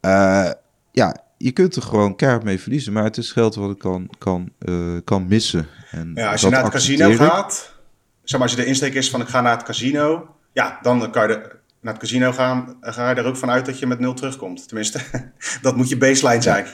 eh, 0.00 0.50
ja, 0.92 1.16
je 1.38 1.50
kunt 1.52 1.76
er 1.76 1.82
gewoon 1.82 2.16
keihard 2.16 2.44
mee 2.44 2.60
verliezen. 2.60 2.92
Maar 2.92 3.04
het 3.04 3.16
is 3.16 3.32
geld 3.32 3.54
wat 3.54 3.70
ik 3.70 3.78
kan, 3.78 4.10
kan, 4.18 4.52
eh, 4.58 4.96
kan 5.04 5.26
missen. 5.28 5.66
En 5.90 6.12
Ja, 6.14 6.30
als 6.32 6.40
je 6.40 6.48
naar 6.48 6.62
het 6.62 6.72
casino 6.72 7.10
ik. 7.10 7.16
gaat, 7.16 7.74
zeg 8.22 8.38
maar 8.40 8.48
als 8.48 8.56
je 8.56 8.62
de 8.62 8.68
insteek 8.68 8.94
is 8.94 9.10
van 9.10 9.20
ik 9.20 9.28
ga 9.28 9.40
naar 9.40 9.56
het 9.56 9.62
casino, 9.66 10.34
ja, 10.52 10.78
dan 10.82 11.10
kan 11.10 11.28
je 11.28 11.34
er- 11.34 11.60
naar 11.80 11.92
het 11.92 12.02
casino 12.02 12.32
gaan, 12.32 12.76
ga 12.80 13.10
je 13.10 13.14
er 13.16 13.24
ook 13.24 13.36
vanuit 13.36 13.66
dat 13.66 13.78
je 13.78 13.86
met 13.86 13.98
nul 13.98 14.14
terugkomt. 14.14 14.68
Tenminste, 14.68 15.00
dat 15.62 15.76
moet 15.76 15.88
je 15.88 15.96
baseline 15.96 16.42
zijn. 16.42 16.66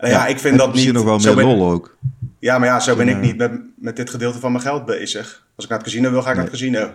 En 0.00 0.10
ja, 0.10 0.26
ik 0.26 0.38
vind 0.38 0.58
dat 0.58 0.66
misschien 0.72 0.94
niet. 0.94 1.02
nog 1.02 1.10
wel 1.10 1.20
zo 1.20 1.34
meer 1.34 1.44
ben- 1.46 1.56
lol 1.56 1.70
ook. 1.70 1.96
Ja, 2.38 2.58
maar 2.58 2.68
ja, 2.68 2.80
zo 2.80 2.96
ben 2.96 3.08
ik 3.08 3.16
niet 3.20 3.36
met, 3.36 3.60
met 3.76 3.96
dit 3.96 4.10
gedeelte 4.10 4.38
van 4.38 4.52
mijn 4.52 4.64
geld 4.64 4.84
bezig. 4.84 5.46
Als 5.56 5.64
ik 5.64 5.70
naar 5.70 5.78
het 5.80 5.88
casino 5.88 6.10
wil, 6.10 6.22
ga 6.22 6.28
ik 6.28 6.34
naar 6.34 6.44
het 6.44 6.52
casino. 6.52 6.92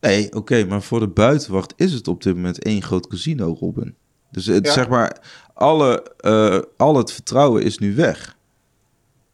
Nee, 0.00 0.32
oké, 0.34 0.64
maar 0.64 0.82
voor 0.82 1.00
de 1.00 1.08
buitenwacht 1.08 1.72
is 1.76 1.92
het 1.92 2.08
op 2.08 2.22
dit 2.22 2.34
moment 2.34 2.62
één 2.62 2.82
groot 2.82 3.06
casino, 3.06 3.56
Robin. 3.60 3.94
Dus 4.30 4.46
het, 4.46 4.66
Ja. 4.66 4.72
zeg 4.72 4.88
maar, 4.88 5.16
alle, 5.54 6.02
eh, 6.18 6.58
al 6.76 6.96
het 6.96 7.12
vertrouwen 7.12 7.62
is 7.62 7.78
nu 7.78 7.94
weg. 7.94 8.36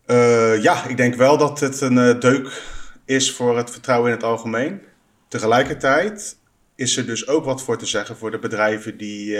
Eh, 0.06 0.62
ja, 0.62 0.86
ik 0.88 0.96
denk 0.96 1.14
wel 1.14 1.38
dat 1.38 1.60
het 1.60 1.80
een 1.80 1.98
eh, 1.98 2.20
deuk 2.20 2.62
is 3.04 3.32
voor 3.32 3.56
het 3.56 3.70
vertrouwen 3.70 4.10
in 4.10 4.16
het 4.16 4.24
algemeen. 4.24 4.80
Tegelijkertijd 5.28 6.36
is 6.74 6.96
er 6.96 7.06
dus 7.06 7.28
ook 7.28 7.44
wat 7.44 7.62
voor 7.62 7.78
te 7.78 7.86
zeggen 7.86 8.16
voor 8.16 8.30
de 8.30 8.38
bedrijven 8.38 8.96
die 8.96 9.38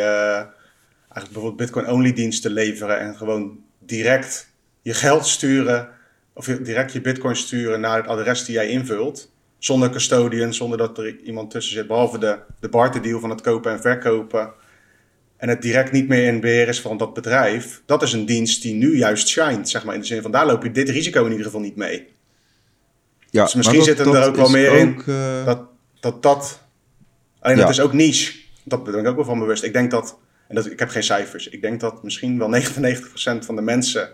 eigenlijk 1.15 1.33
bijvoorbeeld 1.33 1.57
Bitcoin-only 1.57 2.13
diensten 2.13 2.51
leveren 2.51 2.99
en 3.01 3.17
gewoon 3.17 3.59
direct 3.79 4.53
je 4.83 4.95
geld 4.95 5.27
sturen 5.27 5.89
of 6.33 6.47
direct 6.47 6.93
je 6.93 7.01
Bitcoin 7.01 7.37
sturen 7.37 7.81
naar 7.81 7.97
het 7.97 8.07
adres 8.07 8.45
die 8.45 8.55
jij 8.55 8.69
invult. 8.69 9.33
Zonder 9.59 9.91
custodian, 9.91 10.55
zonder 10.55 10.79
dat 10.79 10.99
er 10.99 11.17
iemand 11.21 11.51
tussen 11.51 11.75
zit, 11.75 11.87
behalve 11.87 12.19
de, 12.19 12.39
de 12.61 12.69
barterdeal 12.69 13.21
van 13.21 13.31
het 13.31 13.41
kopen 13.41 13.73
en 13.73 13.81
verkopen. 13.81 14.53
En 15.37 15.49
het 15.49 15.63
direct 15.63 15.93
niet 15.93 16.09
meer 16.09 16.27
in 16.27 16.41
beheer 16.41 16.69
is 16.69 16.81
van 16.81 16.97
dat 16.97 17.15
bedrijf. 17.15 17.83
Dat 17.87 18.03
is 18.03 18.13
een 18.13 18.27
dienst 18.27 18.63
die 18.63 18.75
nu 18.75 18.97
juist 18.97 19.29
shined, 19.29 19.69
zeg 19.69 19.85
maar. 19.85 19.95
In 19.95 20.01
de 20.01 20.07
zin 20.07 20.23
van, 20.23 20.31
daar 20.31 20.47
loop 20.47 20.63
je 20.63 20.71
dit 20.71 20.89
risico 20.89 21.25
in 21.25 21.31
ieder 21.31 21.47
geval 21.47 21.61
niet 21.61 21.77
mee. 21.77 22.07
Ja, 23.31 23.45
Dus 23.45 23.55
misschien 23.55 23.83
zit 23.83 23.99
hem 23.99 24.15
er 24.15 24.27
ook 24.27 24.37
wel 24.37 24.51
meer 24.51 24.73
in. 24.73 24.89
ook, 24.89 25.07
eh, 25.07 25.45
Dat 25.45 25.67
dat... 26.01 26.23
dat 26.23 26.61
alleen 27.41 27.57
Ja. 27.57 27.63
dat 27.63 27.71
is 27.71 27.81
ook 27.81 27.93
niche. 27.93 28.33
Dat 28.65 28.85
ben 28.85 28.95
ik 28.95 29.07
ook 29.07 29.17
wel 29.17 29.25
van 29.25 29.39
bewust. 29.39 29.63
Ik 29.63 29.73
denk 29.73 29.91
dat, 29.91 30.19
en 30.55 30.63
dat, 30.63 30.73
ik 30.73 30.79
heb 30.79 30.89
geen 30.89 31.03
cijfers. 31.03 31.49
Ik 31.49 31.61
denk 31.63 31.81
dat 31.81 32.03
misschien 32.03 32.39
wel 32.39 32.53
99% 32.55 33.45
van 33.45 33.57
de 33.57 33.63
mensen 33.63 34.11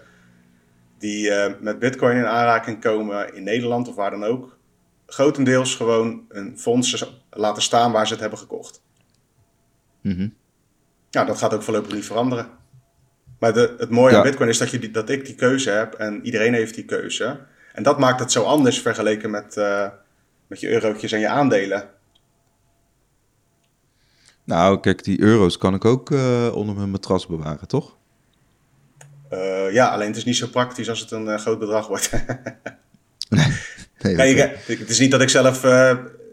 die 0.99 1.31
eh, 1.31 1.53
met 1.61 1.79
bitcoin 1.79 2.17
in 2.17 2.27
aanraking 2.27 2.81
komen 2.81 3.35
in 3.35 3.43
Nederland 3.43 3.89
of 3.89 3.95
waar 3.95 4.11
dan 4.11 4.25
ook, 4.25 4.59
grotendeels 5.07 5.75
gewoon 5.75 6.25
een 6.29 6.59
fonds 6.59 7.13
laten 7.31 7.63
staan 7.63 7.93
waar 7.93 8.07
ze 8.07 8.13
het 8.13 8.21
hebben 8.21 8.39
gekocht. 8.39 8.83
mhm. 10.01 10.29
Ja, 11.11 11.25
dat 11.25 11.39
gaat 11.39 11.55
ook 11.55 11.63
voorlopig 11.63 11.93
niet 11.93 12.05
veranderen. 12.05 12.49
Maar 13.39 13.53
de, 13.53 13.75
het 13.79 13.91
mooie 13.91 14.17
aan. 14.17 14.23
Bitcoin 14.23 14.49
is 14.49 14.59
dat, 14.59 14.71
je 14.71 14.79
die, 14.79 14.91
dat 14.91 15.09
ik 15.09 15.27
die 15.27 15.35
keuze 15.35 15.71
heb 15.71 15.95
en 15.95 16.25
iedereen 16.25 16.55
heeft 16.55 16.75
die 16.75 16.85
keuze. 16.85 17.41
En 17.73 17.83
dat 17.83 17.99
maakt 17.99 18.21
het 18.21 18.33
zo 18.33 18.43
anders 18.43 18.81
vergeleken 18.81 19.31
met, 19.31 19.57
eh, 19.57 19.89
met 20.47 20.61
je 20.61 20.69
eurotjes 20.69 21.13
en 21.13 21.21
je 21.21 21.29
aandelen. 21.29 21.91
Nou, 24.51 24.81
kijk, 24.81 25.05
die 25.05 25.21
euro's 25.21 25.59
kan 25.59 25.75
ik 25.75 25.85
ook 25.85 26.11
eh, 26.11 26.51
onder 26.55 26.75
mijn 26.75 26.91
matras 26.91 27.27
bewaren, 27.27 27.69
toch? 27.69 27.97
Eh, 29.29 29.73
ja, 29.73 29.89
alleen 29.89 30.07
het 30.07 30.17
is 30.17 30.25
niet 30.25 30.37
zo 30.37 30.47
praktisch 30.47 30.89
als 30.89 31.01
het 31.01 31.11
een 31.11 31.29
eh, 31.29 31.39
groot 31.39 31.59
bedrag 31.59 31.87
wordt. 31.89 32.11
Nee, 34.03 34.35
ik- 34.35 34.79
het 34.79 34.89
is 34.89 34.99
niet 34.99 35.11
dat 35.11 35.21
ik 35.21 35.29
zelf 35.29 35.63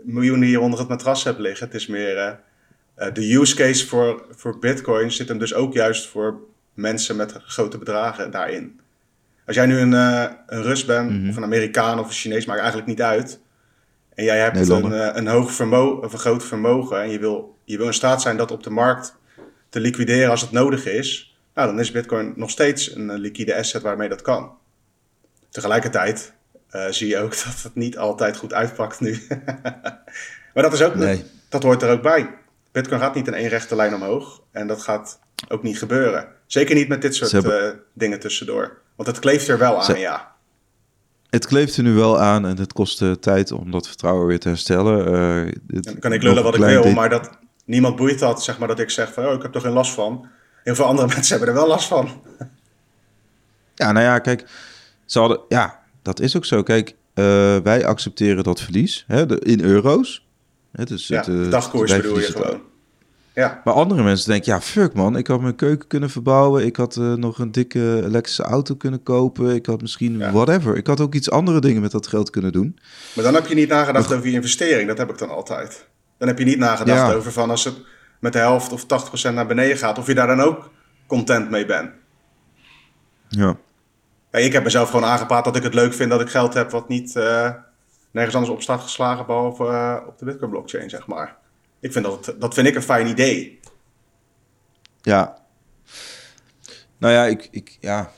miljoenen 0.03 0.47
hier 0.47 0.59
onder 0.59 0.80
het 0.80 0.88
matras 0.88 1.24
heb 1.24 1.39
liggen. 1.39 1.65
Het 1.65 1.76
is 1.76 1.88
meer 1.88 2.39
de 3.13 3.34
use 3.34 3.55
case 3.55 3.88
voor, 3.88 4.26
voor 4.36 4.59
Bitcoin 4.59 5.11
zit 5.11 5.28
hem 5.28 5.38
dus 5.38 5.53
ook 5.53 5.74
juist 5.74 6.07
voor 6.07 6.39
mensen 6.74 7.15
met 7.15 7.34
grote 7.45 7.78
bedragen 7.78 8.32
daarin. 8.32 8.80
Als 9.45 9.55
jij 9.55 9.65
nu 9.65 9.78
een, 9.80 9.91
een 9.91 10.61
Rus 10.63 10.86
bent, 10.86 11.09
Mhm. 11.11 11.30
of 11.30 11.36
een 11.36 11.43
Amerikaan 11.43 11.99
of 11.99 12.05
een 12.07 12.11
Chinees, 12.13 12.45
maakt 12.45 12.59
eigenlijk 12.59 12.89
niet 12.89 13.01
uit. 13.01 13.39
En 14.18 14.24
jij 14.24 14.39
hebt 14.39 14.55
een, 14.70 14.93
eh, 14.93 15.09
een 15.13 15.28
hoog 15.28 15.51
vermogen, 15.51 16.03
of 16.03 16.13
een 16.13 16.20
groot 16.20 16.43
vermogen. 16.43 17.01
En 17.01 17.09
je 17.09 17.20
wil, 17.20 17.57
je 17.63 17.78
wil 17.78 17.86
in 17.86 17.93
staat 17.93 18.22
zijn 18.22 18.38
dat 18.38 18.51
op 18.51 18.63
de 18.63 18.70
markt 18.70 19.15
te 19.70 19.80
liquideren 19.80 20.30
als 20.30 20.41
het 20.41 20.51
nodig 20.51 20.86
is. 20.86 21.38
Nou, 21.53 21.68
dan 21.68 21.80
is 21.80 21.91
Bitcoin 21.91 22.34
nog 22.36 22.49
steeds 22.49 22.95
een 22.95 23.09
eh, 23.09 23.18
liquide 23.18 23.55
asset 23.55 23.82
waarmee 23.82 24.09
dat 24.09 24.22
kan. 24.22 24.51
Tegelijkertijd 25.49 26.34
eh, 26.70 26.86
zie 26.89 27.07
je 27.07 27.18
ook 27.18 27.32
dat 27.45 27.63
het 27.63 27.76
niet 27.76 27.97
altijd 27.97 28.38
goed 28.38 28.53
uitpakt 28.53 28.99
nu. 28.99 29.28
maar 30.53 30.63
dat 30.63 30.74
is 30.74 30.82
ook, 30.82 30.95
Nee. 30.95 31.24
dat 31.49 31.63
hoort 31.63 31.82
er 31.82 31.89
ook 31.91 32.01
bij. 32.01 32.30
Bitcoin 32.72 32.99
gaat 32.99 33.15
niet 33.15 33.28
in 33.28 33.34
één 33.34 33.49
rechte 33.49 33.76
lijn 33.76 33.93
omhoog. 33.95 34.41
En 34.51 34.68
dat 34.68 34.82
gaat 34.82 35.20
ook 35.49 35.63
niet 35.63 35.78
gebeuren. 35.78 36.28
Zeker 36.45 36.76
niet 36.76 36.88
met 36.88 37.01
dit 37.01 37.15
soort 37.15 37.32
hebben- 37.32 37.80
dingen 37.93 38.20
tussendoor. 38.20 38.78
Want 38.95 39.09
het 39.09 39.20
kleeft 39.20 39.47
er 39.47 39.57
wel 39.57 39.76
aan, 39.78 39.84
Ze- 39.84 39.97
ja. 39.97 40.36
Het 41.30 41.46
kleeft 41.46 41.78
er 41.78 41.84
nu 41.84 41.94
wel 41.94 42.20
aan 42.20 42.46
en 42.46 42.58
het 42.58 42.74
kost 42.74 43.04
tijd 43.22 43.52
om 43.52 43.72
dat 43.72 43.88
vertrouwen 43.88 44.28
weer 44.28 44.40
te 44.40 44.48
herstellen. 44.48 45.06
Eh, 45.48 45.54
Dan 45.68 46.00
kan 46.00 46.14
ik 46.14 46.24
lullen 46.24 46.44
wat 46.44 46.56
ik 46.56 46.62
wil, 46.62 46.92
maar 46.92 47.10
dat 47.10 47.30
niemand 47.66 47.96
boeit 47.96 48.20
dat. 48.20 48.44
Zeg 48.44 48.60
maar 48.60 48.68
dat 48.68 48.80
ik 48.80 48.90
zeg 48.90 49.14
van, 49.14 49.26
oh, 49.26 49.34
ik 49.34 49.42
heb 49.42 49.56
er 49.56 49.62
geen 49.62 49.72
last 49.72 49.94
van. 49.94 50.28
Heel 50.64 50.76
veel 50.76 50.86
andere 50.86 51.08
mensen 51.16 51.38
hebben 51.38 51.56
er 51.56 51.60
wel 51.60 51.68
last 51.70 51.88
van. 51.88 52.10
Ja, 53.76 53.92
nou 53.92 54.06
ja, 54.06 54.20
kijk, 54.20 54.46
ze 55.06 55.20
hadden, 55.20 55.40
ja, 55.50 55.80
dat 56.02 56.20
is 56.20 56.36
ook 56.36 56.46
zo. 56.46 56.64
Kijk, 56.64 56.96
eh, 57.14 57.58
wij 57.58 57.86
accepteren 57.86 58.44
dat 58.44 58.62
verlies 58.62 59.04
hè, 59.08 59.26
de, 59.26 59.40
in 59.40 59.62
euro's. 59.62 60.26
Hè, 60.72 60.84
dus 60.86 61.08
Ja, 61.08 61.18
het, 61.18 61.28
eh, 61.28 61.50
dagkoers 61.50 61.96
bedoel 61.96 62.20
je 62.20 62.26
gewoon. 62.26 62.62
Ja, 63.38 63.62
Maar 63.64 63.74
andere 63.74 64.04
mensen 64.04 64.30
denken, 64.30 64.54
ja, 64.54 64.62
fuck 64.62 64.94
man, 64.94 65.18
ik 65.18 65.28
had 65.28 65.42
mijn 65.42 65.56
keuken 65.56 65.88
kunnen 65.88 66.10
verbouwen. 66.10 66.66
Ik 66.66 66.76
had 66.76 66.96
eh, 66.96 67.14
nog 67.14 67.40
een 67.40 67.52
dikke 67.52 68.02
elektrische 68.06 68.44
auto 68.44 68.76
kunnen 68.76 69.04
kopen. 69.04 69.56
Ik 69.56 69.66
had 69.66 69.82
misschien 69.82 70.18
Ja. 70.18 70.32
whatever. 70.32 70.76
Ik 70.76 70.88
had 70.88 71.00
ook 71.02 71.14
iets 71.14 71.32
andere 71.32 71.60
dingen 71.62 71.82
met 71.82 71.92
dat 71.92 72.08
geld 72.08 72.30
kunnen 72.30 72.52
doen. 72.52 72.80
maar 73.16 73.24
dan 73.24 73.34
heb 73.34 73.48
je 73.48 73.56
niet 73.56 73.70
nagedacht 73.70 74.14
over 74.14 74.28
je 74.28 74.34
investering. 74.34 74.88
Dat 74.88 74.98
heb 74.98 75.10
ik 75.10 75.18
dan 75.18 75.30
altijd. 75.30 75.88
Dan 76.18 76.28
heb 76.28 76.40
je 76.40 76.46
niet 76.46 76.58
nagedacht 76.58 77.00
Ja. 77.12 77.14
over 77.14 77.32
van 77.32 77.50
als 77.50 77.64
het 77.64 77.76
met 78.20 78.34
de 78.34 78.40
helft 78.40 78.72
of 78.72 78.86
80% 78.86 79.36
naar 79.36 79.48
beneden 79.48 79.78
gaat. 79.78 79.98
Of 79.98 80.08
je 80.08 80.14
daar 80.16 80.28
dan 80.28 80.42
ook 80.42 80.72
content 81.08 81.50
mee 81.50 81.66
bent. 81.66 81.90
Ja, 83.30 83.58
Ja, 84.32 84.40
ik 84.40 84.54
heb 84.54 84.64
mezelf 84.64 84.90
gewoon 84.90 85.06
aangepraat 85.10 85.44
dat 85.46 85.56
ik 85.56 85.64
het 85.64 85.74
leuk 85.74 85.94
vind 85.94 86.10
dat 86.10 86.22
ik 86.22 86.30
geld 86.30 86.54
heb 86.54 86.72
wat 86.72 86.88
niet 86.88 87.16
eh, 87.16 87.50
nergens 88.12 88.36
anders 88.36 88.54
op 88.54 88.62
staat 88.62 88.82
geslagen 88.82 89.26
behalve 89.26 89.64
eh, 89.68 89.96
op 90.08 90.18
de 90.18 90.26
Bitcoin 90.26 90.50
blockchain, 90.52 90.90
zeg 90.90 91.08
maar. 91.08 91.38
Ik 91.80 91.92
vind 91.92 92.06
dat, 92.06 92.36
dat 92.40 92.54
vind 92.54 92.68
ik 92.68 92.76
een 92.76 92.82
fijn 92.82 93.08
idee. 93.08 93.60
ja. 95.02 95.46
Nou 96.98 97.14
ja, 97.14 97.26
ik, 97.26 97.48
ik, 97.52 97.78
ja. 97.82 98.12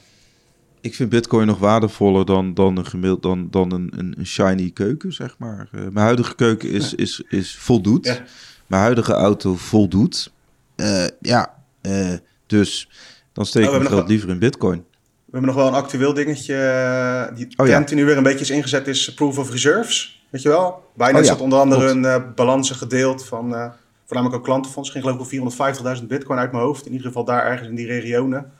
ik 0.81 0.95
vind 0.95 1.09
bitcoin 1.09 1.47
nog 1.47 1.59
waardevoller 1.59 2.25
dan, 2.25 2.53
dan, 2.53 2.77
een, 2.77 2.85
gemiddeld, 2.85 3.21
dan, 3.21 3.47
dan 3.49 3.71
een, 3.71 3.91
een, 3.97 4.15
een 4.17 4.25
shiny 4.27 4.69
keuken, 4.71 5.13
zeg 5.13 5.35
maar. 5.37 5.69
Eh, 5.71 5.79
mijn 5.81 5.95
huidige 6.05 6.35
keuken 6.35 6.69
is, 6.69 6.93
is, 6.93 7.23
is 7.29 7.55
voldoet. 7.57 8.05
Ja. 8.05 8.23
Mijn 8.67 8.81
huidige 8.81 9.13
auto 9.13 9.55
voldoet. 9.55 10.31
Eh, 10.75 11.05
ja, 11.21 11.63
eh, 11.81 12.13
dus 12.45 12.89
dan 13.33 13.45
steek 13.45 13.67
Oh, 13.69 13.75
ik 13.75 13.81
geld 13.81 13.99
nog- 13.99 14.07
liever 14.07 14.29
in 14.29 14.39
bitcoin. 14.39 14.85
We 15.31 15.37
hebben 15.37 15.55
nog 15.55 15.63
wel 15.63 15.67
een 15.67 15.81
actueel 15.83 16.13
dingetje. 16.13 16.55
eh, 16.55 17.35
Die 17.35 17.45
Oh, 17.57 17.65
ja. 17.65 17.71
trend 17.73 17.87
die 17.87 17.97
nu 17.97 18.05
weer 18.05 18.17
een 18.17 18.23
beetje 18.23 18.39
is 18.39 18.49
ingezet 18.49 18.87
is 18.87 19.13
Proof 19.13 19.37
of 19.37 19.51
Reserves. 19.51 20.23
Weet 20.29 20.41
je 20.41 20.49
wel? 20.49 20.83
Binance 20.95 21.17
Oh, 21.19 21.23
ja. 21.25 21.31
had 21.31 21.41
onder 21.41 21.59
andere 21.59 21.81
Klopt. 21.81 21.95
een 21.95 22.05
eh, 22.05 22.21
balansen 22.35 22.75
gedeeld 22.75 23.25
van 23.25 23.55
eh, 23.55 23.65
voornamelijk 24.05 24.39
ook 24.39 24.43
klantenfonds. 24.45 24.89
Ging 24.89 25.03
geloof 25.03 25.31
ik 25.31 25.41
om 25.41 25.51
450.000 26.01 26.03
bitcoin 26.07 26.39
uit 26.39 26.51
mijn 26.51 26.63
hoofd. 26.63 26.85
In 26.85 26.91
ieder 26.91 27.07
geval 27.07 27.23
daar 27.23 27.45
ergens 27.45 27.67
in 27.69 27.75
die 27.75 27.87
regionen. 27.87 28.51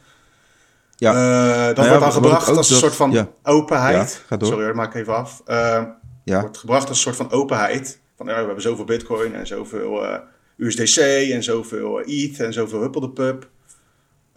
Ja. 0.95 1.11
Eh, 1.11 1.65
dat 1.67 1.76
Nou 1.76 1.88
wordt 1.89 2.03
dan 2.03 2.11
gebracht 2.11 2.47
als 2.47 2.70
een 2.70 2.76
soort 2.76 2.95
van 2.95 3.28
openheid. 3.43 4.11
Ja, 4.22 4.26
ga 4.28 4.38
door. 4.38 4.47
Sorry, 4.47 4.65
dat 4.65 4.76
maak 4.76 4.93
ik 4.93 5.01
even 5.01 5.15
af. 5.15 5.41
Ja, 6.24 6.39
wordt 6.41 6.57
gebracht 6.57 6.88
als 6.88 6.97
een 6.97 7.03
soort 7.13 7.15
van 7.15 7.32
openheid. 7.32 7.99
Van 8.17 8.26
we 8.26 8.32
hebben 8.34 8.61
zoveel 8.61 8.86
bitcoin 8.86 9.34
en 9.36 9.47
zoveel 9.47 10.03
USDC 10.57 10.97
en 11.32 11.43
zoveel 11.43 11.99
ETH 12.05 12.39
en 12.39 12.53
zoveel 12.53 12.82
Huppel 12.82 13.01
de 13.01 13.09
Pub. 13.09 13.47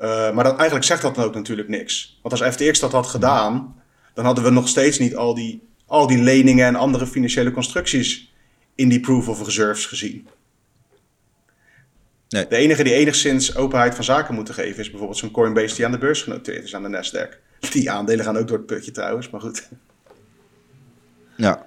Eh, 0.02 0.32
maar 0.32 0.44
dat, 0.44 0.56
eigenlijk 0.56 0.84
zegt 0.84 1.02
dat 1.02 1.14
dan 1.14 1.24
ook 1.24 1.34
natuurlijk 1.34 1.68
niks. 1.68 2.18
Want 2.22 2.40
als 2.40 2.54
FTX 2.54 2.80
dat 2.80 2.92
had 2.92 3.06
gedaan, 3.06 3.82
dan 4.14 4.24
hadden 4.24 4.44
we 4.44 4.50
nog 4.50 4.68
steeds 4.68 4.98
niet 4.98 5.16
al 5.16 5.34
die, 5.34 5.68
al 5.86 6.06
die 6.06 6.18
leningen 6.18 6.66
en 6.66 6.74
andere 6.74 7.06
financiële 7.06 7.50
constructies 7.50 8.32
in 8.74 8.88
die 8.88 9.00
proof 9.00 9.28
of 9.28 9.44
reserves 9.44 9.86
gezien. 9.86 10.28
Nee. 12.28 12.46
De 12.46 12.56
enige 12.56 12.82
die 12.82 12.92
enigszins 12.92 13.56
openheid 13.56 13.94
van 13.94 14.04
zaken 14.04 14.34
moeten 14.34 14.54
geven 14.54 14.80
is 14.80 14.88
bijvoorbeeld 14.90 15.18
zo'n 15.18 15.30
Coinbase 15.30 15.74
die 15.74 15.84
aan 15.84 15.92
de 15.92 15.98
beurs 15.98 16.22
genoteerd 16.22 16.64
is 16.64 16.74
aan 16.74 16.82
de 16.82 17.02
Nasdaq. 17.02 17.38
Die 17.72 17.90
aandelen 17.90 18.24
gaan 18.24 18.36
ook 18.36 18.48
door 18.48 18.56
het 18.56 18.66
putje 18.66 18.90
trouwens, 18.90 19.30
maar 19.30 19.40
goed. 19.40 19.68
ja. 21.36 21.66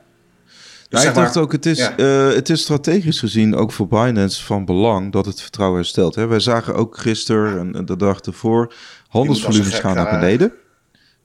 Dus 0.89 0.99
Nou, 0.99 1.07
ik 1.07 1.15
dacht 1.15 1.35
maar- 1.35 1.43
ook, 1.43 1.51
het 1.51 1.65
is, 1.65 1.77
ja. 1.77 1.97
eh, 1.97 2.33
het 2.35 2.49
is 2.49 2.61
strategisch 2.61 3.19
gezien 3.19 3.55
ook 3.55 3.71
voor 3.71 3.87
Binance 3.87 4.43
van 4.43 4.65
belang 4.65 5.11
dat 5.11 5.25
het 5.25 5.41
vertrouwen 5.41 5.79
herstelt. 5.79 6.15
Hè? 6.15 6.25
Wij 6.27 6.39
zagen 6.39 6.75
ook 6.75 6.97
gisteren 6.97 7.75
en 7.75 7.85
de 7.85 7.95
dag 7.95 8.19
ervoor, 8.19 8.73
handelsvolumes 9.07 9.73
gaan 9.79 9.95
naar 9.95 10.05
eh, 10.07 10.19
beneden. 10.19 10.53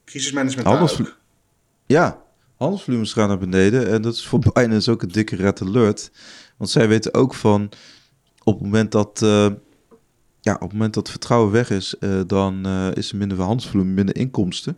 Crisismanagement 0.05 0.67
Handels- 0.67 0.97
daar 0.97 1.07
ook. 1.07 1.17
Ja, 1.85 2.21
handelsvolumes 2.57 3.13
gaan 3.13 3.27
naar 3.27 3.37
beneden. 3.37 3.89
En 3.89 4.01
dat 4.01 4.13
is 4.13 4.25
voor 4.27 4.39
Binance 4.53 4.91
ook 4.91 5.01
een 5.01 5.11
dikke 5.11 5.35
red 5.35 5.61
alert. 5.61 6.11
Want 6.57 6.69
zij 6.69 6.87
weten 6.87 7.13
ook 7.13 7.33
van, 7.33 7.69
op 8.43 8.53
het 8.53 8.63
moment 8.63 8.91
dat, 8.91 9.21
eh, 9.21 9.47
ja, 10.41 10.53
op 10.53 10.61
het 10.61 10.71
moment 10.71 10.93
dat 10.93 11.09
vertrouwen 11.09 11.51
weg 11.51 11.69
is, 11.69 11.95
dan 12.27 12.67
is 12.93 13.11
er 13.11 13.17
minder 13.17 13.41
handelsvolume, 13.41 13.91
minder 13.91 14.15
inkomsten. 14.15 14.77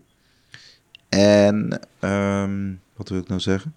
En, 1.09 1.79
ehm, 1.99 2.71
wat 2.95 3.09
wil 3.09 3.19
ik 3.19 3.27
nou 3.27 3.39
zeggen? 3.41 3.73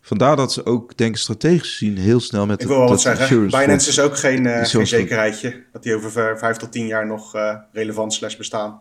Vandaar 0.00 0.36
dat 0.36 0.52
ze 0.52 0.64
ook, 0.64 0.96
denk 0.96 1.14
ik, 1.14 1.20
strategisch 1.20 1.70
gezien 1.70 1.96
heel 1.96 2.20
snel 2.20 2.46
met 2.46 2.62
Ik 2.62 2.68
wil 2.68 2.78
wel 2.78 2.88
wat 2.88 3.00
zeggen. 3.00 3.46
Binance 3.46 3.88
is 3.88 4.00
ook 4.00 4.16
geen, 4.18 4.46
eh, 4.46 4.64
geen 4.64 4.86
zekerheidje 4.86 5.64
dat 5.72 5.82
die 5.82 5.94
over 5.94 6.38
vijf 6.38 6.56
tot 6.56 6.72
tien 6.72 6.86
jaar 6.86 7.06
nog 7.06 7.34
eh, 7.34 7.56
relevant 7.72 8.12
slash 8.12 8.36
bestaan. 8.36 8.80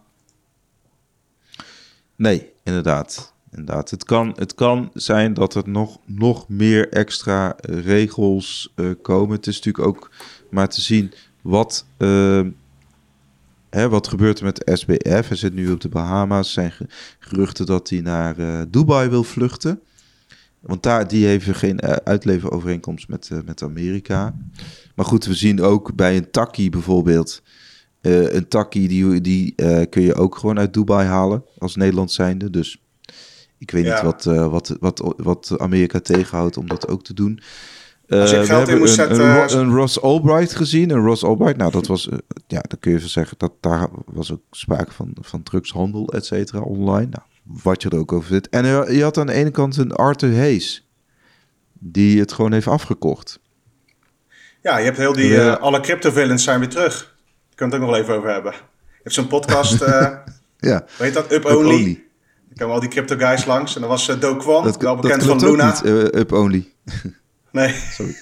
Nee, 2.15 2.51
inderdaad. 2.63 3.33
inderdaad. 3.51 3.89
Het, 3.89 4.03
kan, 4.03 4.33
het 4.35 4.55
kan 4.55 4.89
zijn 4.93 5.33
dat 5.33 5.55
er 5.55 5.63
nog, 5.69 5.97
nog 6.05 6.49
meer 6.49 6.89
extra 6.89 7.55
eh, 7.57 7.85
regels 7.85 8.73
komen. 9.01 9.35
Het 9.35 9.47
is 9.47 9.55
natuurlijk 9.55 9.87
ook 9.87 10.11
maar 10.49 10.69
te 10.69 10.81
zien 10.81 11.13
wat, 11.41 11.85
eh, 11.97 12.41
hè, 13.69 13.89
wat 13.89 14.07
gebeurt 14.07 14.39
er 14.39 14.45
met 14.45 14.55
de 14.65 14.75
SBF. 14.77 15.27
Hij 15.27 15.37
zit 15.37 15.53
nu 15.53 15.71
op 15.71 15.81
de 15.81 15.89
Bahama's. 15.89 16.47
Er 16.47 16.53
zijn 16.53 16.71
ge- 16.71 16.85
geruchten 17.19 17.65
dat 17.65 17.89
hij 17.89 18.01
naar 18.01 18.35
Dubai 18.69 19.09
wil 19.09 19.23
vluchten. 19.23 19.81
Want 20.61 20.83
daar, 20.83 21.07
die 21.07 21.25
heeft 21.25 21.55
geen 21.57 21.79
eh, 21.79 21.91
uitleverovereenkomst 22.03 23.07
met, 23.07 23.29
eh, 23.31 23.37
met 23.45 23.63
Amerika. 23.63 24.35
Maar 24.95 25.05
goed, 25.05 25.25
we 25.25 25.33
zien 25.33 25.61
ook 25.61 25.95
bij 25.95 26.17
een 26.17 26.31
takkie 26.31 26.69
bijvoorbeeld... 26.69 27.41
Eh, 28.01 28.33
een 28.33 28.47
takkie 28.47 28.87
die, 28.87 29.21
die 29.21 29.55
kun 29.89 30.01
je 30.01 30.15
ook 30.15 30.35
gewoon 30.37 30.59
uit 30.59 30.73
Dubai 30.73 31.07
halen 31.07 31.43
als 31.57 31.75
Nederland 31.75 32.11
zijnde. 32.11 32.49
Dus 32.49 32.83
ik 33.57 33.71
weet 33.71 33.85
Ja. 33.85 33.93
niet 33.93 34.03
wat, 34.03 34.23
wat, 34.23 34.77
wat, 34.79 35.13
wat 35.17 35.53
Amerika 35.57 35.99
tegenhoudt 35.99 36.57
om 36.57 36.67
dat 36.67 36.87
ook 36.87 37.03
te 37.03 37.13
doen. 37.13 37.39
Als 38.09 38.31
we 38.31 38.37
in 38.67 38.77
moest 38.77 38.97
een, 38.97 39.05
zetten- 39.05 39.19
een, 39.25 39.47
Ro- 39.47 39.59
een 39.59 39.69
Ross 39.75 40.01
Albright 40.01 40.55
gezien. 40.55 40.89
Een 40.89 41.03
Ross 41.05 41.23
Albright, 41.23 41.57
nou 41.57 41.71
dat 41.71 41.87
was, 41.87 42.09
ja, 42.47 42.61
dan 42.61 42.79
kun 42.79 42.91
je 42.91 42.97
even 42.97 43.09
zeggen 43.09 43.37
dat 43.37 43.53
daar 43.59 43.89
was 44.05 44.31
ook 44.31 44.41
sprake 44.51 44.91
van, 44.91 45.11
van 45.21 45.43
drugshandel, 45.43 46.07
et 46.13 46.25
cetera, 46.25 46.59
online. 46.61 47.09
Nou, 47.09 47.23
wat 47.63 47.81
je 47.81 47.89
er 47.89 47.97
ook 47.97 48.11
over 48.11 48.27
zit. 48.29 48.49
En 48.49 48.65
er- 48.65 48.93
je 48.93 49.03
had 49.03 49.17
aan 49.17 49.25
de 49.27 49.33
ene 49.33 49.51
kant 49.51 49.77
een 49.77 49.91
Arthur 49.91 50.35
Hayes, 50.35 50.89
die 51.73 52.19
het 52.19 52.31
gewoon 52.31 52.53
heeft 52.53 52.67
afgekocht. 52.67 53.39
Ja, 54.61 54.77
je 54.77 54.85
hebt 54.85 54.97
heel 54.97 55.13
die... 55.13 55.41
Eh, 55.41 55.55
alle 55.57 55.79
crypto 55.79 56.11
villains 56.11 56.43
zijn 56.43 56.59
weer 56.59 56.69
terug. 56.69 56.93
Daar 56.99 57.55
kunnen 57.55 57.55
we 57.55 57.63
het 57.65 57.73
ook 57.73 57.79
nog 57.81 57.89
wel 57.89 57.99
even 57.99 58.15
over 58.15 58.29
hebben. 58.33 58.51
Je 58.51 58.99
hebt 59.03 59.15
zo'n 59.15 59.27
podcast, 59.27 59.81
eh 59.81 60.11
Ja, 60.69 60.85
weet 60.97 61.13
dat? 61.13 61.31
Up 61.31 61.45
Up 61.45 61.45
Only. 61.55 61.73
Only. 61.75 62.03
Dan 62.47 62.57
komen 62.57 62.73
al 62.73 62.79
die 62.79 62.89
crypto 62.89 63.15
guys 63.17 63.45
langs. 63.45 63.75
En 63.75 63.81
dan 63.81 63.89
was 63.89 64.07
uh, 64.09 64.19
Do 64.19 64.33
Dat, 64.35 64.45
wel 64.45 64.61
dat 64.63 65.01
bekend 65.01 65.23
van 65.23 65.37
klopt 65.37 65.43
ook 65.43 65.57
Luna. 65.57 65.65
niet, 65.71 65.83
eh, 66.11 66.19
Up 66.19 66.31
Only. 66.31 66.67
Nee. 67.51 67.73
Sorry. 67.97 68.15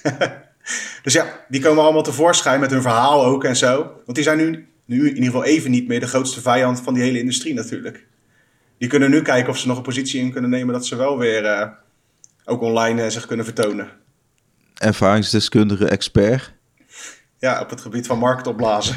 dus 1.02 1.12
ja, 1.12 1.44
die 1.48 1.60
komen 1.60 1.82
allemaal 1.84 2.02
tevoorschijn 2.02 2.60
met 2.60 2.70
hun 2.70 2.82
verhaal 2.82 3.24
ook 3.24 3.44
en 3.44 3.56
zo. 3.56 3.76
Want 4.04 4.14
die 4.14 4.22
zijn 4.22 4.36
nu, 4.38 4.68
nu 4.84 4.98
in 5.00 5.08
ieder 5.08 5.24
geval 5.24 5.44
even 5.44 5.70
niet 5.70 5.88
meer 5.88 6.00
de 6.00 6.06
grootste 6.06 6.40
vijand 6.40 6.80
van 6.80 6.94
die 6.94 7.02
hele 7.02 7.18
industrie 7.18 7.54
natuurlijk. 7.54 8.06
Die 8.78 8.88
kunnen 8.88 9.10
nu 9.10 9.22
kijken 9.22 9.50
of 9.50 9.58
ze 9.58 9.66
nog 9.66 9.76
een 9.76 9.82
positie 9.82 10.20
in 10.20 10.32
kunnen 10.32 10.50
nemen 10.50 10.72
dat 10.74 10.86
ze 10.86 10.96
wel 10.96 11.18
weer 11.18 11.44
eh, 11.44 11.68
ook 12.44 12.60
online 12.60 13.02
eh, 13.02 13.10
zich 13.10 13.26
kunnen 13.26 13.44
vertonen. 13.44 13.90
Ervaringsdeskundige 14.74 15.88
expert. 15.88 16.52
Ja, 17.38 17.60
op 17.60 17.70
het 17.70 17.80
gebied 17.80 18.06
van 18.06 18.18
markt 18.18 18.46
opblazen. 18.46 18.96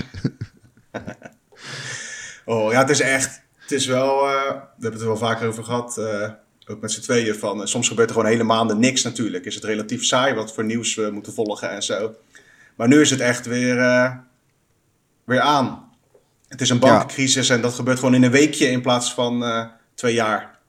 oh 2.45 2.71
ja, 2.71 2.79
het 2.79 2.89
is 2.89 2.99
echt. 2.99 3.41
Het 3.59 3.71
is 3.71 3.86
wel. 3.86 4.27
eh, 4.27 4.43
we 4.47 4.57
hebben 4.71 4.91
het 4.91 5.01
er 5.01 5.07
wel 5.07 5.17
vaker 5.17 5.47
over 5.47 5.63
gehad. 5.63 5.97
eh, 5.97 6.29
ook 6.67 6.82
met 6.82 6.91
z'n 6.91 7.01
tweeën. 7.01 7.36
Van, 7.36 7.67
soms 7.67 7.88
gebeurt 7.88 8.09
er 8.09 8.15
gewoon 8.15 8.32
hele 8.32 8.43
maanden 8.43 8.79
niks 8.79 9.03
natuurlijk. 9.03 9.45
Is 9.45 9.55
het 9.55 9.63
relatief 9.63 10.03
saai 10.03 10.34
wat 10.34 10.53
voor 10.53 10.63
nieuws 10.63 10.95
we 10.95 11.09
moeten 11.11 11.34
volgen 11.34 11.69
en 11.69 11.84
zo. 11.84 12.15
Maar 12.75 12.88
nu 12.88 13.01
is 13.01 13.09
het 13.09 13.19
echt 13.19 13.45
weer, 13.45 13.75
weer 15.23 15.39
aan. 15.39 15.90
Het 16.51 16.61
is 16.61 16.69
een 16.69 16.79
bankencrisis 16.79 17.49
en 17.49 17.61
dat 17.61 17.73
gebeurt 17.73 17.99
gewoon 17.99 18.13
in 18.13 18.23
een 18.23 18.31
weekje 18.31 18.65
in 18.65 18.81
plaats 18.81 19.13
van 19.13 19.43
eh, 19.43 19.65
twee 19.95 20.13
jaar. 20.13 20.59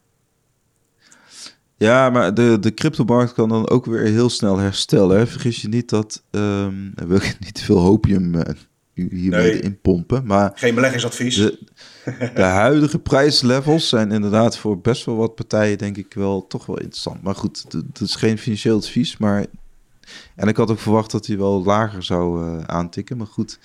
Ja, 1.77 2.11
maar 2.11 2.35
de, 2.35 2.57
de 2.61 2.75
cryptomarkt 2.75 3.33
kan 3.33 3.49
dan 3.49 3.69
ook 3.69 3.87
weer 3.87 4.05
heel 4.05 4.31
snel 4.31 4.59
herstellen. 4.59 5.19
Hè? 5.19 5.27
Vergis 5.27 5.63
je 5.63 5.69
niet 5.69 5.89
dat... 5.89 6.23
dan 6.31 6.95
wil 7.07 7.17
ik 7.17 7.37
niet 7.45 7.55
te 7.55 7.65
veel 7.65 7.79
hopium 7.79 8.35
eh, 8.35 8.55
hiermee 8.95 9.53
Nee. 9.53 9.61
inpompen. 9.61 10.27
Maar 10.27 10.53
Geen 10.55 10.75
beleggingsadvies. 10.75 11.35
de, 11.37 11.59
de 12.35 12.43
huidige 12.43 12.99
prijslevels 12.99 13.89
zijn 13.89 14.13
inderdaad 14.13 14.59
voor 14.59 14.81
best 14.81 15.05
wel 15.05 15.17
wat 15.17 15.35
partijen 15.35 15.79
denk 15.79 15.97
ik 15.97 16.15
wel 16.15 16.47
toch 16.47 16.67
wel 16.67 16.79
interessant. 16.79 17.23
Maar 17.23 17.35
goed, 17.35 17.63
het 17.63 17.73
het 17.73 18.01
is 18.01 18.15
geen 18.15 18.39
financieel 18.39 18.77
advies. 18.77 19.17
Maar... 19.17 19.47
En 20.37 20.49
ik 20.49 20.57
had 20.57 20.71
ook 20.71 20.79
verwacht 20.79 21.11
dat 21.11 21.27
hij 21.27 21.39
wel 21.39 21.65
lager 21.65 22.03
zou 22.03 22.47
eh, 22.47 22.65
aantikken. 22.65 23.17
Maar 23.17 23.27
goed. 23.27 23.59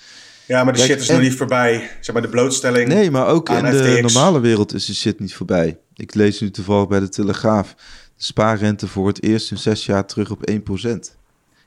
Ja, 0.48 0.64
maar 0.64 0.72
de 0.72 0.78
Kijk, 0.78 0.90
shit 0.90 1.00
is 1.00 1.08
en- 1.08 1.14
nog 1.14 1.22
niet 1.22 1.34
voorbij. 1.36 1.90
Zeg 2.00 2.12
maar 2.14 2.22
de 2.22 2.28
blootstelling. 2.28 2.88
Nee, 2.88 3.10
maar 3.10 3.26
ook 3.26 3.48
in 3.48 3.64
de 3.64 3.98
normale 4.02 4.40
wereld 4.40 4.74
is 4.74 4.86
die 4.86 4.94
shit 4.94 5.20
niet 5.20 5.34
voorbij. 5.34 5.78
Ik 5.94 6.14
lees 6.14 6.40
nu 6.40 6.50
toevallig 6.50 6.88
bij 6.88 7.00
de 7.00 7.08
Telegraaf. 7.08 7.74
De 8.16 8.24
spaarrente 8.24 8.86
voor 8.88 9.06
het 9.06 9.22
eerst 9.22 9.50
in 9.50 9.58
zes 9.58 9.86
jaar 9.86 10.06
terug 10.06 10.30
op 10.30 10.48
1%. 10.50 11.16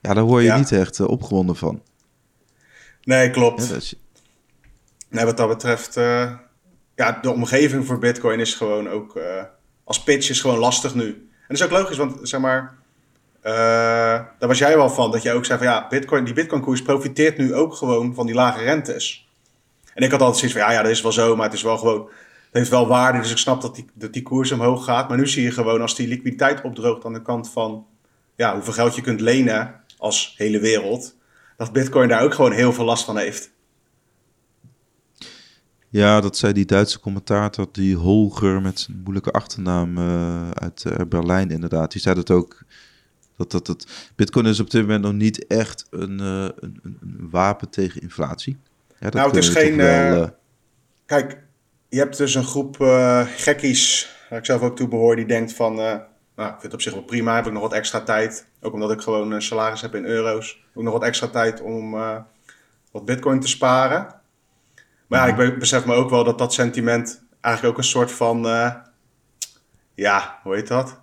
Ja, 0.02 0.14
daar 0.14 0.24
hoor 0.24 0.40
je 0.42 0.46
Ja. 0.48 0.58
niet 0.58 0.72
echt 0.72 1.00
eh, 1.00 1.08
opgewonden 1.08 1.56
van. 1.56 1.82
Nee, 3.04 3.30
klopt. 3.32 3.62
Ja, 3.62 3.68
dat 3.68 3.78
is- 3.82 3.96
Nee, 5.10 5.26
wat 5.26 5.38
dat 5.38 5.48
betreft, 5.48 5.98
eh, 5.98 6.32
ja, 6.96 7.20
de 7.22 7.32
omgeving 7.32 7.86
voor 7.86 8.00
Bitcoin 8.00 8.40
is 8.40 8.54
gewoon 8.54 8.90
ook 8.90 9.16
eh, 9.16 9.44
als 9.84 10.04
pitch 10.04 10.30
is 10.30 10.42
gewoon 10.42 10.58
lastig 10.58 10.96
nu. 10.96 11.06
En 11.08 11.48
dat 11.48 11.58
is 11.58 11.64
ook 11.64 11.72
logisch, 11.72 11.98
want 11.98 12.18
zeg 12.30 12.40
maar, 12.40 12.78
eh, 13.42 13.54
daar 14.40 14.48
was 14.48 14.58
jij 14.58 14.76
wel 14.76 14.90
van, 14.90 15.12
dat 15.12 15.22
jij 15.22 15.34
ook 15.34 15.46
zei 15.46 15.58
van 15.58 15.68
ja, 15.68 15.88
Bitcoin, 15.90 16.24
die 16.24 16.34
Bitcoin-koers 16.34 16.82
profiteert 16.82 17.38
nu 17.38 17.54
ook 17.54 17.76
gewoon 17.76 18.14
van 18.14 18.26
die 18.26 18.36
lage 18.36 18.64
rentes. 18.64 19.30
En 19.94 20.04
ik 20.04 20.12
had 20.12 20.20
altijd 20.20 20.40
zoiets 20.40 20.58
van 20.58 20.68
ja, 20.68 20.74
ja, 20.78 20.82
dat 20.82 20.92
is 20.92 21.02
wel 21.02 21.12
zo, 21.12 21.36
maar 21.36 21.46
het 21.46 21.54
is 21.54 21.62
wel 21.62 21.78
gewoon, 21.78 22.02
het 22.02 22.50
heeft 22.52 22.70
wel 22.70 22.88
waarde, 22.88 23.20
dus 23.20 23.32
ik 23.32 23.38
snap 23.38 23.62
dat 23.62 23.76
die, 23.76 23.86
dat 23.94 24.14
die 24.14 24.22
koers 24.22 24.52
omhoog 24.52 24.84
gaat. 24.84 25.10
Maar 25.10 25.18
nu 25.18 25.28
zie 25.28 25.44
je 25.44 25.52
gewoon 25.52 25.82
als 25.82 25.96
die 25.96 26.08
liquiditeit 26.08 26.62
opdroogt 26.62 27.06
aan 27.06 27.14
de 27.14 27.22
kant 27.22 27.50
van 27.50 27.86
ja, 28.36 28.54
hoeveel 28.54 28.74
geld 28.74 28.96
je 28.96 29.02
kunt 29.02 29.22
lenen 29.22 29.82
als 29.98 30.34
hele 30.38 30.60
wereld, 30.60 31.16
dat 31.58 31.72
Bitcoin 31.72 32.08
daar 32.08 32.24
ook 32.24 32.34
gewoon 32.34 32.52
heel 32.52 32.74
veel 32.74 32.86
last 32.86 33.06
van 33.06 33.18
heeft. 33.18 33.52
ja, 35.90 36.22
dat 36.22 36.38
zei 36.38 36.54
die 36.54 36.66
Duitse 36.66 37.00
commentator, 37.00 37.68
die 37.72 37.96
Holger 37.96 38.62
met 38.62 38.80
zijn 38.80 39.02
moeilijke 39.04 39.32
achternaam 39.32 39.98
eh, 39.98 40.52
uit 40.52 40.86
eh, 40.86 41.06
Berlijn 41.08 41.50
inderdaad. 41.50 41.92
Die 41.92 42.02
zei 42.02 42.16
dat 42.16 42.32
ook. 42.32 42.64
Dat, 43.42 43.52
dat, 43.52 43.66
dat, 43.66 44.12
Bitcoin 44.16 44.46
is 44.46 44.60
op 44.60 44.70
dit 44.70 44.82
moment 44.82 45.04
nog 45.04 45.14
niet 45.14 45.48
echt 45.48 45.88
een, 45.90 46.20
eh, 46.20 46.50
een, 46.60 46.80
een, 46.84 47.28
wapen 47.32 47.70
tegen 47.70 48.02
inflatie. 48.02 48.58
Ja, 48.88 49.10
dat 49.10 49.14
Nou, 49.14 49.28
het 49.28 49.38
is 49.38 49.50
geen, 49.50 49.78
wel, 49.78 49.88
eh, 49.88 50.22
eh, 50.22 50.28
Kijk, 51.06 51.44
je 51.90 51.98
hebt 51.98 52.18
dus 52.18 52.36
een 52.36 52.44
groep 52.44 52.76
gekkies, 53.36 54.16
waar 54.30 54.40
ik 54.40 54.46
zelf 54.46 54.62
ook 54.62 54.76
toe 54.76 54.88
behoor, 54.88 55.16
die 55.16 55.26
denkt 55.26 55.54
van, 55.54 55.76
nou, 55.76 56.00
ik 56.36 56.50
vind 56.50 56.62
het 56.62 56.74
op 56.74 56.82
zich 56.82 56.94
wel 56.94 57.04
prima, 57.04 57.36
heb 57.36 57.46
ik 57.46 57.52
nog 57.52 57.62
wat 57.62 57.74
extra 57.74 58.02
tijd. 58.02 58.48
Ook 58.62 58.74
omdat 58.74 58.92
ik 58.92 59.02
gewoon 59.02 59.32
een 59.32 59.42
salaris 59.42 59.82
heb 59.82 59.96
in 59.96 60.06
euro's. 60.06 60.64
Ook 60.74 60.84
nog 60.84 60.94
wat 60.94 61.04
extra 61.04 61.28
tijd 61.28 61.62
om 61.62 61.92
wat 62.92 63.06
bitcoin 63.06 63.40
te 63.40 63.48
sparen. 63.48 64.08
Maar 65.08 65.28
ja, 65.28 65.28
ik 65.28 65.36
be- 65.36 65.58
besef 65.58 65.86
me 65.86 65.94
ook 65.94 66.10
wel 66.10 66.24
dat 66.24 66.38
dat 66.38 66.54
sentiment 66.54 67.24
eigenlijk 67.42 67.74
ook 67.76 67.84
een 67.84 67.90
soort 67.90 68.12
van, 68.12 68.46
uh, 68.46 68.76
ja, 69.94 70.40
hoe 70.44 70.56
heet 70.56 70.68
dat? 70.68 71.01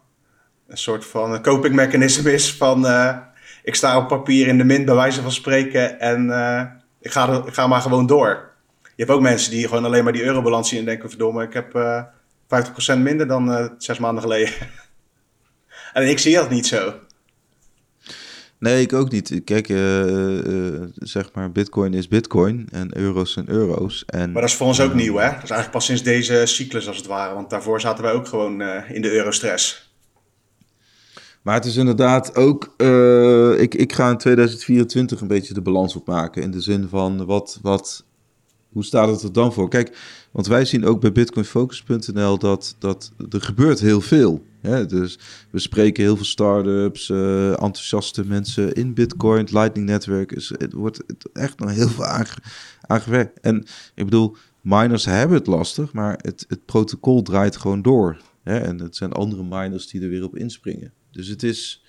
Een 0.69 0.77
soort 0.77 1.07
van 1.07 1.43
copingmechanisme 1.43 2.33
is 2.33 2.55
van, 2.55 2.87
uh, 2.87 3.17
ik 3.63 3.75
sta 3.75 3.99
op 3.99 4.09
papier 4.09 4.47
in 4.47 4.59
de 4.59 4.65
min 4.65 4.85
bij 4.85 4.95
wijze 4.95 5.23
van 5.23 5.33
spreken 5.33 6.01
en 6.01 6.27
uh, 6.27 6.63
ik, 7.01 7.11
ga 7.11 7.29
er, 7.29 7.47
ik 7.47 7.55
ga 7.55 7.67
maar 7.67 7.81
gewoon 7.81 8.07
door. 8.07 8.51
Je 8.83 9.05
hebt 9.05 9.11
ook 9.11 9.21
mensen 9.21 9.51
die 9.51 9.69
gewoon 9.69 9.85
alleen 9.85 10.05
maar 10.05 10.13
die 10.13 10.25
eurobalans 10.25 10.69
zien 10.69 10.79
en 10.79 10.85
denken, 10.85 11.09
verdomme, 11.09 11.43
ik 11.43 11.53
heb 11.53 11.73
50% 12.97 12.99
minder 12.99 13.27
dan 13.27 13.75
zes 13.79 13.99
maanden 13.99 14.23
geleden. 14.23 14.53
en 15.93 16.09
ik 16.09 16.19
zie 16.19 16.35
dat 16.35 16.51
niet 16.51 16.67
zo. 16.67 16.95
Nee, 18.59 18.83
ik 18.83 18.93
ook 18.93 19.11
niet. 19.11 19.41
Kijk, 19.45 19.69
uh, 19.69 20.83
zeg 20.95 21.33
maar, 21.33 21.53
bitcoin 21.53 21.95
is 21.95 22.09
bitcoin 22.09 22.69
en 22.73 22.97
euro's 22.97 23.33
zijn 23.33 23.49
euro's. 23.49 24.05
En, 24.07 24.33
maar 24.33 24.41
dat 24.41 24.51
is 24.51 24.57
voor 24.57 24.67
ons 24.67 24.81
ook 24.81 24.95
nieuw, 24.95 25.17
hè? 25.17 25.27
Dat 25.27 25.43
is 25.43 25.51
eigenlijk 25.51 25.71
pas 25.71 25.85
sinds 25.85 26.03
deze 26.03 26.47
cyclus 26.47 26.89
als 26.89 26.97
het 26.97 27.07
ware. 27.07 27.35
Want 27.35 27.51
daarvoor 27.51 27.81
zaten 27.81 28.05
wij 28.05 28.13
ook 28.13 28.29
gewoon 28.29 28.63
in 28.89 29.03
de 29.03 29.13
eurostress. 29.13 29.88
Maar 31.49 31.57
het 31.57 31.67
is 31.67 31.77
inderdaad 31.77 32.37
ook... 32.37 32.75
ik, 33.59 33.75
ik 33.75 33.93
ga 33.93 34.11
in 34.11 34.17
2024 34.17 35.21
een 35.21 35.27
beetje 35.27 35.55
de 35.55 35.61
balans 35.61 35.97
opmaken. 35.97 36.43
In 36.43 36.51
de 36.51 36.61
zin 36.61 36.89
van, 36.89 37.27
wat, 37.27 37.59
wat, 37.63 38.05
hoe 38.73 38.85
staat 38.85 39.09
het 39.09 39.23
er 39.23 39.33
dan 39.33 39.53
voor? 39.53 39.69
Kijk, 39.69 39.99
want 40.31 40.47
wij 40.47 40.65
zien 40.65 40.85
ook 40.85 41.01
bij 41.01 41.13
bitcoinfocus.nl 41.13 42.39
dat, 42.39 42.77
dat 42.79 43.13
er 43.31 43.41
gebeurt 43.41 43.81
heel 43.81 44.01
veel. 44.01 44.45
Hè? 44.61 44.87
Dus 44.87 45.19
we 45.51 45.59
spreken 45.59 46.03
heel 46.03 46.17
veel 46.17 46.25
startups, 46.25 47.09
uh, 47.09 47.51
enthousiaste 47.51 48.27
mensen 48.27 48.73
in 48.73 48.95
Bitcoin, 48.95 49.41
het 49.41 49.53
Lightning 49.53 49.87
Network. 49.87 50.33
Is, 50.33 50.53
het 50.59 50.73
wordt 50.73 51.03
echt 51.33 51.59
nog 51.59 51.71
heel 51.71 51.89
veel 51.89 52.29
aangewerkt. 52.81 53.41
En 53.41 53.57
ik 53.95 54.05
bedoel, 54.05 54.37
miners 54.61 55.05
hebben 55.05 55.37
het 55.37 55.47
lastig, 55.47 55.93
maar 55.93 56.19
het, 56.23 56.45
het 56.49 56.65
protocol 56.65 57.23
draait 57.23 57.57
gewoon 57.57 57.83
door. 57.83 58.21
Hè? 58.43 58.59
En 58.59 58.81
het 58.81 58.97
zijn 58.97 59.13
andere 59.13 59.45
miners 59.45 59.89
die 59.89 60.03
er 60.03 60.09
weer 60.09 60.25
op 60.25 60.37
inspringen. 60.37 60.93
Dus 61.11 61.29
het 61.29 61.43
is... 61.43 61.85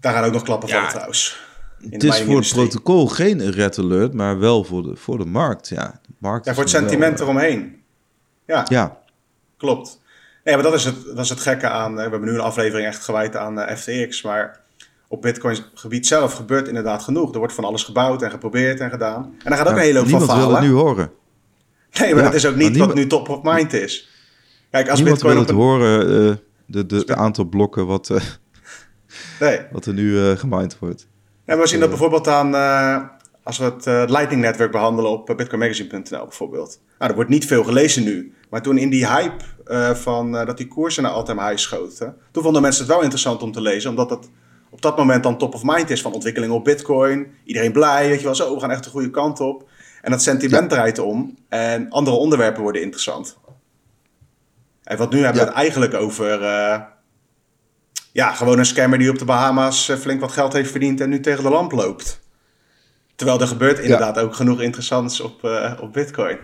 Daar 0.00 0.12
gaan 0.12 0.24
ook 0.24 0.32
nog 0.32 0.42
klappen 0.42 0.68
ja, 0.68 0.80
van 0.80 0.88
trouwens. 0.88 1.46
Het 1.90 2.04
is 2.04 2.20
voor 2.20 2.36
het 2.36 2.48
protocol 2.48 3.06
geen 3.06 3.50
red 3.50 3.78
alert, 3.78 4.14
maar 4.14 4.38
wel 4.38 4.64
voor 4.64 4.82
de, 4.82 4.96
voor 4.96 5.18
de 5.18 5.24
markt. 5.24 5.68
Ja, 5.68 6.00
de 6.06 6.12
markt 6.18 6.46
ja 6.46 6.54
voor 6.54 6.62
het 6.62 6.72
sentiment 6.72 7.18
wel, 7.18 7.28
eromheen. 7.28 7.82
Ja, 8.46 8.66
ja. 8.68 8.98
klopt. 9.56 10.00
Nee, 10.44 10.54
maar 10.54 10.64
dat 10.64 10.74
is, 10.74 10.84
het, 10.84 11.04
dat 11.04 11.18
is 11.18 11.28
het 11.28 11.40
gekke 11.40 11.68
aan. 11.68 11.94
We 11.94 12.00
hebben 12.00 12.24
nu 12.24 12.30
een 12.30 12.40
aflevering 12.40 12.86
echt 12.86 13.04
gewijd 13.04 13.36
aan 13.36 13.58
uh, 13.58 13.70
FTX. 13.76 14.22
Maar 14.22 14.60
op 15.08 15.22
Bitcoin 15.22 15.58
gebied 15.74 16.06
zelf 16.06 16.32
gebeurt 16.32 16.68
inderdaad 16.68 17.02
genoeg. 17.02 17.32
Er 17.32 17.38
wordt 17.38 17.54
van 17.54 17.64
alles 17.64 17.82
gebouwd 17.82 18.22
en 18.22 18.30
geprobeerd 18.30 18.80
en 18.80 18.90
gedaan. 18.90 19.24
En 19.24 19.50
daar 19.50 19.58
gaat 19.58 19.68
ook 19.68 19.76
een 19.76 19.80
hele 19.80 19.98
hoop 19.98 20.08
van 20.08 20.20
falen. 20.20 20.36
Niemand 20.36 20.60
wil 20.60 20.70
het 20.70 20.70
nu 20.70 20.80
horen. 20.80 21.10
Nee, 22.00 22.14
maar 22.14 22.22
dat 22.22 22.34
is 22.34 22.46
ook 22.46 22.56
niet 22.56 22.76
wat 22.76 22.94
nu 22.94 23.06
top 23.06 23.28
of 23.28 23.42
mind 23.42 23.72
is. 23.72 24.08
Kijk, 24.70 24.88
als 24.88 24.98
niemand 24.98 25.22
Bitcoin 25.22 25.38
wil 25.38 25.46
het 25.46 25.56
horen, 25.56 26.28
uh, 26.28 26.34
de, 26.68 26.86
de, 26.86 27.04
de, 27.04 27.16
aantal 27.16 27.44
blokken 27.44 27.86
wat, 27.86 28.08
uh, 28.08 28.20
nee. 29.40 29.60
wat 29.72 29.86
er 29.86 29.94
nu 29.94 30.10
uh, 30.10 30.36
gemined 30.36 30.78
wordt. 30.78 31.08
En 31.44 31.58
we 31.58 31.66
zien 31.66 31.80
dat 31.80 31.88
bijvoorbeeld 31.88 32.28
aan, 32.28 32.54
als 33.42 33.58
we 33.58 33.64
het 33.64 33.84
Lightning 34.10 34.40
Network 34.40 34.70
behandelen 34.70 35.10
op 35.10 35.26
bitcoinmagazine.nl 35.26 36.24
bijvoorbeeld. 36.24 36.80
Nou, 36.98 37.10
er 37.10 37.16
wordt 37.16 37.30
niet 37.30 37.46
veel 37.46 37.64
gelezen 37.64 38.04
nu. 38.04 38.34
Maar 38.50 38.62
toen 38.62 38.78
in 38.78 38.90
die 38.90 39.06
hype 39.06 39.44
van 39.94 40.32
dat 40.32 40.56
die 40.56 40.68
koersen 40.68 41.02
naar 41.02 41.12
all-time 41.12 41.42
high 41.42 41.56
schoten. 41.56 42.16
Toen 42.30 42.42
vonden 42.42 42.62
mensen 42.62 42.82
het 42.82 42.92
wel 42.92 43.00
interessant 43.00 43.42
om 43.42 43.52
te 43.52 43.60
lezen, 43.60 43.90
omdat 43.90 44.10
het 44.10 44.30
op 44.70 44.82
dat 44.82 44.96
moment 44.96 45.22
dan 45.22 45.38
top 45.38 45.54
of 45.54 45.62
mind 45.64 45.90
is 45.90 46.02
van 46.02 46.12
ontwikkeling 46.12 46.52
op 46.52 46.64
Bitcoin. 46.64 47.26
Iedereen 47.44 47.72
blij, 47.72 48.08
weet 48.08 48.18
je 48.18 48.24
wel, 48.24 48.34
zo, 48.34 48.54
we 48.54 48.60
gaan 48.60 48.70
echt 48.70 48.84
de 48.84 48.90
goede 48.90 49.10
kant 49.10 49.40
op. 49.40 49.68
En 50.02 50.10
dat 50.10 50.22
sentiment 50.22 50.70
draait 50.70 50.98
om 50.98 51.36
en 51.48 51.90
andere 51.90 52.16
onderwerpen 52.16 52.62
worden 52.62 52.82
interessant. 52.82 53.38
En 54.88 54.96
wat 54.96 55.12
nu 55.12 55.18
hebben 55.18 55.42
we 55.42 55.48
het 55.48 55.56
eigenlijk 55.56 55.94
over, 55.94 56.42
uh, 56.42 56.80
ja, 58.12 58.32
gewoon 58.32 58.58
een 58.58 58.66
scammer 58.66 58.98
die 58.98 59.10
op 59.10 59.18
de 59.18 59.24
Bahama's 59.24 59.90
flink 59.98 60.20
wat 60.20 60.32
geld 60.32 60.52
heeft 60.52 60.70
verdiend 60.70 61.00
en 61.00 61.08
nu 61.08 61.20
tegen 61.20 61.42
de 61.42 61.50
lamp 61.50 61.72
loopt. 61.72 62.20
Terwijl 63.16 63.40
er 63.40 63.46
gebeurt 63.46 63.78
inderdaad 63.78 64.18
ook 64.18 64.34
genoeg 64.34 64.60
interessants 64.60 65.20
op, 65.20 65.44
op 65.80 65.92
Bitcoin. 65.92 66.38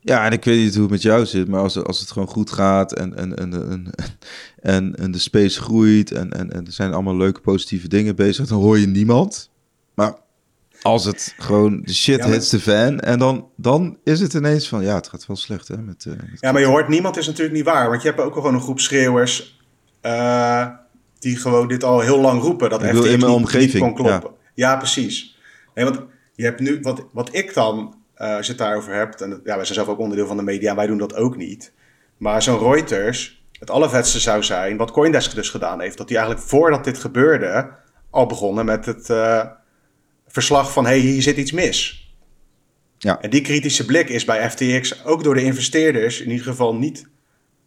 Ja, 0.00 0.24
en 0.24 0.32
ik 0.32 0.44
weet 0.44 0.58
niet 0.58 0.72
hoe 0.72 0.82
het 0.82 0.90
met 0.90 1.02
jou 1.02 1.26
zit, 1.26 1.48
maar 1.48 1.60
als, 1.60 1.84
als 1.84 2.00
het 2.00 2.10
gewoon 2.10 2.28
goed 2.28 2.50
gaat 2.50 2.92
en, 2.92 3.16
en, 3.16 3.36
en, 3.36 3.52
en, 3.52 3.90
en, 4.60 4.96
en 4.96 5.10
de 5.10 5.18
space 5.18 5.60
groeit 5.60 6.12
en, 6.12 6.32
en, 6.32 6.52
en 6.52 6.66
er 6.66 6.72
zijn 6.72 6.92
allemaal 6.92 7.16
leuke 7.16 7.40
positieve 7.40 7.88
dingen 7.88 8.16
bezig, 8.16 8.46
dan 8.46 8.60
hoor 8.60 8.78
je 8.78 8.86
niemand. 8.86 9.50
Maar 9.94 10.14
als 10.82 11.04
het 11.04 11.34
gewoon 11.38 11.82
de 11.82 11.94
shit 11.94 12.18
ja, 12.18 12.30
hits 12.30 12.48
de 12.48 12.60
fan 12.60 13.00
en 13.00 13.18
dan, 13.18 13.48
dan 13.56 13.98
is 14.04 14.20
het 14.20 14.34
ineens 14.34 14.68
van 14.68 14.82
ja, 14.82 14.94
het 14.94 15.08
gaat 15.08 15.26
wel 15.26 15.36
slecht 15.36 15.68
hè. 15.68 15.76
Met, 15.76 16.04
uh, 16.04 16.14
ja, 16.40 16.52
maar 16.52 16.60
je 16.60 16.66
hoort 16.66 16.88
niemand 16.88 17.16
is 17.16 17.26
natuurlijk 17.26 17.56
niet 17.56 17.64
waar, 17.64 17.88
want 17.88 18.02
je 18.02 18.08
hebt 18.08 18.20
ook 18.20 18.32
gewoon 18.32 18.54
een 18.54 18.60
groep 18.60 18.80
schreeuwers 18.80 19.58
uh, 20.02 20.66
die 21.18 21.36
gewoon 21.36 21.68
dit 21.68 21.84
al 21.84 22.00
heel 22.00 22.20
lang 22.20 22.42
roepen. 22.42 22.70
Dat 22.70 22.82
ik 22.82 22.92
wil 22.92 23.04
in 23.04 23.18
mijn 23.18 23.32
omgeving. 23.32 23.82
Kon 23.84 23.94
kloppen. 23.94 24.30
Ja. 24.54 24.70
ja, 24.70 24.76
precies. 24.76 25.38
Nee, 25.74 25.84
want 25.84 26.00
je 26.34 26.44
hebt 26.44 26.60
nu, 26.60 26.78
wat, 26.82 27.06
wat 27.12 27.34
ik 27.34 27.54
dan 27.54 27.94
uh, 28.18 28.36
als 28.36 28.46
je 28.46 28.52
het 28.52 28.60
daarover 28.60 28.94
hebt. 28.94 29.20
En 29.20 29.30
ja, 29.30 29.56
wij 29.56 29.64
zijn 29.64 29.78
zelf 29.78 29.88
ook 29.88 29.98
onderdeel 29.98 30.26
van 30.26 30.36
de 30.36 30.42
media 30.42 30.70
en 30.70 30.76
wij 30.76 30.86
doen 30.86 30.98
dat 30.98 31.14
ook 31.14 31.36
niet. 31.36 31.72
Maar 32.16 32.42
zo'n 32.42 32.58
Reuters, 32.58 33.42
het 33.58 33.70
allervetste 33.70 34.20
zou 34.20 34.42
zijn, 34.42 34.76
wat 34.76 34.90
Coindesk 34.90 35.34
dus 35.34 35.50
gedaan 35.50 35.80
heeft, 35.80 35.98
dat 35.98 36.08
die 36.08 36.16
eigenlijk 36.16 36.48
voordat 36.48 36.84
dit 36.84 36.98
gebeurde 36.98 37.70
al 38.10 38.26
begonnen 38.26 38.64
met 38.64 38.86
het 38.86 39.10
verslag 40.28 40.72
van 40.72 40.84
hey, 40.84 40.98
hier 40.98 41.22
zit 41.22 41.36
iets 41.36 41.52
mis. 41.52 42.06
Ja. 42.98 43.20
En 43.20 43.30
die 43.30 43.40
kritische 43.40 43.84
blik 43.84 44.08
is 44.08 44.24
bij 44.24 44.50
FTX 44.50 45.04
ook 45.04 45.24
door 45.24 45.34
de 45.34 45.42
investeerders 45.42 46.20
in 46.20 46.30
ieder 46.30 46.46
geval 46.46 46.74
niet 46.74 47.08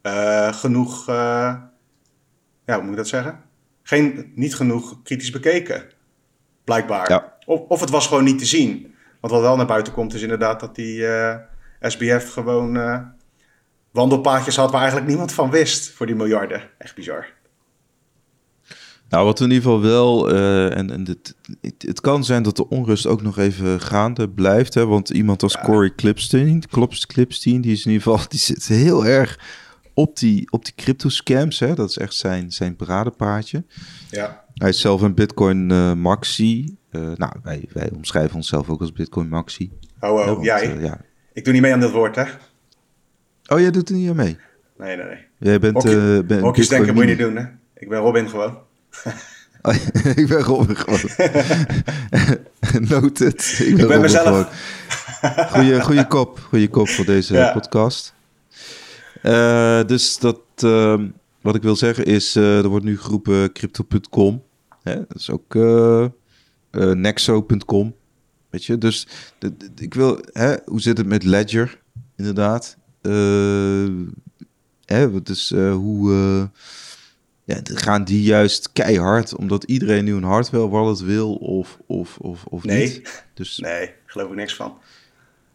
uh, 0.04 0.54
genoeg, 0.54 1.06
ja, 1.06 1.72
hoe 2.66 2.82
moet 2.82 2.92
ik 2.92 2.98
dat 2.98 3.08
zeggen? 3.08 3.42
Geen, 3.84 4.32
niet 4.36 4.56
genoeg 4.56 5.02
kritisch 5.04 5.32
bekeken, 5.32 5.84
blijkbaar. 6.64 7.10
Ja. 7.10 7.38
Of, 7.46 7.60
of 7.60 7.80
het 7.80 7.90
was 7.90 8.08
gewoon 8.08 8.24
niet 8.24 8.40
te 8.40 8.46
zien. 8.46 8.96
Want 9.20 9.34
wat 9.34 9.42
wel 9.42 9.56
naar 9.56 9.66
buiten 9.66 9.94
komt 9.94 10.14
is 10.14 10.22
inderdaad 10.22 10.60
dat 10.60 10.76
die 10.76 10.98
uh, 10.98 11.36
SBF 11.82 12.34
gewoon 12.34 12.78
wandelpaadjes 13.92 14.56
had 14.56 14.72
waar 14.72 14.80
eigenlijk 14.80 15.10
niemand 15.10 15.34
van 15.34 15.50
wist 15.50 15.92
voor 15.92 16.06
die 16.06 16.16
miljarden. 16.16 16.70
Echt 16.78 16.96
bizar. 16.96 17.28
Nou, 19.12 19.26
wat 19.26 19.40
in 19.40 19.52
ieder 19.52 19.64
geval 19.64 19.82
wel, 19.82 20.34
uh, 20.34 20.78
en, 20.78 20.92
en 20.92 21.04
dit, 21.04 21.36
het, 21.62 21.74
het, 21.78 22.02
kan 22.02 22.24
zijn 22.24 22.44
dat 22.44 22.56
de 22.56 22.70
onrust 22.70 23.08
ook 23.08 23.22
nog 23.22 23.38
even 23.38 23.82
gaande 23.82 24.30
blijft. 24.30 24.74
Hè, 24.74 24.86
want 24.86 25.10
iemand 25.10 25.44
als 25.44 25.54
ja. 25.54 25.62
Corey 25.62 25.94
Clipstein, 25.96 26.64
Clipstein, 27.08 27.62
die 27.62 27.72
is 27.72 27.86
in 27.86 27.92
ieder 27.92 28.08
geval, 28.08 28.28
die 28.30 28.40
zit 28.40 28.68
heel 28.68 29.06
erg 29.06 29.40
op 29.94 30.18
die, 30.18 30.52
op 30.52 30.66
die 30.66 30.74
crypto 30.76 31.10
scams. 31.10 31.60
Hè, 31.60 31.74
dat 31.74 31.90
is 31.90 31.98
echt 31.98 32.14
zijn, 32.14 32.52
zijn 32.52 32.76
paradepaadje. 32.76 33.64
Ja. 34.10 34.44
Hij 34.54 34.70
is 34.70 34.80
zelf 34.80 35.02
een 35.02 35.14
Bitcoin 35.14 35.70
uh, 35.70 35.94
maxi. 35.94 36.78
Uh, 36.92 37.02
nou, 37.16 37.32
wij, 37.44 37.66
wij 37.74 37.90
omschrijven 37.96 38.36
onszelf 38.36 38.70
ook 38.70 38.82
als 38.82 38.92
Bitcoin 38.92 39.30
Maxi. 39.30 39.72
Oh, 40.00 40.10
oh 40.10 40.26
want, 40.26 40.44
jij? 40.44 40.78
Ja. 40.80 41.02
Ik 41.34 41.44
doe 41.44 41.54
niet 41.54 41.62
mee 41.62 41.74
aan 41.74 41.80
dit 41.80 41.92
woord, 41.92 42.16
hè? 42.16 42.24
Oh, 43.48 43.60
jij 43.60 43.72
doet 43.72 43.90
er 43.90 43.96
niet 43.96 44.10
aan 44.10 44.16
mee? 44.16 44.38
Nee, 44.78 44.96
nee, 44.96 45.06
nee. 45.06 45.26
Jij 45.38 45.60
bent... 45.60 45.74
Hokje, 45.74 46.18
uh, 46.22 46.28
ben 46.28 46.40
hokjes 46.40 46.68
denken 46.68 46.94
moet 46.94 47.04
je 47.04 47.10
niet 47.10 47.20
doen, 47.20 47.36
hè? 47.36 47.46
Ik 47.76 47.90
ben 47.90 48.00
Robin 48.00 48.30
gewoon. 48.30 48.70
oh, 49.62 49.76
ik 50.16 50.28
ben 50.28 50.42
Robin 50.42 50.76
gewoon. 50.76 51.00
Noted. 52.90 53.60
Ik 53.60 53.76
ben, 53.76 53.80
ik 53.80 53.88
ben 53.88 54.02
mezelf. 54.02 54.50
Goeie, 55.52 55.82
goeie 55.82 56.08
kop. 56.08 56.40
Goeie 56.40 56.70
kop 56.70 56.90
voor 56.90 57.06
deze 57.06 57.34
ja. 57.34 57.52
podcast. 57.52 58.14
Uh, 59.24 59.84
dus 59.86 60.18
dat... 60.18 60.40
Uh, 60.64 61.02
wat 61.42 61.56
ik 61.56 61.62
wil 61.62 61.76
zeggen 61.76 62.06
is, 62.06 62.36
uh, 62.36 62.58
er 62.58 62.68
wordt 62.68 62.86
nu 62.86 62.98
geroepen 62.98 63.52
crypto.com. 63.52 64.44
Hè? 64.84 64.96
Dat 64.96 65.18
is 65.18 65.30
ook 65.30 65.56
uh, 65.56 66.06
nexo.com. 66.72 67.96
Weet 68.50 68.66
je, 68.66 68.78
dus 68.78 69.08
ik 69.76 69.94
wil, 69.94 70.20
hè, 70.32 70.56
hoe 70.66 70.82
zit 70.82 70.98
het 70.98 71.08
met 71.08 71.24
Ledger, 71.24 71.82
inderdaad? 72.16 72.78
Hè, 74.86 75.22
dus 75.24 75.50
hoe 75.50 76.50
ja, 77.56 77.62
gaan 77.64 78.04
die 78.04 78.24
juist 78.24 78.70
keihard, 78.74 79.36
omdat 79.36 79.64
iedereen 79.64 80.04
nu 80.04 80.16
een 80.16 80.24
hardware 80.24 80.70
wallet 80.70 81.00
wil 81.00 81.36
of, 81.36 81.78
of, 81.86 82.18
of, 82.18 82.46
of 82.46 82.64
nee. 82.64 82.84
niet? 82.84 83.24
Dus... 83.34 83.58
Nee, 83.64 83.94
geloof 84.06 84.30
ik 84.30 84.36
niks 84.36 84.56
van. 84.56 84.68
Oké, 84.68 84.84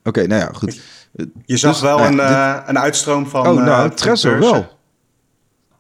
okay, 0.09 0.24
nou 0.24 0.40
ja, 0.40 0.51
goed. 0.53 0.80
Je 1.44 1.57
zag 1.57 1.72
dus, 1.72 1.80
wel 1.80 1.99
nou, 1.99 2.09
een, 2.09 2.16
dit... 2.16 2.68
een 2.68 2.78
uitstroom 2.78 3.26
van... 3.26 3.47
Oh, 3.47 3.64
nou, 3.64 3.94
Trezor 3.94 4.38
wel. 4.38 4.78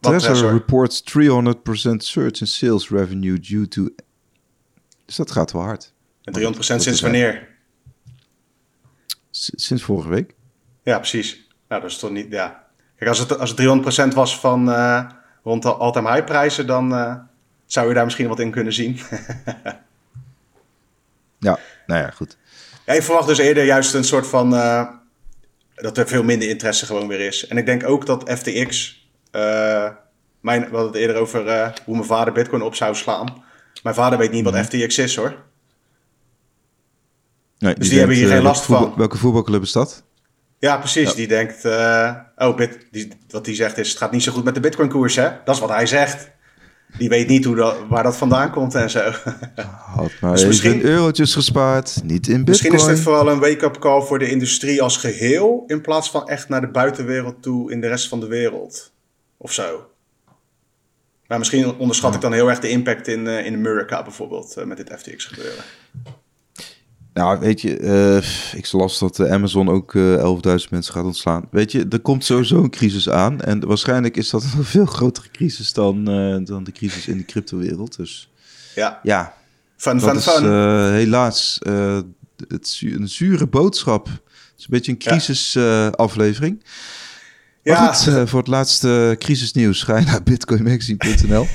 Trezor 0.00 0.52
reports 0.52 1.02
300% 1.02 1.04
surge 1.96 2.40
in 2.40 2.46
sales 2.46 2.90
revenue 2.90 3.40
due 3.40 3.68
to 3.68 3.88
dus 5.06 5.16
dat 5.16 5.30
gaat 5.30 5.52
wel 5.52 5.62
hard. 5.62 5.92
En 6.22 6.54
300% 6.54 6.58
sinds 6.58 7.00
wanneer? 7.00 7.54
sinds 9.30 9.82
vorige 9.82 10.08
week. 10.08 10.34
Ja, 10.82 10.98
precies. 10.98 11.48
Nou, 11.68 11.82
dat 11.82 11.90
is 11.90 11.98
toch 11.98 12.10
niet... 12.10 12.26
Ja. 12.30 12.64
Kijk, 12.96 13.10
als 13.10 13.18
het, 13.18 13.38
als 13.38 13.54
het 13.56 14.12
300% 14.12 14.14
was 14.14 14.40
van 14.40 14.68
uh, 14.68 15.10
rond 15.46 15.62
de 15.62 15.74
all-time 15.74 16.12
high 16.12 16.24
prijzen... 16.24 16.66
dan 16.66 16.92
uh, 16.92 17.14
zou 17.66 17.88
je 17.88 17.94
daar 17.94 18.04
misschien 18.04 18.28
wat 18.28 18.40
in 18.40 18.50
kunnen 18.50 18.72
zien. 18.72 18.98
ja, 21.46 21.58
nou 21.86 22.00
ja, 22.00 22.10
goed. 22.10 22.36
Ja, 22.86 22.92
ik 22.92 23.02
verwacht 23.02 23.26
dus 23.26 23.38
eerder 23.38 23.64
juist 23.64 23.94
een 23.94 24.04
soort 24.04 24.26
van... 24.26 24.54
Uh, 24.54 24.88
dat 25.74 25.98
er 25.98 26.08
veel 26.08 26.22
minder 26.22 26.48
interesse 26.48 26.86
gewoon 26.86 27.08
weer 27.08 27.20
is. 27.20 27.46
En 27.46 27.56
ik 27.56 27.66
denk 27.66 27.88
ook 27.88 28.06
dat 28.06 28.30
FTX, 28.30 29.00
uh, 29.32 29.88
mijn, 30.40 30.60
we 30.60 30.70
hadden 30.70 30.86
het 30.86 30.94
eerder 30.94 31.16
over 31.16 31.72
hoe 31.84 31.94
mijn 31.94 32.06
vader 32.06 32.32
Bitcoin 32.32 32.62
op 32.62 32.74
zou 32.74 32.94
slaan. 32.94 33.44
Mijn 33.82 33.94
vader 33.94 34.18
weet 34.18 34.30
niet 34.30 34.44
wat 34.44 34.56
FTX 34.56 34.98
is 34.98 35.16
hoor. 35.16 35.36
Nee, 37.58 37.74
dus 37.74 37.88
die, 37.88 37.98
hebben 37.98 38.16
hier 38.16 38.28
geen 38.28 38.42
last 38.42 38.64
van. 38.64 38.94
Welke 38.96 39.16
voetbalclub 39.16 39.62
is 39.62 39.72
dat? 39.72 40.04
Ja, 40.58 40.76
precies. 40.76 41.14
Die 41.14 41.26
denkt, 41.26 41.64
uh, 41.64 42.14
oh, 42.36 42.56
bit, 42.56 42.86
die, 42.90 43.08
wat 43.28 43.46
hij 43.46 43.54
zegt 43.54 43.78
is, 43.78 43.88
het 43.88 43.98
gaat 43.98 44.12
niet 44.12 44.22
zo 44.22 44.32
goed 44.32 44.44
met 44.44 44.54
de 44.54 44.60
Bitcoin-koers, 44.60 45.16
hè? 45.16 45.30
Dat 45.44 45.54
is 45.54 45.60
wat 45.60 45.70
hij 45.70 45.86
zegt. 45.86 46.30
Die 46.98 47.08
weet 47.08 47.28
niet 47.28 47.44
hoe 47.44 47.56
dat, 47.56 47.76
waar 47.88 48.02
dat 48.02 48.16
vandaan 48.16 48.50
komt 48.50 48.74
en 48.74 48.90
zo. 48.90 49.00
Had 49.96 50.10
maar 50.20 50.32
dus 50.32 50.46
misschien 50.46 50.82
eurotjes 50.82 51.34
gespaard, 51.34 52.00
niet 52.04 52.26
in 52.26 52.44
Bitcoin. 52.44 52.44
Misschien 52.48 52.74
is 52.74 52.84
dit 52.84 53.00
vooral 53.00 53.28
een 53.28 53.38
wake-up 53.38 53.78
call 53.78 54.02
voor 54.02 54.18
de 54.18 54.30
industrie 54.30 54.82
als 54.82 54.96
geheel, 54.96 55.64
in 55.66 55.80
plaats 55.80 56.10
van 56.10 56.28
echt 56.28 56.48
naar 56.48 56.60
de 56.60 56.70
buitenwereld 56.70 57.42
toe 57.42 57.72
in 57.72 57.80
de 57.80 57.88
rest 57.88 58.08
van 58.08 58.20
de 58.20 58.26
wereld. 58.26 58.92
Of 59.36 59.52
zo. 59.52 59.90
Maar 61.26 61.38
misschien 61.38 61.76
onderschat 61.76 62.14
ik 62.14 62.20
dan 62.20 62.32
heel 62.32 62.48
erg 62.48 62.58
de 62.58 62.68
impact 62.68 63.08
in, 63.08 63.26
uh, 63.26 63.46
in 63.46 63.54
Amerika 63.54 64.02
bijvoorbeeld, 64.02 64.54
uh, 64.58 64.64
met 64.64 64.76
dit 64.76 64.92
FTX 64.98 65.24
gebeuren. 65.24 65.64
Nou, 67.16 67.38
weet 67.38 67.60
je, 67.60 67.80
uh, 67.80 68.58
ik 68.58 68.72
las 68.72 68.98
dat 68.98 69.28
Amazon 69.28 69.68
ook 69.68 69.94
uh, 69.94 70.36
11.000 70.62 70.68
mensen 70.70 70.94
gaat 70.94 71.04
ontslaan. 71.04 71.48
Weet 71.50 71.72
je, 71.72 71.86
er 71.90 72.00
komt 72.00 72.24
sowieso 72.24 72.62
een 72.62 72.70
crisis 72.70 73.10
aan. 73.10 73.40
En 73.40 73.66
waarschijnlijk 73.66 74.16
is 74.16 74.30
dat 74.30 74.42
een 74.42 74.64
veel 74.76 74.86
grotere 74.86 75.28
crisis 75.30 75.72
dan, 75.72 76.10
uh, 76.10 76.44
dan 76.44 76.64
de 76.64 76.72
crisis 76.72 77.06
in 77.06 77.16
de 77.16 77.24
cryptowereld. 77.24 77.96
Dus 77.96 78.30
ja, 78.74 79.00
ja 79.02 79.34
fun, 79.76 79.98
dat 79.98 80.08
fun, 80.08 80.16
is 80.16 80.24
fun. 80.24 80.92
helaas 80.92 81.60
het 82.48 82.80
een 82.80 83.08
zure 83.08 83.46
boodschap. 83.46 84.06
Het 84.06 84.54
is 84.58 84.64
een 84.64 84.70
beetje 84.70 84.92
een 84.92 84.98
crisisaflevering. 84.98 86.64
Ja. 87.62 87.80
Maar 87.80 87.94
goed, 87.94 88.28
voor 88.28 88.38
het 88.38 88.48
laatste 88.48 89.16
crisisnieuws 89.18 89.82
ga 89.82 89.96
je 89.96 90.04
naar 90.04 90.22
bitcoinmagazine.nl. 90.22 91.40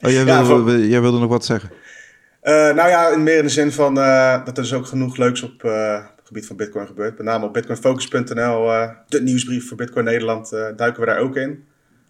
oh, 0.00 0.10
jij, 0.10 0.24
wil, 0.24 0.34
ja, 0.34 0.44
voor... 0.44 0.78
jij 0.78 1.00
wilde 1.00 1.18
nog 1.18 1.28
wat 1.28 1.44
zeggen? 1.44 1.70
Uh, 2.44 2.52
nou 2.52 2.88
ja, 2.88 3.08
in 3.08 3.22
meer 3.22 3.36
in 3.36 3.42
de 3.42 3.48
zin 3.48 3.72
van 3.72 3.98
uh, 3.98 4.44
dat 4.44 4.56
er 4.56 4.62
dus 4.62 4.72
ook 4.72 4.86
genoeg 4.86 5.16
leuks 5.16 5.42
op 5.42 5.62
uh, 5.62 5.92
het 6.16 6.26
gebied 6.26 6.46
van 6.46 6.56
Bitcoin 6.56 6.86
gebeurt. 6.86 7.16
Met 7.16 7.26
name 7.26 7.46
op 7.46 7.52
bitcoinfocus.nl, 7.52 8.66
de 9.08 9.22
nieuwsbrief 9.22 9.68
voor 9.68 9.76
Bitcoin 9.76 10.04
Nederland, 10.04 10.50
duiken 10.50 11.00
we 11.00 11.06
daar 11.06 11.18
ook 11.18 11.36
in. 11.36 11.64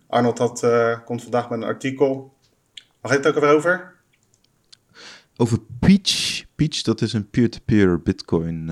Arnold 0.08 0.38
had, 0.38 0.66
komt 1.04 1.22
vandaag 1.22 1.50
met 1.50 1.58
een 1.58 1.64
artikel. 1.64 2.34
Waar 3.00 3.12
gaat 3.12 3.24
het 3.24 3.34
ook 3.34 3.42
weer 3.42 3.52
over? 3.52 3.92
Over 5.36 5.58
Peach. 5.80 6.44
Peach, 6.54 6.82
dat 6.82 7.00
is 7.00 7.12
een 7.12 7.30
peer-to-peer 7.30 8.02
Bitcoin 8.02 8.70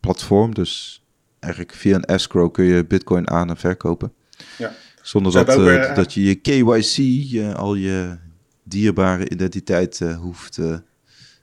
platform. 0.00 0.54
Dus 0.54 1.02
eigenlijk 1.40 1.74
via 1.74 1.94
een 1.94 2.04
escrow 2.04 2.52
kun 2.52 2.64
je 2.64 2.86
Bitcoin 2.86 3.30
aan 3.30 3.48
en 3.48 3.56
verkopen. 3.56 4.12
Ja. 4.58 4.72
Zonder 5.02 5.32
dat, 5.32 5.56
weer, 5.56 5.94
dat 5.94 6.14
je 6.14 6.24
je 6.24 6.34
KYC, 6.34 6.96
je, 7.30 7.54
al 7.54 7.74
je 7.74 8.16
dierbare 8.62 9.28
identiteit 9.28 10.00
hoeft 10.20 10.58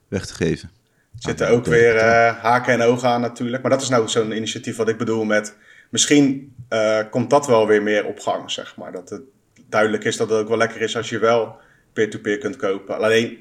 weg 0.08 0.26
te 0.26 0.34
geven. 0.34 0.70
Zitten 1.18 1.48
ook 1.48 1.64
weer 1.64 1.94
uh, 1.94 2.36
haken 2.42 2.72
en 2.72 2.82
ogen 2.82 3.08
aan 3.08 3.20
natuurlijk. 3.20 3.62
Maar 3.62 3.70
dat 3.70 3.82
is 3.82 3.88
nou 3.88 4.08
zo'n 4.08 4.36
initiatief 4.36 4.76
wat 4.76 4.88
ik 4.88 4.98
bedoel 4.98 5.24
met... 5.24 5.56
Misschien 5.90 6.54
uh, 6.70 6.98
komt 7.10 7.30
dat 7.30 7.46
wel 7.46 7.66
weer 7.66 7.82
meer 7.82 8.04
op 8.04 8.20
gang, 8.20 8.50
zeg 8.50 8.76
maar. 8.76 8.92
Dat 8.92 9.08
het 9.08 9.22
duidelijk 9.68 10.04
is 10.04 10.16
dat 10.16 10.30
het 10.30 10.38
ook 10.38 10.48
wel 10.48 10.56
lekker 10.56 10.80
is 10.80 10.96
als 10.96 11.08
je 11.08 11.18
wel 11.18 11.56
peer-to-peer 11.92 12.38
kunt 12.38 12.56
kopen. 12.56 12.96
Alleen, 12.96 13.38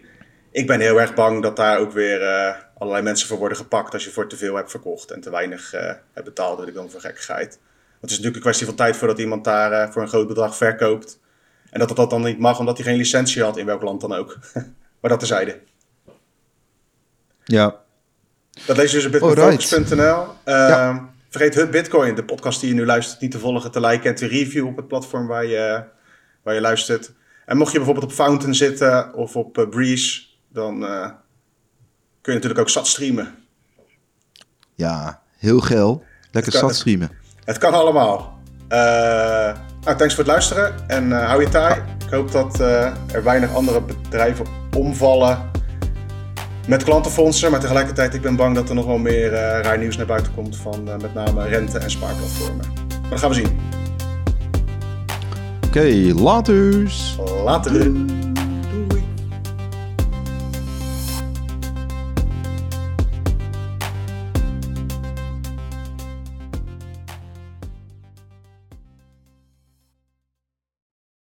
ik 0.51 0.68
ben 0.68 0.80
heel 0.80 1.01
erg 1.01 1.14
bang 1.14 1.41
dat 1.41 1.55
daar 1.55 1.80
ook 1.80 1.91
weer 1.91 2.22
uh, 2.22 2.55
allerlei 2.78 3.03
mensen 3.03 3.28
voor 3.28 3.38
worden 3.38 3.57
gepakt... 3.57 3.93
als 3.93 4.03
je 4.03 4.11
voor 4.11 4.30
te 4.30 4.38
veel 4.38 4.55
hebt 4.55 4.72
verkocht 4.72 5.11
en 5.11 5.22
te 5.22 5.30
weinig 5.30 5.72
hebt 6.14 6.26
betaald. 6.26 6.57
Dat 6.57 6.68
ik 6.68 6.74
dan 6.74 6.89
voor 6.89 7.01
gekkigheid. 7.01 7.47
Want 7.47 8.01
het 8.01 8.11
is 8.11 8.18
natuurlijk 8.18 8.36
een 8.36 8.41
kwestie 8.41 8.66
van 8.66 8.76
tijd 8.76 8.97
voordat 8.97 9.20
iemand 9.20 9.43
daar 9.43 9.91
voor 9.91 10.01
een 10.01 10.07
groot 10.07 10.28
bedrag 10.28 10.57
verkoopt. 10.57 11.20
En 11.70 11.80
dat 11.80 11.95
dat 11.95 12.09
dan 12.09 12.24
niet 12.24 12.39
mag 12.39 12.59
omdat 12.59 12.78
hij 12.78 12.86
geen 12.86 12.97
licentie 12.97 13.43
had 13.43 13.57
in 13.57 13.66
welk 13.66 13.82
land 13.82 14.01
dan 14.01 14.14
ook. 14.14 14.38
maar 14.99 15.09
dat 15.11 15.20
terzijde. 15.20 15.59
Ja. 17.43 17.81
Dat 18.65 18.77
lees 18.77 18.91
je 18.91 18.97
dus 18.97 19.05
op 19.05 19.11
bitcoinfocus.nl. 19.11 19.97
Uh, 19.97 20.27
ja. 20.45 21.09
Vergeet 21.29 21.55
Hut 21.55 21.71
Bitcoin, 21.71 22.15
de 22.15 22.23
podcast 22.23 22.59
die 22.59 22.69
je 22.69 22.75
nu 22.75 22.85
luistert, 22.85 23.21
niet 23.21 23.31
te 23.31 23.39
volgen, 23.39 23.71
te 23.71 23.79
liken 23.79 24.09
en 24.09 24.15
te 24.15 24.27
reviewen 24.27 24.69
op 24.69 24.77
het 24.77 24.87
platform 24.87 25.27
waar 25.27 25.45
je, 25.45 25.83
waar 26.43 26.53
je 26.53 26.61
luistert. 26.61 27.11
En 27.45 27.57
mocht 27.57 27.71
je 27.71 27.77
bijvoorbeeld 27.77 28.05
op 28.05 28.11
Fountain 28.11 28.55
zitten 28.55 29.13
of 29.13 29.35
op 29.35 29.57
uh, 29.57 29.69
Breeze, 29.69 30.21
dan 30.49 30.83
uh, 30.83 31.05
kun 32.21 32.33
je 32.33 32.39
natuurlijk 32.39 32.59
ook 32.59 32.69
zat 32.69 32.87
streamen. 32.87 33.35
Ja, 34.73 35.21
heel 35.37 35.59
geil. 35.59 36.03
Lekker 36.31 36.51
kan, 36.51 36.61
zat 36.61 36.75
streamen. 36.75 37.07
Het, 37.07 37.45
het 37.45 37.57
kan 37.57 37.73
allemaal. 37.73 38.39
Uh, 38.69 38.77
nou, 39.81 39.97
thanks 39.97 40.15
voor 40.15 40.23
het 40.23 40.33
luisteren 40.33 40.89
en 40.89 41.11
hou 41.11 41.41
je 41.41 41.49
taai. 41.49 41.81
Ik 42.05 42.09
hoop 42.09 42.31
dat 42.31 42.59
er 42.59 43.23
weinig 43.23 43.55
andere 43.55 43.81
bedrijven 43.81 44.45
omvallen 44.77 45.51
met 46.68 46.84
klantenfondsen. 46.84 47.51
Maar 47.51 47.59
tegelijkertijd, 47.59 48.14
ik 48.14 48.22
ben 48.22 48.36
bang 48.36 48.55
dat 48.55 48.70
er 48.70 48.76
nog 48.76 48.86
wel 48.86 48.97
meer 48.97 49.32
uh, 49.32 49.39
raar 49.61 49.78
nieuws 49.78 49.97
naar 49.97 50.05
buiten 50.05 50.34
komt 50.34 50.57
van 50.57 50.88
uh, 50.88 50.95
met 51.01 51.14
name 51.14 51.47
rente- 51.47 51.78
en 51.78 51.91
spaarplatformen. 51.91 52.66
Maar 53.01 53.09
dat 53.09 53.20
gaan 53.20 53.30
we 53.30 53.36
zien. 53.36 53.59
Oké, 55.66 55.78
okay, 55.78 56.11
laters. 56.11 57.18
Later. 57.43 57.91